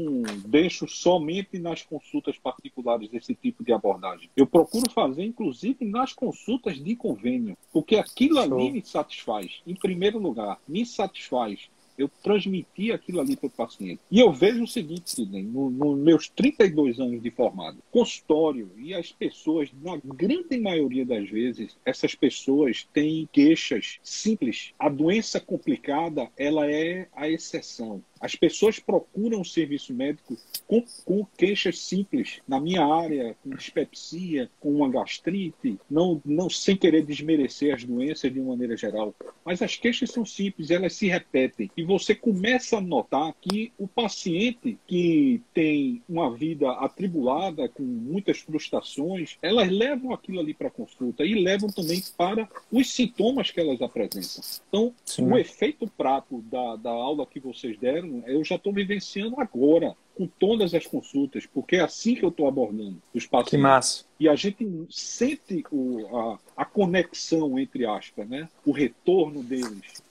deixo 0.45 0.87
somente 0.87 1.59
nas 1.59 1.81
consultas 1.81 2.37
particulares 2.37 3.09
esse 3.13 3.35
tipo 3.35 3.63
de 3.63 3.73
abordagem. 3.73 4.29
Eu 4.35 4.47
procuro 4.47 4.89
fazer, 4.91 5.23
inclusive, 5.23 5.85
nas 5.85 6.13
consultas 6.13 6.77
de 6.81 6.95
convênio. 6.95 7.57
Porque 7.71 7.95
aquilo 7.95 8.39
ali 8.39 8.71
me 8.71 8.85
satisfaz. 8.85 9.61
Em 9.65 9.75
primeiro 9.75 10.19
lugar, 10.19 10.59
me 10.67 10.85
satisfaz 10.85 11.69
eu 11.99 12.09
transmiti 12.23 12.91
aquilo 12.91 13.19
ali 13.19 13.35
para 13.35 13.47
o 13.47 13.51
paciente. 13.51 13.99
E 14.09 14.19
eu 14.19 14.31
vejo 14.31 14.63
o 14.63 14.67
seguinte, 14.67 15.11
Sidney, 15.11 15.43
nos 15.43 15.73
no 15.73 15.95
meus 15.95 16.29
32 16.29 16.99
anos 16.99 17.21
de 17.21 17.29
formado, 17.29 17.77
consultório 17.91 18.71
e 18.77 18.93
as 18.93 19.11
pessoas, 19.11 19.69
na 19.83 19.99
grande 20.03 20.57
maioria 20.57 21.05
das 21.05 21.29
vezes, 21.29 21.77
essas 21.85 22.15
pessoas 22.15 22.87
têm 22.93 23.27
queixas 23.31 23.99
simples. 24.01 24.73
A 24.79 24.87
doença 24.87 25.39
complicada, 25.39 26.29
ela 26.37 26.69
é 26.71 27.07
a 27.13 27.27
exceção. 27.29 28.01
As 28.19 28.35
pessoas 28.35 28.79
procuram 28.79 29.41
o 29.41 29.45
serviço 29.45 29.93
médico 29.93 30.37
com, 30.67 30.83
com, 31.05 31.25
queixas 31.37 31.79
simples. 31.79 32.41
Na 32.47 32.59
minha 32.59 32.85
área, 32.85 33.35
com 33.43 33.49
dispepsia, 33.51 34.49
com 34.59 34.73
uma 34.73 34.89
gastrite, 34.89 35.79
não, 35.89 36.21
não 36.25 36.49
sem 36.49 36.75
querer 36.75 37.05
desmerecer 37.05 37.73
as 37.73 37.83
doenças 37.83 38.31
de 38.31 38.39
uma 38.39 38.49
maneira 38.49 38.75
geral. 38.75 39.13
Mas 39.45 39.61
as 39.61 39.75
queixas 39.75 40.11
são 40.11 40.25
simples, 40.25 40.69
elas 40.69 40.93
se 40.93 41.07
repetem. 41.07 41.71
E 41.77 41.83
você 41.83 42.13
começa 42.13 42.77
a 42.77 42.81
notar 42.81 43.33
que 43.39 43.71
o 43.77 43.87
paciente 43.87 44.77
que 44.85 45.41
tem 45.53 46.01
uma 46.07 46.35
vida 46.35 46.69
atribulada, 46.71 47.69
com 47.69 47.83
muitas 47.83 48.39
frustrações, 48.39 49.37
elas 49.41 49.69
levam 49.69 50.13
aquilo 50.13 50.39
ali 50.39 50.53
para 50.53 50.67
a 50.67 50.71
consulta 50.71 51.25
e 51.25 51.35
levam 51.35 51.69
também 51.69 52.01
para 52.17 52.49
os 52.71 52.91
sintomas 52.91 53.51
que 53.51 53.59
elas 53.59 53.81
apresentam. 53.81 54.43
Então, 54.67 54.93
Sim. 55.05 55.31
o 55.31 55.37
efeito 55.37 55.87
prato 55.97 56.41
da, 56.43 56.75
da 56.75 56.91
aula 56.91 57.25
que 57.25 57.39
vocês 57.39 57.77
deram 57.77 58.08
eu 58.25 58.43
já 58.43 58.55
estou 58.55 58.73
vivenciando 58.73 59.39
agora 59.39 59.95
com 60.15 60.27
todas 60.27 60.73
as 60.73 60.85
consultas, 60.85 61.45
porque 61.45 61.77
é 61.77 61.81
assim 61.81 62.15
que 62.15 62.23
eu 62.23 62.29
estou 62.29 62.47
abordando 62.47 63.01
os 63.13 63.25
pacientes. 63.25 63.51
Que 63.51 63.57
massa. 63.57 64.05
E 64.19 64.27
a 64.27 64.35
gente 64.35 64.67
sente 64.89 65.63
o, 65.71 66.15
a, 66.15 66.39
a 66.57 66.65
conexão, 66.65 67.57
entre 67.57 67.85
aspas, 67.85 68.27
né? 68.27 68.49
o 68.65 68.71
retorno 68.71 69.41
deles. 69.41 70.03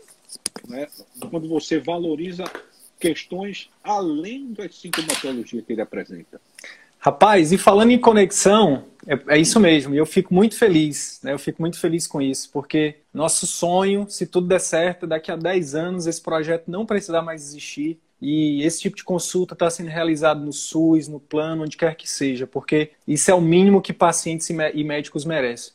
Né? 0.67 0.87
Quando 1.31 1.49
você 1.49 1.79
valoriza 1.79 2.45
questões 2.99 3.71
além 3.83 4.53
da 4.53 4.69
sintomatologia 4.69 5.63
que 5.63 5.73
ele 5.73 5.83
apresenta. 5.83 6.41
Rapaz, 6.99 7.53
e 7.53 7.59
falando 7.59 7.91
em 7.91 7.99
conexão, 7.99 8.85
é, 9.07 9.37
é, 9.37 9.39
isso 9.39 9.59
mesmo, 9.61 9.95
e 9.95 9.99
eu 9.99 10.05
fico 10.05 10.35
muito 10.35 10.57
feliz, 10.57 11.21
né? 11.23 11.33
Eu 11.33 11.39
fico 11.39 11.63
muito 11.63 11.79
feliz 11.79 12.07
com 12.07 12.21
isso, 12.21 12.51
porque 12.53 12.97
nosso 13.15 13.47
sonho, 13.47 14.07
se 14.09 14.27
tudo 14.27 14.49
der 14.49 14.61
certo, 14.61 15.07
daqui 15.07 15.31
a 15.31 15.37
10 15.37 15.75
anos 15.75 16.07
esse 16.07 16.21
projeto 16.21 16.65
não 16.69 16.85
precisar 16.85 17.23
mais 17.23 17.43
existir. 17.43 17.99
E 18.21 18.63
esse 18.65 18.81
tipo 18.81 18.97
de 18.97 19.05
consulta 19.05 19.55
está 19.55 19.71
sendo 19.71 19.91
realizado 19.91 20.45
no 20.45 20.53
SUS, 20.53 21.07
no 21.07 21.21
plano, 21.21 21.63
onde 21.63 21.77
quer 21.77 21.95
que 21.95 22.11
seja, 22.11 22.49
porque 22.49 22.91
isso 23.07 23.31
é 23.31 23.35
o 23.35 23.41
mínimo 23.41 23.81
que 23.81 23.93
pacientes 23.93 24.51
e 24.51 24.85
médicos 24.85 25.25
merecem. 25.25 25.73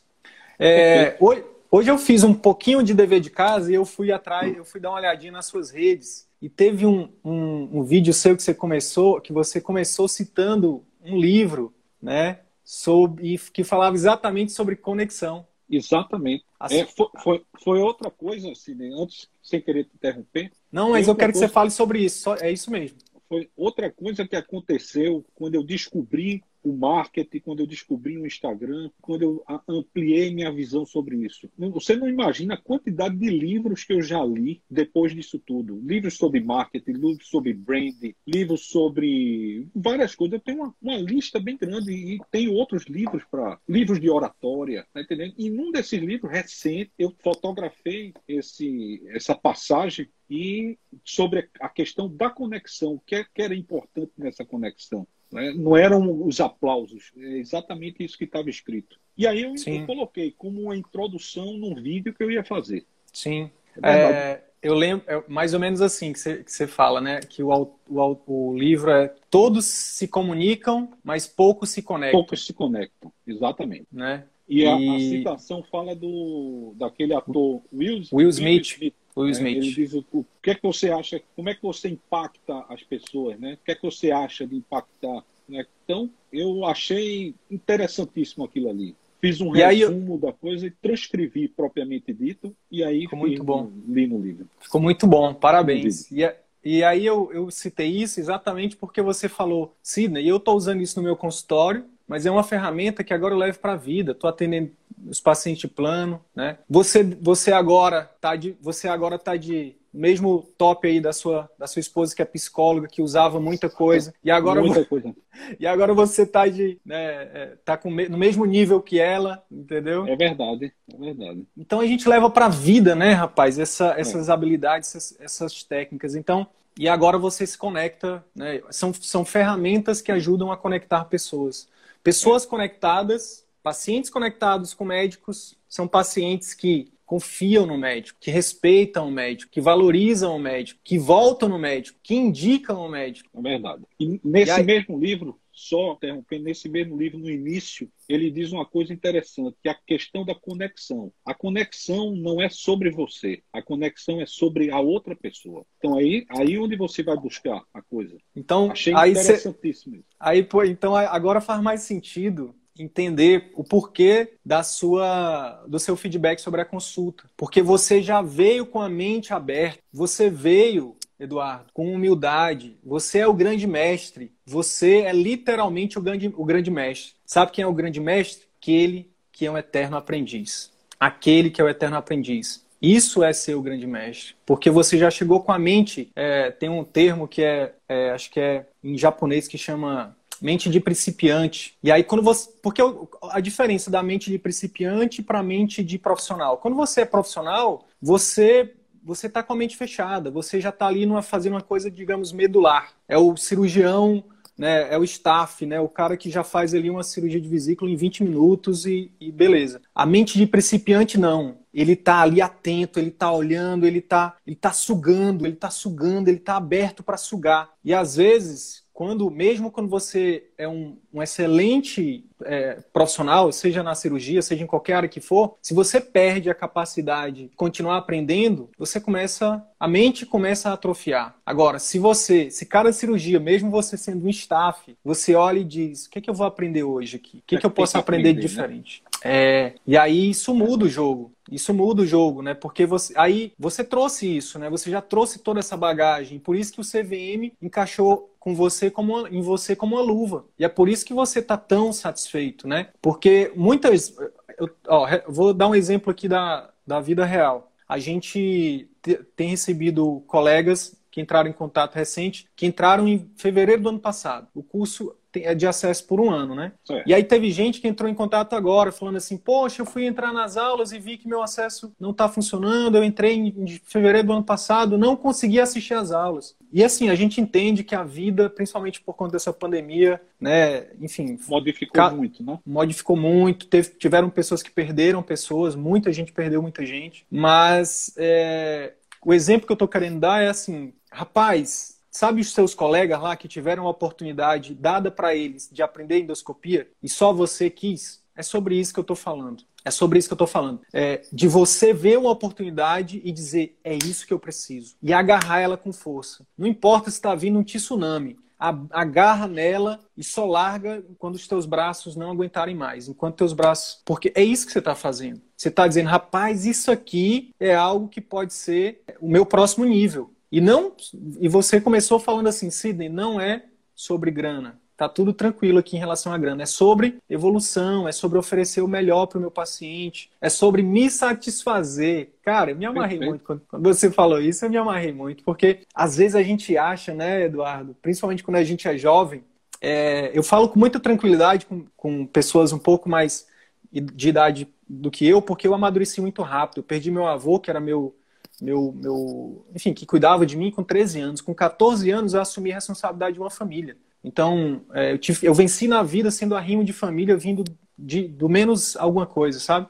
É, 0.58 1.16
hoje, 1.18 1.42
hoje 1.70 1.90
eu 1.90 1.96
fiz 1.96 2.22
um 2.22 2.34
pouquinho 2.34 2.82
de 2.82 2.92
dever 2.92 3.20
de 3.20 3.30
casa 3.30 3.72
e 3.72 3.74
eu 3.74 3.86
fui 3.86 4.12
atrás, 4.12 4.54
eu 4.54 4.64
fui 4.64 4.78
dar 4.78 4.90
uma 4.90 4.98
olhadinha 4.98 5.32
nas 5.32 5.46
suas 5.46 5.70
redes 5.70 6.28
e 6.40 6.48
teve 6.50 6.84
um, 6.84 7.08
um, 7.24 7.78
um 7.78 7.82
vídeo 7.82 8.12
seu 8.12 8.36
que 8.36 8.42
você 8.42 8.52
começou, 8.52 9.22
que 9.22 9.32
você 9.32 9.58
começou 9.58 10.06
citando 10.06 10.84
um 11.04 11.18
livro, 11.18 11.74
né? 12.00 12.40
Sobre, 12.64 13.38
que 13.52 13.62
falava 13.62 13.94
exatamente 13.94 14.52
sobre 14.52 14.76
conexão. 14.76 15.46
Exatamente. 15.70 16.44
Assim, 16.58 16.80
é, 16.80 16.86
foi, 16.86 17.06
foi, 17.22 17.44
foi, 17.62 17.78
outra 17.78 18.10
coisa, 18.10 18.50
assim, 18.50 18.76
antes, 19.00 19.28
sem 19.42 19.60
querer 19.60 19.84
te 19.84 19.90
interromper. 19.94 20.50
Não, 20.70 20.90
mas 20.90 21.08
eu 21.08 21.14
quero 21.14 21.32
coisa, 21.32 21.46
que 21.46 21.48
você 21.48 21.52
fale 21.52 21.70
sobre 21.70 22.00
isso, 22.00 22.32
é 22.34 22.50
isso 22.50 22.70
mesmo. 22.70 22.98
Foi 23.28 23.50
outra 23.56 23.90
coisa 23.90 24.26
que 24.26 24.36
aconteceu 24.36 25.24
quando 25.34 25.54
eu 25.54 25.62
descobri 25.62 26.42
o 26.64 26.72
marketing, 26.72 27.40
quando 27.40 27.60
eu 27.60 27.66
descobri 27.66 28.16
o 28.16 28.26
Instagram, 28.26 28.90
quando 29.00 29.22
eu 29.22 29.44
ampliei 29.68 30.34
minha 30.34 30.50
visão 30.50 30.86
sobre 30.86 31.16
isso. 31.24 31.48
Você 31.58 31.94
não 31.94 32.08
imagina 32.08 32.54
a 32.54 32.60
quantidade 32.60 33.16
de 33.16 33.28
livros 33.28 33.84
que 33.84 33.92
eu 33.92 34.00
já 34.00 34.24
li 34.24 34.62
depois 34.68 35.14
disso 35.14 35.38
tudo. 35.38 35.78
Livros 35.80 36.16
sobre 36.16 36.40
marketing, 36.40 36.92
livros 36.92 37.28
sobre 37.28 37.52
branding, 37.52 38.14
livros 38.26 38.66
sobre 38.66 39.68
várias 39.74 40.14
coisas. 40.14 40.34
Eu 40.34 40.40
tenho 40.40 40.62
uma, 40.62 40.74
uma 40.80 40.96
lista 40.96 41.38
bem 41.38 41.56
grande 41.56 41.92
e 41.92 42.18
tenho 42.30 42.54
outros 42.54 42.84
livros 42.86 43.22
para 43.30 43.60
livros 43.68 44.00
de 44.00 44.08
oratória, 44.08 44.86
tá 44.92 45.02
entendendo? 45.02 45.34
E 45.36 45.50
num 45.50 45.70
desses 45.70 46.00
livros 46.00 46.32
recentes 46.32 46.92
eu 46.98 47.14
fotografei 47.22 48.14
esse 48.26 49.02
essa 49.08 49.34
passagem 49.34 50.08
e 50.30 50.78
sobre 51.04 51.48
a 51.60 51.68
questão 51.68 52.08
da 52.08 52.30
conexão, 52.30 52.94
o 52.94 53.00
que, 53.00 53.16
é, 53.16 53.24
que 53.24 53.42
era 53.42 53.54
importante 53.54 54.12
nessa 54.16 54.44
conexão. 54.44 55.06
Né? 55.32 55.52
Não 55.52 55.76
eram 55.76 56.26
os 56.26 56.40
aplausos, 56.40 57.12
é 57.16 57.38
exatamente 57.38 58.04
isso 58.04 58.16
que 58.16 58.24
estava 58.24 58.48
escrito. 58.48 58.98
E 59.16 59.26
aí 59.26 59.42
eu, 59.42 59.54
eu, 59.66 59.86
coloquei 59.86 60.32
como 60.36 60.62
uma 60.62 60.76
introdução 60.76 61.52
num 61.54 61.74
vídeo 61.74 62.12
que 62.12 62.22
eu 62.22 62.30
ia 62.30 62.44
fazer. 62.44 62.84
Sim. 63.12 63.50
É, 63.82 64.40
eu 64.62 64.74
lembro, 64.74 65.04
é 65.06 65.22
mais 65.28 65.54
ou 65.54 65.60
menos 65.60 65.80
assim 65.80 66.12
que 66.12 66.18
você, 66.18 66.42
que 66.42 66.50
você 66.50 66.66
fala, 66.66 67.00
né? 67.00 67.20
Que 67.20 67.42
o, 67.42 67.76
o, 67.88 68.16
o 68.26 68.56
livro 68.56 68.90
é 68.90 69.12
todos 69.30 69.66
se 69.66 70.08
comunicam, 70.08 70.90
mas 71.04 71.26
poucos 71.26 71.70
se 71.70 71.82
conectam. 71.82 72.20
Poucos 72.20 72.46
se 72.46 72.52
conectam, 72.52 73.12
exatamente. 73.26 73.86
Né? 73.92 74.24
E, 74.48 74.62
e... 74.62 74.66
A, 74.66 74.76
a, 74.76 74.98
citação 74.98 75.62
fala 75.62 75.94
do 75.94 76.74
daquele 76.76 77.14
ator 77.14 77.62
Will, 77.72 77.98
Smith. 77.98 78.12
Will 78.12 78.28
Smith 78.28 78.94
Will 79.16 79.30
Smith. 79.30 79.56
Ele 79.56 79.72
diz 79.72 79.94
o, 79.94 80.04
o 80.12 80.24
que 80.42 80.50
é 80.50 80.54
que 80.54 80.62
você 80.62 80.90
acha, 80.90 81.22
como 81.36 81.48
é 81.48 81.54
que 81.54 81.62
você 81.62 81.88
impacta 81.88 82.64
as 82.68 82.82
pessoas, 82.82 83.38
né? 83.38 83.54
O 83.54 83.64
que 83.64 83.72
é 83.72 83.74
que 83.74 83.82
você 83.82 84.10
acha 84.10 84.46
de 84.46 84.56
impactar? 84.56 85.24
Né? 85.48 85.64
Então, 85.84 86.10
eu 86.32 86.64
achei 86.64 87.34
interessantíssimo 87.50 88.44
aquilo 88.44 88.68
ali. 88.68 88.96
Fiz 89.20 89.40
um 89.40 89.54
e 89.54 89.60
resumo 89.60 90.14
eu... 90.14 90.18
da 90.18 90.32
coisa 90.32 90.66
e 90.66 90.70
transcrevi 90.70 91.48
propriamente 91.48 92.12
dito, 92.12 92.54
e 92.70 92.82
aí 92.82 93.02
Ficou 93.02 93.18
muito 93.18 93.44
bom. 93.44 93.70
li 93.86 94.06
no 94.06 94.20
livro. 94.20 94.48
Ficou 94.60 94.80
muito 94.80 95.06
bom, 95.06 95.32
parabéns. 95.32 96.10
E, 96.10 96.28
e 96.64 96.82
aí 96.82 97.06
eu, 97.06 97.32
eu 97.32 97.50
citei 97.50 97.88
isso 97.88 98.18
exatamente 98.18 98.76
porque 98.76 99.00
você 99.00 99.28
falou, 99.28 99.74
Sidney, 99.82 100.28
eu 100.28 100.38
estou 100.38 100.56
usando 100.56 100.80
isso 100.80 100.98
no 100.98 101.04
meu 101.04 101.16
consultório, 101.16 101.86
mas 102.06 102.26
é 102.26 102.30
uma 102.30 102.44
ferramenta 102.44 103.02
que 103.02 103.14
agora 103.14 103.34
eu 103.34 103.38
levo 103.38 103.58
para 103.58 103.72
a 103.72 103.76
vida. 103.76 104.12
Estou 104.12 104.28
atendendo 104.28 104.70
os 105.06 105.20
pacientes 105.20 105.70
plano, 105.70 106.20
né? 106.34 106.58
Você, 106.68 107.02
você 107.02 107.52
agora 107.52 108.10
tá 108.20 108.36
de, 108.36 108.56
você 108.60 108.88
agora 108.88 109.18
tá 109.18 109.36
de 109.36 109.74
mesmo 109.94 110.48
top 110.58 110.88
aí 110.88 111.00
da 111.00 111.12
sua, 111.12 111.48
da 111.56 111.68
sua 111.68 111.78
esposa 111.78 112.16
que 112.16 112.20
é 112.20 112.24
psicóloga, 112.24 112.88
que 112.88 113.00
usava 113.00 113.38
muita 113.38 113.70
coisa. 113.70 114.12
E 114.24 114.30
agora, 114.30 114.60
muita 114.60 114.84
coisa. 114.84 115.14
E 115.58 115.66
agora 115.66 115.92
você 115.92 116.24
tá, 116.24 116.46
de, 116.46 116.78
né, 116.86 116.96
é, 116.96 117.52
tá 117.64 117.76
com, 117.76 117.90
no 117.90 118.16
mesmo 118.16 118.44
nível 118.44 118.80
que 118.80 119.00
ela, 119.00 119.42
entendeu? 119.50 120.06
É 120.06 120.14
verdade, 120.14 120.72
é 120.92 120.96
verdade. 120.96 121.44
Então 121.56 121.80
a 121.80 121.86
gente 121.86 122.08
leva 122.08 122.30
para 122.30 122.46
a 122.46 122.48
vida, 122.48 122.94
né, 122.94 123.12
rapaz, 123.12 123.58
essa, 123.58 123.94
essas 123.98 124.28
é. 124.28 124.32
habilidades, 124.32 124.94
essas, 124.94 125.20
essas 125.20 125.64
técnicas. 125.64 126.14
Então, 126.14 126.46
e 126.78 126.88
agora 126.88 127.18
você 127.18 127.46
se 127.46 127.58
conecta, 127.58 128.24
né? 128.34 128.60
São, 128.70 128.92
são 128.94 129.24
ferramentas 129.24 130.00
que 130.00 130.10
ajudam 130.10 130.50
a 130.50 130.56
conectar 130.56 131.04
pessoas. 131.04 131.68
Pessoas 132.04 132.44
conectadas, 132.44 133.46
pacientes 133.62 134.10
conectados 134.10 134.74
com 134.74 134.84
médicos, 134.84 135.56
são 135.66 135.88
pacientes 135.88 136.52
que 136.52 136.92
confiam 137.06 137.64
no 137.66 137.78
médico, 137.78 138.18
que 138.20 138.30
respeitam 138.30 139.08
o 139.08 139.10
médico, 139.10 139.50
que 139.50 139.60
valorizam 139.60 140.36
o 140.36 140.38
médico, 140.38 140.80
que 140.84 140.98
voltam 140.98 141.48
no 141.48 141.58
médico, 141.58 141.98
que 142.02 142.14
indicam 142.14 142.84
o 142.84 142.90
médico. 142.90 143.30
É 143.34 143.40
verdade. 143.40 143.84
E 143.98 144.20
nesse 144.22 144.52
e 144.52 144.54
aí... 144.54 144.62
mesmo 144.62 144.98
livro, 144.98 145.40
só 145.54 145.92
interrompendo, 145.92 146.44
nesse 146.44 146.68
mesmo 146.68 146.96
livro, 146.96 147.18
no 147.18 147.30
início, 147.30 147.88
ele 148.08 148.30
diz 148.30 148.52
uma 148.52 148.66
coisa 148.66 148.92
interessante, 148.92 149.56
que 149.62 149.68
é 149.68 149.72
a 149.72 149.78
questão 149.86 150.24
da 150.24 150.34
conexão. 150.34 151.12
A 151.24 151.32
conexão 151.32 152.14
não 152.14 152.42
é 152.42 152.48
sobre 152.48 152.90
você, 152.90 153.42
a 153.52 153.62
conexão 153.62 154.20
é 154.20 154.26
sobre 154.26 154.70
a 154.70 154.80
outra 154.80 155.14
pessoa. 155.14 155.64
Então 155.78 155.96
aí, 155.96 156.26
aí 156.28 156.58
onde 156.58 156.76
você 156.76 157.02
vai 157.02 157.16
buscar 157.16 157.62
a 157.72 157.80
coisa. 157.80 158.16
Então, 158.34 158.70
Achei 158.72 158.94
aí 158.94 159.12
interessantíssimo 159.12 159.94
cê... 159.94 160.00
isso. 160.00 160.08
Aí, 160.18 160.42
pô, 160.42 160.64
então 160.64 160.96
agora 160.96 161.40
faz 161.40 161.62
mais 161.62 161.82
sentido 161.82 162.54
entender 162.76 163.52
o 163.54 163.62
porquê 163.62 164.34
da 164.44 164.62
sua 164.62 165.64
do 165.68 165.78
seu 165.78 165.96
feedback 165.96 166.40
sobre 166.40 166.60
a 166.60 166.64
consulta, 166.64 167.24
porque 167.36 167.62
você 167.62 168.02
já 168.02 168.20
veio 168.20 168.66
com 168.66 168.80
a 168.80 168.88
mente 168.88 169.32
aberta, 169.32 169.78
você 169.92 170.28
veio 170.28 170.96
Eduardo, 171.18 171.66
com 171.72 171.92
humildade. 171.92 172.76
Você 172.84 173.20
é 173.20 173.26
o 173.26 173.34
grande 173.34 173.66
mestre. 173.66 174.32
Você 174.46 174.98
é 175.02 175.12
literalmente 175.12 175.98
o 175.98 176.02
grande, 176.02 176.32
o 176.34 176.44
grande 176.44 176.70
mestre. 176.70 177.14
Sabe 177.24 177.52
quem 177.52 177.62
é 177.62 177.66
o 177.66 177.72
grande 177.72 178.00
mestre? 178.00 178.46
Aquele 178.60 179.10
que 179.30 179.46
é 179.46 179.50
um 179.50 179.58
eterno 179.58 179.96
aprendiz. 179.96 180.72
Aquele 180.98 181.50
que 181.50 181.60
é 181.60 181.64
o 181.64 181.68
eterno 181.68 181.96
aprendiz. 181.96 182.64
Isso 182.80 183.22
é 183.22 183.32
ser 183.32 183.54
o 183.54 183.62
grande 183.62 183.86
mestre. 183.86 184.34
Porque 184.44 184.70
você 184.70 184.98
já 184.98 185.10
chegou 185.10 185.40
com 185.40 185.52
a 185.52 185.58
mente. 185.58 186.10
É, 186.14 186.50
tem 186.50 186.68
um 186.68 186.84
termo 186.84 187.26
que 187.26 187.42
é, 187.42 187.74
é, 187.88 188.10
acho 188.10 188.30
que 188.30 188.40
é 188.40 188.66
em 188.82 188.98
japonês 188.98 189.48
que 189.48 189.56
chama 189.56 190.16
mente 190.40 190.68
de 190.68 190.80
principiante. 190.80 191.76
E 191.82 191.90
aí 191.90 192.04
quando 192.04 192.22
você, 192.22 192.50
porque 192.62 192.82
a 193.30 193.40
diferença 193.40 193.90
da 193.90 194.02
mente 194.02 194.30
de 194.30 194.38
principiante 194.38 195.22
para 195.22 195.42
mente 195.42 195.82
de 195.82 195.98
profissional. 195.98 196.58
Quando 196.58 196.76
você 196.76 197.02
é 197.02 197.06
profissional, 197.06 197.86
você 198.00 198.74
você 199.04 199.26
está 199.26 199.42
com 199.42 199.52
a 199.52 199.56
mente 199.56 199.76
fechada, 199.76 200.30
você 200.30 200.60
já 200.60 200.70
está 200.70 200.86
ali 200.86 201.04
numa, 201.04 201.22
fazendo 201.22 201.52
uma 201.52 201.60
coisa, 201.60 201.90
digamos, 201.90 202.32
medular. 202.32 202.92
É 203.06 203.18
o 203.18 203.36
cirurgião, 203.36 204.24
né, 204.56 204.92
é 204.92 204.98
o 204.98 205.04
staff, 205.04 205.66
né, 205.66 205.80
o 205.80 205.88
cara 205.88 206.16
que 206.16 206.30
já 206.30 206.42
faz 206.42 206.74
ali 206.74 206.88
uma 206.88 207.02
cirurgia 207.02 207.40
de 207.40 207.48
vesícula 207.48 207.90
em 207.90 207.96
20 207.96 208.24
minutos 208.24 208.86
e, 208.86 209.12
e 209.20 209.30
beleza. 209.30 209.82
A 209.94 210.06
mente 210.06 210.38
de 210.38 210.46
principiante, 210.46 211.18
não. 211.18 211.58
Ele 211.72 211.92
está 211.92 212.20
ali 212.20 212.40
atento, 212.40 212.98
ele 212.98 213.08
está 213.08 213.32
olhando, 213.32 213.84
ele 213.84 213.98
está 213.98 214.36
ele 214.46 214.56
tá 214.56 214.72
sugando, 214.72 215.44
ele 215.44 215.54
está 215.54 215.70
sugando, 215.70 216.28
ele 216.28 216.38
está 216.38 216.56
aberto 216.56 217.02
para 217.02 217.16
sugar. 217.16 217.70
E 217.84 217.92
às 217.92 218.16
vezes, 218.16 218.83
quando 218.94 219.28
mesmo 219.28 219.72
quando 219.72 219.88
você 219.88 220.44
é 220.56 220.68
um, 220.68 220.96
um 221.12 221.20
excelente 221.20 222.24
é, 222.44 222.78
profissional, 222.92 223.50
seja 223.50 223.82
na 223.82 223.94
cirurgia, 223.94 224.40
seja 224.40 224.62
em 224.62 224.68
qualquer 224.68 224.94
área 224.94 225.08
que 225.08 225.20
for, 225.20 225.56
se 225.60 225.74
você 225.74 226.00
perde 226.00 226.48
a 226.48 226.54
capacidade 226.54 227.48
de 227.48 227.56
continuar 227.56 227.98
aprendendo, 227.98 228.70
você 228.78 229.00
começa, 229.00 229.66
a 229.80 229.88
mente 229.88 230.24
começa 230.24 230.70
a 230.70 230.74
atrofiar. 230.74 231.34
Agora, 231.44 231.80
se 231.80 231.98
você, 231.98 232.50
se 232.50 232.64
cada 232.64 232.92
cirurgia, 232.92 233.40
mesmo 233.40 233.68
você 233.68 233.96
sendo 233.96 234.26
um 234.26 234.30
staff, 234.30 234.96
você 235.04 235.34
olha 235.34 235.58
e 235.58 235.64
diz, 235.64 236.06
o 236.06 236.10
que, 236.10 236.20
é 236.20 236.22
que 236.22 236.30
eu 236.30 236.34
vou 236.34 236.46
aprender 236.46 236.84
hoje 236.84 237.16
aqui? 237.16 237.38
O 237.38 237.42
que, 237.44 237.56
é 237.56 237.58
que 237.58 237.66
eu 237.66 237.70
posso 237.70 237.98
aprender, 237.98 238.30
aprender 238.30 238.40
de 238.40 238.46
né? 238.46 238.48
diferente? 238.48 239.02
Né? 239.04 239.10
É, 239.24 239.74
e 239.86 239.96
aí 239.96 240.30
isso 240.30 240.54
muda 240.54 240.84
o 240.84 240.88
jogo. 240.88 241.32
Isso 241.50 241.74
muda 241.74 242.02
o 242.02 242.06
jogo, 242.06 242.42
né? 242.42 242.54
Porque 242.54 242.86
você, 242.86 243.12
aí 243.16 243.52
você 243.58 243.84
trouxe 243.84 244.36
isso, 244.36 244.58
né? 244.58 244.70
Você 244.70 244.90
já 244.90 245.02
trouxe 245.02 245.38
toda 245.38 245.60
essa 245.60 245.76
bagagem. 245.76 246.38
Por 246.38 246.56
isso 246.56 246.72
que 246.72 246.80
o 246.80 246.84
CVM 246.84 247.52
encaixou 247.60 248.33
com 248.44 248.54
você 248.54 248.90
como 248.90 249.26
em 249.26 249.40
você 249.40 249.74
como 249.74 249.96
uma 249.96 250.02
luva. 250.02 250.44
E 250.58 250.66
é 250.66 250.68
por 250.68 250.86
isso 250.86 251.06
que 251.06 251.14
você 251.14 251.38
está 251.38 251.56
tão 251.56 251.94
satisfeito, 251.94 252.68
né? 252.68 252.90
Porque 253.00 253.50
muitas. 253.56 254.14
Eu, 254.58 254.68
ó, 254.86 255.08
vou 255.26 255.54
dar 255.54 255.66
um 255.66 255.74
exemplo 255.74 256.10
aqui 256.10 256.28
da, 256.28 256.70
da 256.86 257.00
vida 257.00 257.24
real. 257.24 257.72
A 257.88 257.98
gente 257.98 258.86
tem 259.34 259.48
recebido 259.48 260.22
colegas 260.26 260.94
que 261.10 261.22
entraram 261.22 261.48
em 261.48 261.54
contato 261.54 261.94
recente, 261.94 262.46
que 262.54 262.66
entraram 262.66 263.08
em 263.08 263.30
fevereiro 263.34 263.82
do 263.82 263.88
ano 263.88 263.98
passado. 263.98 264.46
O 264.54 264.62
curso 264.62 265.16
é 265.42 265.54
de 265.54 265.66
acesso 265.66 266.06
por 266.06 266.20
um 266.20 266.30
ano, 266.30 266.54
né? 266.54 266.72
É. 266.90 267.02
E 267.06 267.14
aí 267.14 267.24
teve 267.24 267.50
gente 267.50 267.80
que 267.80 267.88
entrou 267.88 268.08
em 268.10 268.14
contato 268.14 268.54
agora, 268.54 268.92
falando 268.92 269.16
assim, 269.16 269.36
poxa, 269.36 269.82
eu 269.82 269.86
fui 269.86 270.06
entrar 270.06 270.32
nas 270.32 270.56
aulas 270.56 270.92
e 270.92 270.98
vi 270.98 271.16
que 271.16 271.28
meu 271.28 271.42
acesso 271.42 271.92
não 271.98 272.10
está 272.10 272.28
funcionando, 272.28 272.96
eu 272.96 273.04
entrei 273.04 273.34
em 273.34 273.80
fevereiro 273.84 274.28
do 274.28 274.32
ano 274.34 274.44
passado, 274.44 274.98
não 274.98 275.16
consegui 275.16 275.60
assistir 275.60 275.94
às 275.94 276.12
aulas. 276.12 276.56
E 276.72 276.82
assim, 276.82 277.08
a 277.08 277.14
gente 277.14 277.40
entende 277.40 277.84
que 277.84 277.94
a 277.94 278.02
vida, 278.02 278.50
principalmente 278.50 279.00
por 279.00 279.14
conta 279.14 279.32
dessa 279.32 279.52
pandemia, 279.52 280.20
né, 280.40 280.86
enfim... 281.00 281.38
Modificou 281.48 282.10
muito, 282.10 282.42
né? 282.44 282.58
Modificou 282.66 283.16
muito, 283.16 283.66
teve, 283.66 283.90
tiveram 283.90 284.28
pessoas 284.28 284.62
que 284.62 284.70
perderam 284.70 285.22
pessoas, 285.22 285.74
muita 285.74 286.12
gente 286.12 286.32
perdeu 286.32 286.60
muita 286.60 286.84
gente, 286.84 287.26
mas 287.30 288.12
é, 288.16 288.92
o 289.24 289.32
exemplo 289.32 289.66
que 289.66 289.72
eu 289.72 289.74
estou 289.74 289.88
querendo 289.88 290.20
dar 290.20 290.42
é 290.42 290.48
assim, 290.48 290.92
rapaz, 291.10 291.93
Sabe 292.14 292.40
os 292.40 292.52
seus 292.52 292.76
colegas 292.76 293.20
lá 293.20 293.34
que 293.34 293.48
tiveram 293.48 293.88
a 293.88 293.90
oportunidade 293.90 294.72
dada 294.72 295.10
para 295.10 295.34
eles 295.34 295.68
de 295.72 295.82
aprender 295.82 296.20
endoscopia 296.20 296.88
e 297.02 297.08
só 297.08 297.32
você 297.32 297.68
quis? 297.68 298.22
É 298.36 298.42
sobre 298.42 298.78
isso 298.78 298.94
que 298.94 299.00
eu 299.00 299.02
estou 299.02 299.16
falando. 299.16 299.64
É 299.84 299.90
sobre 299.90 300.20
isso 300.20 300.28
que 300.28 300.32
eu 300.32 300.36
estou 300.36 300.46
falando. 300.46 300.80
É, 300.92 301.22
de 301.32 301.48
você 301.48 301.92
ver 301.92 302.16
uma 302.16 302.30
oportunidade 302.30 303.20
e 303.24 303.32
dizer, 303.32 303.76
é 303.82 303.96
isso 303.96 304.28
que 304.28 304.32
eu 304.32 304.38
preciso. 304.38 304.94
E 305.02 305.12
agarrar 305.12 305.58
ela 305.58 305.76
com 305.76 305.92
força. 305.92 306.46
Não 306.56 306.68
importa 306.68 307.10
se 307.10 307.16
está 307.16 307.34
vindo 307.34 307.58
um 307.58 307.64
tsunami. 307.64 308.38
Agarra 308.56 309.48
nela 309.48 309.98
e 310.16 310.22
só 310.22 310.46
larga 310.46 311.04
quando 311.18 311.34
os 311.34 311.48
teus 311.48 311.66
braços 311.66 312.14
não 312.14 312.30
aguentarem 312.30 312.76
mais. 312.76 313.08
Enquanto 313.08 313.38
teus 313.38 313.52
braços. 313.52 314.00
Porque 314.04 314.32
é 314.36 314.42
isso 314.42 314.66
que 314.66 314.72
você 314.72 314.78
está 314.78 314.94
fazendo. 314.94 315.42
Você 315.56 315.68
está 315.68 315.86
dizendo, 315.88 316.08
rapaz, 316.08 316.64
isso 316.64 316.92
aqui 316.92 317.52
é 317.58 317.74
algo 317.74 318.08
que 318.08 318.20
pode 318.20 318.54
ser 318.54 319.02
o 319.20 319.28
meu 319.28 319.44
próximo 319.44 319.84
nível. 319.84 320.30
E 320.54 320.60
não 320.60 320.92
e 321.40 321.48
você 321.48 321.80
começou 321.80 322.20
falando 322.20 322.46
assim, 322.46 322.70
Sidney, 322.70 323.08
não 323.08 323.40
é 323.40 323.64
sobre 323.92 324.30
grana. 324.30 324.78
Tá 324.96 325.08
tudo 325.08 325.32
tranquilo 325.32 325.80
aqui 325.80 325.96
em 325.96 325.98
relação 325.98 326.32
à 326.32 326.38
grana. 326.38 326.62
É 326.62 326.66
sobre 326.66 327.18
evolução, 327.28 328.06
é 328.06 328.12
sobre 328.12 328.38
oferecer 328.38 328.80
o 328.80 328.86
melhor 328.86 329.26
para 329.26 329.38
o 329.38 329.40
meu 329.40 329.50
paciente, 329.50 330.30
é 330.40 330.48
sobre 330.48 330.80
me 330.80 331.10
satisfazer. 331.10 332.34
Cara, 332.40 332.70
eu 332.70 332.76
me 332.76 332.86
amarrei 332.86 333.18
Perfeito. 333.18 333.30
muito 333.30 333.44
quando, 333.44 333.62
quando, 333.66 333.82
você 333.82 334.12
falou 334.12 334.40
isso, 334.40 334.64
eu 334.64 334.70
me 334.70 334.76
amarrei 334.76 335.12
muito, 335.12 335.42
porque 335.42 335.80
às 335.92 336.18
vezes 336.18 336.36
a 336.36 336.42
gente 336.44 336.78
acha, 336.78 337.12
né, 337.12 337.46
Eduardo, 337.46 337.96
principalmente 338.00 338.44
quando 338.44 338.58
a 338.58 338.62
gente 338.62 338.86
é 338.86 338.96
jovem, 338.96 339.42
é, 339.80 340.30
eu 340.32 340.44
falo 340.44 340.68
com 340.68 340.78
muita 340.78 341.00
tranquilidade 341.00 341.66
com, 341.66 341.84
com 341.96 342.26
pessoas 342.26 342.72
um 342.72 342.78
pouco 342.78 343.08
mais 343.08 343.48
de 343.90 344.28
idade 344.28 344.68
do 344.88 345.10
que 345.10 345.26
eu, 345.26 345.42
porque 345.42 345.66
eu 345.66 345.74
amadureci 345.74 346.20
muito 346.20 346.42
rápido. 346.42 346.78
Eu 346.78 346.84
perdi 346.84 347.10
meu 347.10 347.26
avô, 347.26 347.58
que 347.58 347.70
era 347.70 347.80
meu 347.80 348.14
meu, 348.60 348.92
meu, 348.92 349.66
enfim, 349.74 349.92
que 349.92 350.06
cuidava 350.06 350.46
de 350.46 350.56
mim 350.56 350.70
com 350.70 350.82
13 350.82 351.20
anos. 351.20 351.40
Com 351.40 351.54
14 351.54 352.10
anos 352.10 352.34
eu 352.34 352.40
assumi 352.40 352.72
a 352.72 352.76
responsabilidade 352.76 353.34
de 353.34 353.40
uma 353.40 353.50
família. 353.50 353.96
Então, 354.22 354.82
é, 354.94 355.12
eu, 355.12 355.18
tive, 355.18 355.46
eu 355.46 355.54
venci 355.54 355.86
na 355.86 356.02
vida 356.02 356.30
sendo 356.30 356.56
arrimo 356.56 356.84
de 356.84 356.92
família, 356.92 357.36
vindo 357.36 357.64
de, 357.98 358.26
do 358.26 358.48
menos 358.48 358.96
alguma 358.96 359.26
coisa, 359.26 359.60
sabe? 359.60 359.86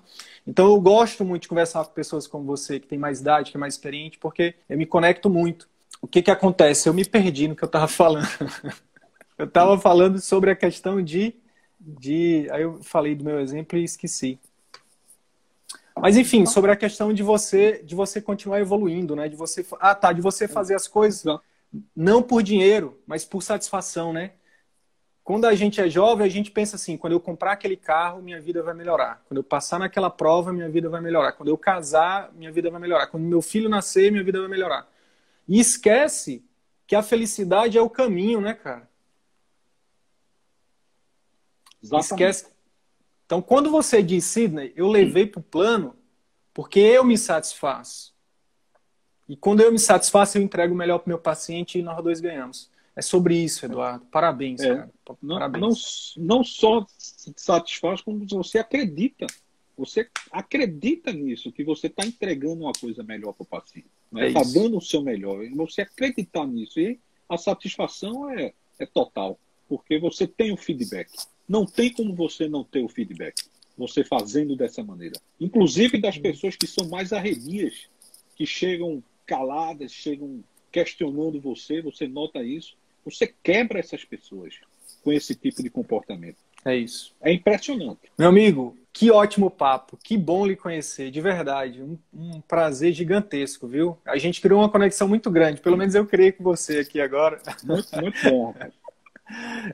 Então, 0.46 0.66
eu 0.66 0.80
gosto 0.80 1.24
muito 1.24 1.42
de 1.42 1.48
conversar 1.48 1.84
com 1.84 1.92
pessoas 1.92 2.26
como 2.26 2.44
você, 2.44 2.80
que 2.80 2.86
tem 2.86 2.98
mais 2.98 3.20
idade, 3.20 3.50
que 3.50 3.56
é 3.56 3.60
mais 3.60 3.74
experiente, 3.74 4.18
porque 4.18 4.54
eu 4.68 4.76
me 4.76 4.86
conecto 4.86 5.30
muito. 5.30 5.68
O 6.02 6.06
que 6.06 6.20
que 6.20 6.30
acontece? 6.30 6.88
Eu 6.88 6.94
me 6.94 7.04
perdi 7.04 7.48
no 7.48 7.56
que 7.56 7.64
eu 7.64 7.66
estava 7.66 7.88
falando. 7.88 8.26
eu 9.38 9.46
estava 9.46 9.78
falando 9.78 10.20
sobre 10.20 10.50
a 10.50 10.56
questão 10.56 11.02
de, 11.02 11.34
de... 11.80 12.48
Aí 12.50 12.62
eu 12.62 12.82
falei 12.82 13.14
do 13.14 13.24
meu 13.24 13.40
exemplo 13.40 13.78
e 13.78 13.84
esqueci. 13.84 14.38
Mas 15.97 16.16
enfim, 16.16 16.45
sobre 16.45 16.70
a 16.70 16.76
questão 16.76 17.12
de 17.12 17.22
você 17.22 17.82
de 17.82 17.95
você 17.95 18.20
continuar 18.20 18.61
evoluindo, 18.61 19.14
né? 19.14 19.28
De 19.28 19.36
você 19.36 19.64
ah 19.80 19.95
tá, 19.95 20.12
de 20.12 20.20
você 20.20 20.49
fazer 20.49 20.74
as 20.74 20.88
coisas 20.88 21.24
não 21.95 22.22
por 22.22 22.42
dinheiro, 22.42 23.01
mas 23.07 23.24
por 23.24 23.42
satisfação, 23.42 24.12
né? 24.12 24.32
Quando 25.24 25.47
a 25.47 25.55
gente 25.55 25.80
é 25.80 25.88
jovem, 25.88 26.26
a 26.26 26.30
gente 26.30 26.51
pensa 26.51 26.76
assim: 26.76 26.99
quando 26.99 27.14
eu 27.14 27.20
comprar 27.20 27.53
aquele 27.53 27.76
carro, 27.76 28.20
minha 28.20 28.40
vida 28.40 28.62
vai 28.62 28.74
melhorar. 28.74 29.22
Quando 29.26 29.38
eu 29.38 29.45
passar 29.45 29.78
naquela 29.78 30.11
prova, 30.11 30.53
minha 30.53 30.68
vida 30.68 30.88
vai 30.90 31.01
melhorar. 31.01 31.32
Quando 31.32 31.49
eu 31.49 31.57
casar, 31.57 32.30
minha 32.34 32.53
vida 32.53 32.70
vai 32.70 32.78
melhorar. 32.78 33.07
Quando 33.07 33.24
meu 33.24 33.40
filho 33.40 33.68
nascer, 33.68 34.12
minha 34.12 34.22
vida 34.22 34.38
vai 34.38 34.49
melhorar. 34.49 34.86
E 35.49 35.59
esquece 35.59 36.45
que 36.86 36.95
a 36.95 37.03
felicidade 37.03 37.78
é 37.78 37.80
o 37.80 37.88
caminho, 37.88 38.40
né, 38.40 38.53
cara? 38.53 38.86
Exatamente. 41.82 42.12
Esquece, 42.12 42.53
então, 43.27 43.41
quando 43.41 43.70
você 43.70 44.03
diz, 44.03 44.25
Sidney, 44.25 44.72
eu 44.77 44.89
levei 44.89 45.27
para 45.27 45.41
o 45.41 45.43
plano 45.43 45.97
porque 46.53 46.79
eu 46.79 47.05
me 47.05 47.16
satisfaço. 47.16 48.14
E 49.29 49.37
quando 49.37 49.61
eu 49.61 49.72
me 49.72 49.79
satisfaço, 49.79 50.37
eu 50.37 50.43
entrego 50.43 50.75
o 50.75 50.77
melhor 50.77 50.99
para 50.99 51.07
o 51.07 51.09
meu 51.11 51.18
paciente 51.18 51.79
e 51.79 51.83
nós 51.83 52.03
dois 52.03 52.20
ganhamos. 52.20 52.70
É 52.95 53.03
sobre 53.03 53.37
isso, 53.37 53.64
Eduardo. 53.64 54.05
Parabéns, 54.07 54.61
é, 54.61 54.68
cara. 54.68 54.91
Parabéns. 55.27 56.14
Não, 56.16 56.37
não 56.37 56.45
só 56.45 56.87
se 56.97 57.33
satisfaz, 57.37 58.01
como 58.01 58.25
você 58.27 58.59
acredita. 58.59 59.27
Você 59.77 60.09
acredita 60.31 61.12
nisso, 61.12 61.51
que 61.51 61.64
você 61.64 61.89
está 61.89 62.07
entregando 62.07 62.62
uma 62.62 62.72
coisa 62.72 63.03
melhor 63.03 63.33
para 63.33 63.43
o 63.43 63.47
paciente. 63.47 63.89
Está 64.12 64.20
né? 64.20 64.31
É 64.31 64.33
tá 64.33 64.43
dando 64.55 64.77
o 64.77 64.81
seu 64.81 65.03
melhor. 65.03 65.45
Você 65.57 65.81
acreditar 65.81 66.47
nisso. 66.47 66.79
E 66.79 67.01
a 67.29 67.37
satisfação 67.37 68.31
é, 68.31 68.53
é 68.79 68.87
total, 68.87 69.39
porque 69.68 69.98
você 69.98 70.26
tem 70.26 70.52
o 70.52 70.56
feedback. 70.56 71.10
Não 71.48 71.66
tem 71.66 71.92
como 71.92 72.14
você 72.14 72.48
não 72.48 72.64
ter 72.64 72.82
o 72.82 72.88
feedback, 72.88 73.42
você 73.76 74.04
fazendo 74.04 74.56
dessa 74.56 74.82
maneira. 74.82 75.20
Inclusive 75.40 76.00
das 76.00 76.18
pessoas 76.18 76.56
que 76.56 76.66
são 76.66 76.88
mais 76.88 77.12
arredias, 77.12 77.88
que 78.34 78.46
chegam 78.46 79.02
caladas, 79.26 79.92
chegam 79.92 80.42
questionando 80.72 81.40
você, 81.40 81.80
você 81.80 82.08
nota 82.08 82.42
isso. 82.42 82.76
Você 83.04 83.32
quebra 83.42 83.78
essas 83.78 84.04
pessoas 84.04 84.54
com 85.02 85.12
esse 85.12 85.34
tipo 85.34 85.62
de 85.62 85.68
comportamento. 85.68 86.38
É 86.64 86.74
isso. 86.74 87.14
É 87.20 87.30
impressionante. 87.30 88.10
Meu 88.18 88.28
amigo, 88.28 88.76
que 88.90 89.10
ótimo 89.10 89.50
papo. 89.50 89.98
Que 90.02 90.16
bom 90.16 90.46
lhe 90.46 90.56
conhecer, 90.56 91.10
de 91.10 91.20
verdade. 91.20 91.82
Um, 91.82 91.98
um, 92.12 92.40
prazer 92.40 92.92
gigantesco, 92.92 93.68
viu? 93.68 93.98
A 94.06 94.16
gente 94.16 94.40
criou 94.40 94.60
uma 94.60 94.68
conexão 94.70 95.06
muito 95.06 95.30
grande. 95.30 95.60
Pelo 95.60 95.76
menos 95.76 95.94
eu 95.94 96.06
criei 96.06 96.32
com 96.32 96.42
você 96.42 96.78
aqui 96.78 97.00
agora. 97.00 97.40
Muito, 97.62 98.00
muito 98.00 98.30
bom, 98.30 98.46
rapaz. 98.52 98.72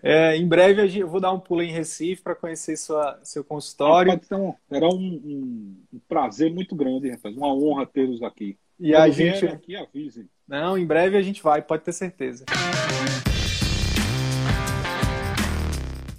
É, 0.03 0.37
em 0.37 0.47
breve 0.47 0.99
eu 0.99 1.09
vou 1.09 1.21
dar 1.21 1.33
um 1.33 1.41
pulo 1.41 1.63
em 1.63 1.73
Recife 1.73 2.23
para 2.23 2.35
conhecer 2.35 2.77
sua, 2.77 3.19
seu 3.23 3.43
consultório. 3.43 4.13
Ah, 4.13 4.37
um, 4.37 4.55
será 4.69 4.89
um, 4.89 4.93
um, 4.93 5.77
um, 5.93 6.01
prazer 6.09 6.53
muito 6.53 6.75
grande, 6.75 7.11
rapaz. 7.11 7.37
Uma 7.37 7.53
honra 7.53 7.87
tê-los 7.87 8.23
aqui. 8.23 8.57
E 8.79 8.93
Quando 8.93 9.03
a 9.03 9.09
gente 9.11 9.47
aqui 9.47 9.77
avise. 9.77 10.27
Não, 10.47 10.79
em 10.79 10.87
breve 10.87 11.17
a 11.17 11.23
gente 11.23 11.43
vai, 11.43 11.61
pode 11.61 11.83
ter 11.83 11.93
certeza. 11.93 12.45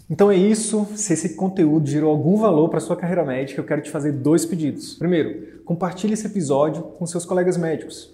Então 0.10 0.30
é 0.30 0.36
isso. 0.36 0.86
Se 0.96 1.14
esse 1.14 1.36
conteúdo 1.36 1.88
gerou 1.88 2.12
algum 2.12 2.36
valor 2.36 2.70
para 2.70 2.82
sua 2.82 2.98
carreira 2.98 3.24
médica, 3.24 3.62
eu 3.62 3.66
quero 3.66 3.82
te 3.82 3.90
fazer 3.90 4.12
dois 4.12 4.46
pedidos. 4.46 4.96
Primeiro, 4.96 5.62
compartilhe 5.64 6.14
esse 6.14 6.28
episódio 6.28 6.84
com 6.84 7.06
seus 7.06 7.26
colegas 7.26 7.56
médicos 7.56 8.14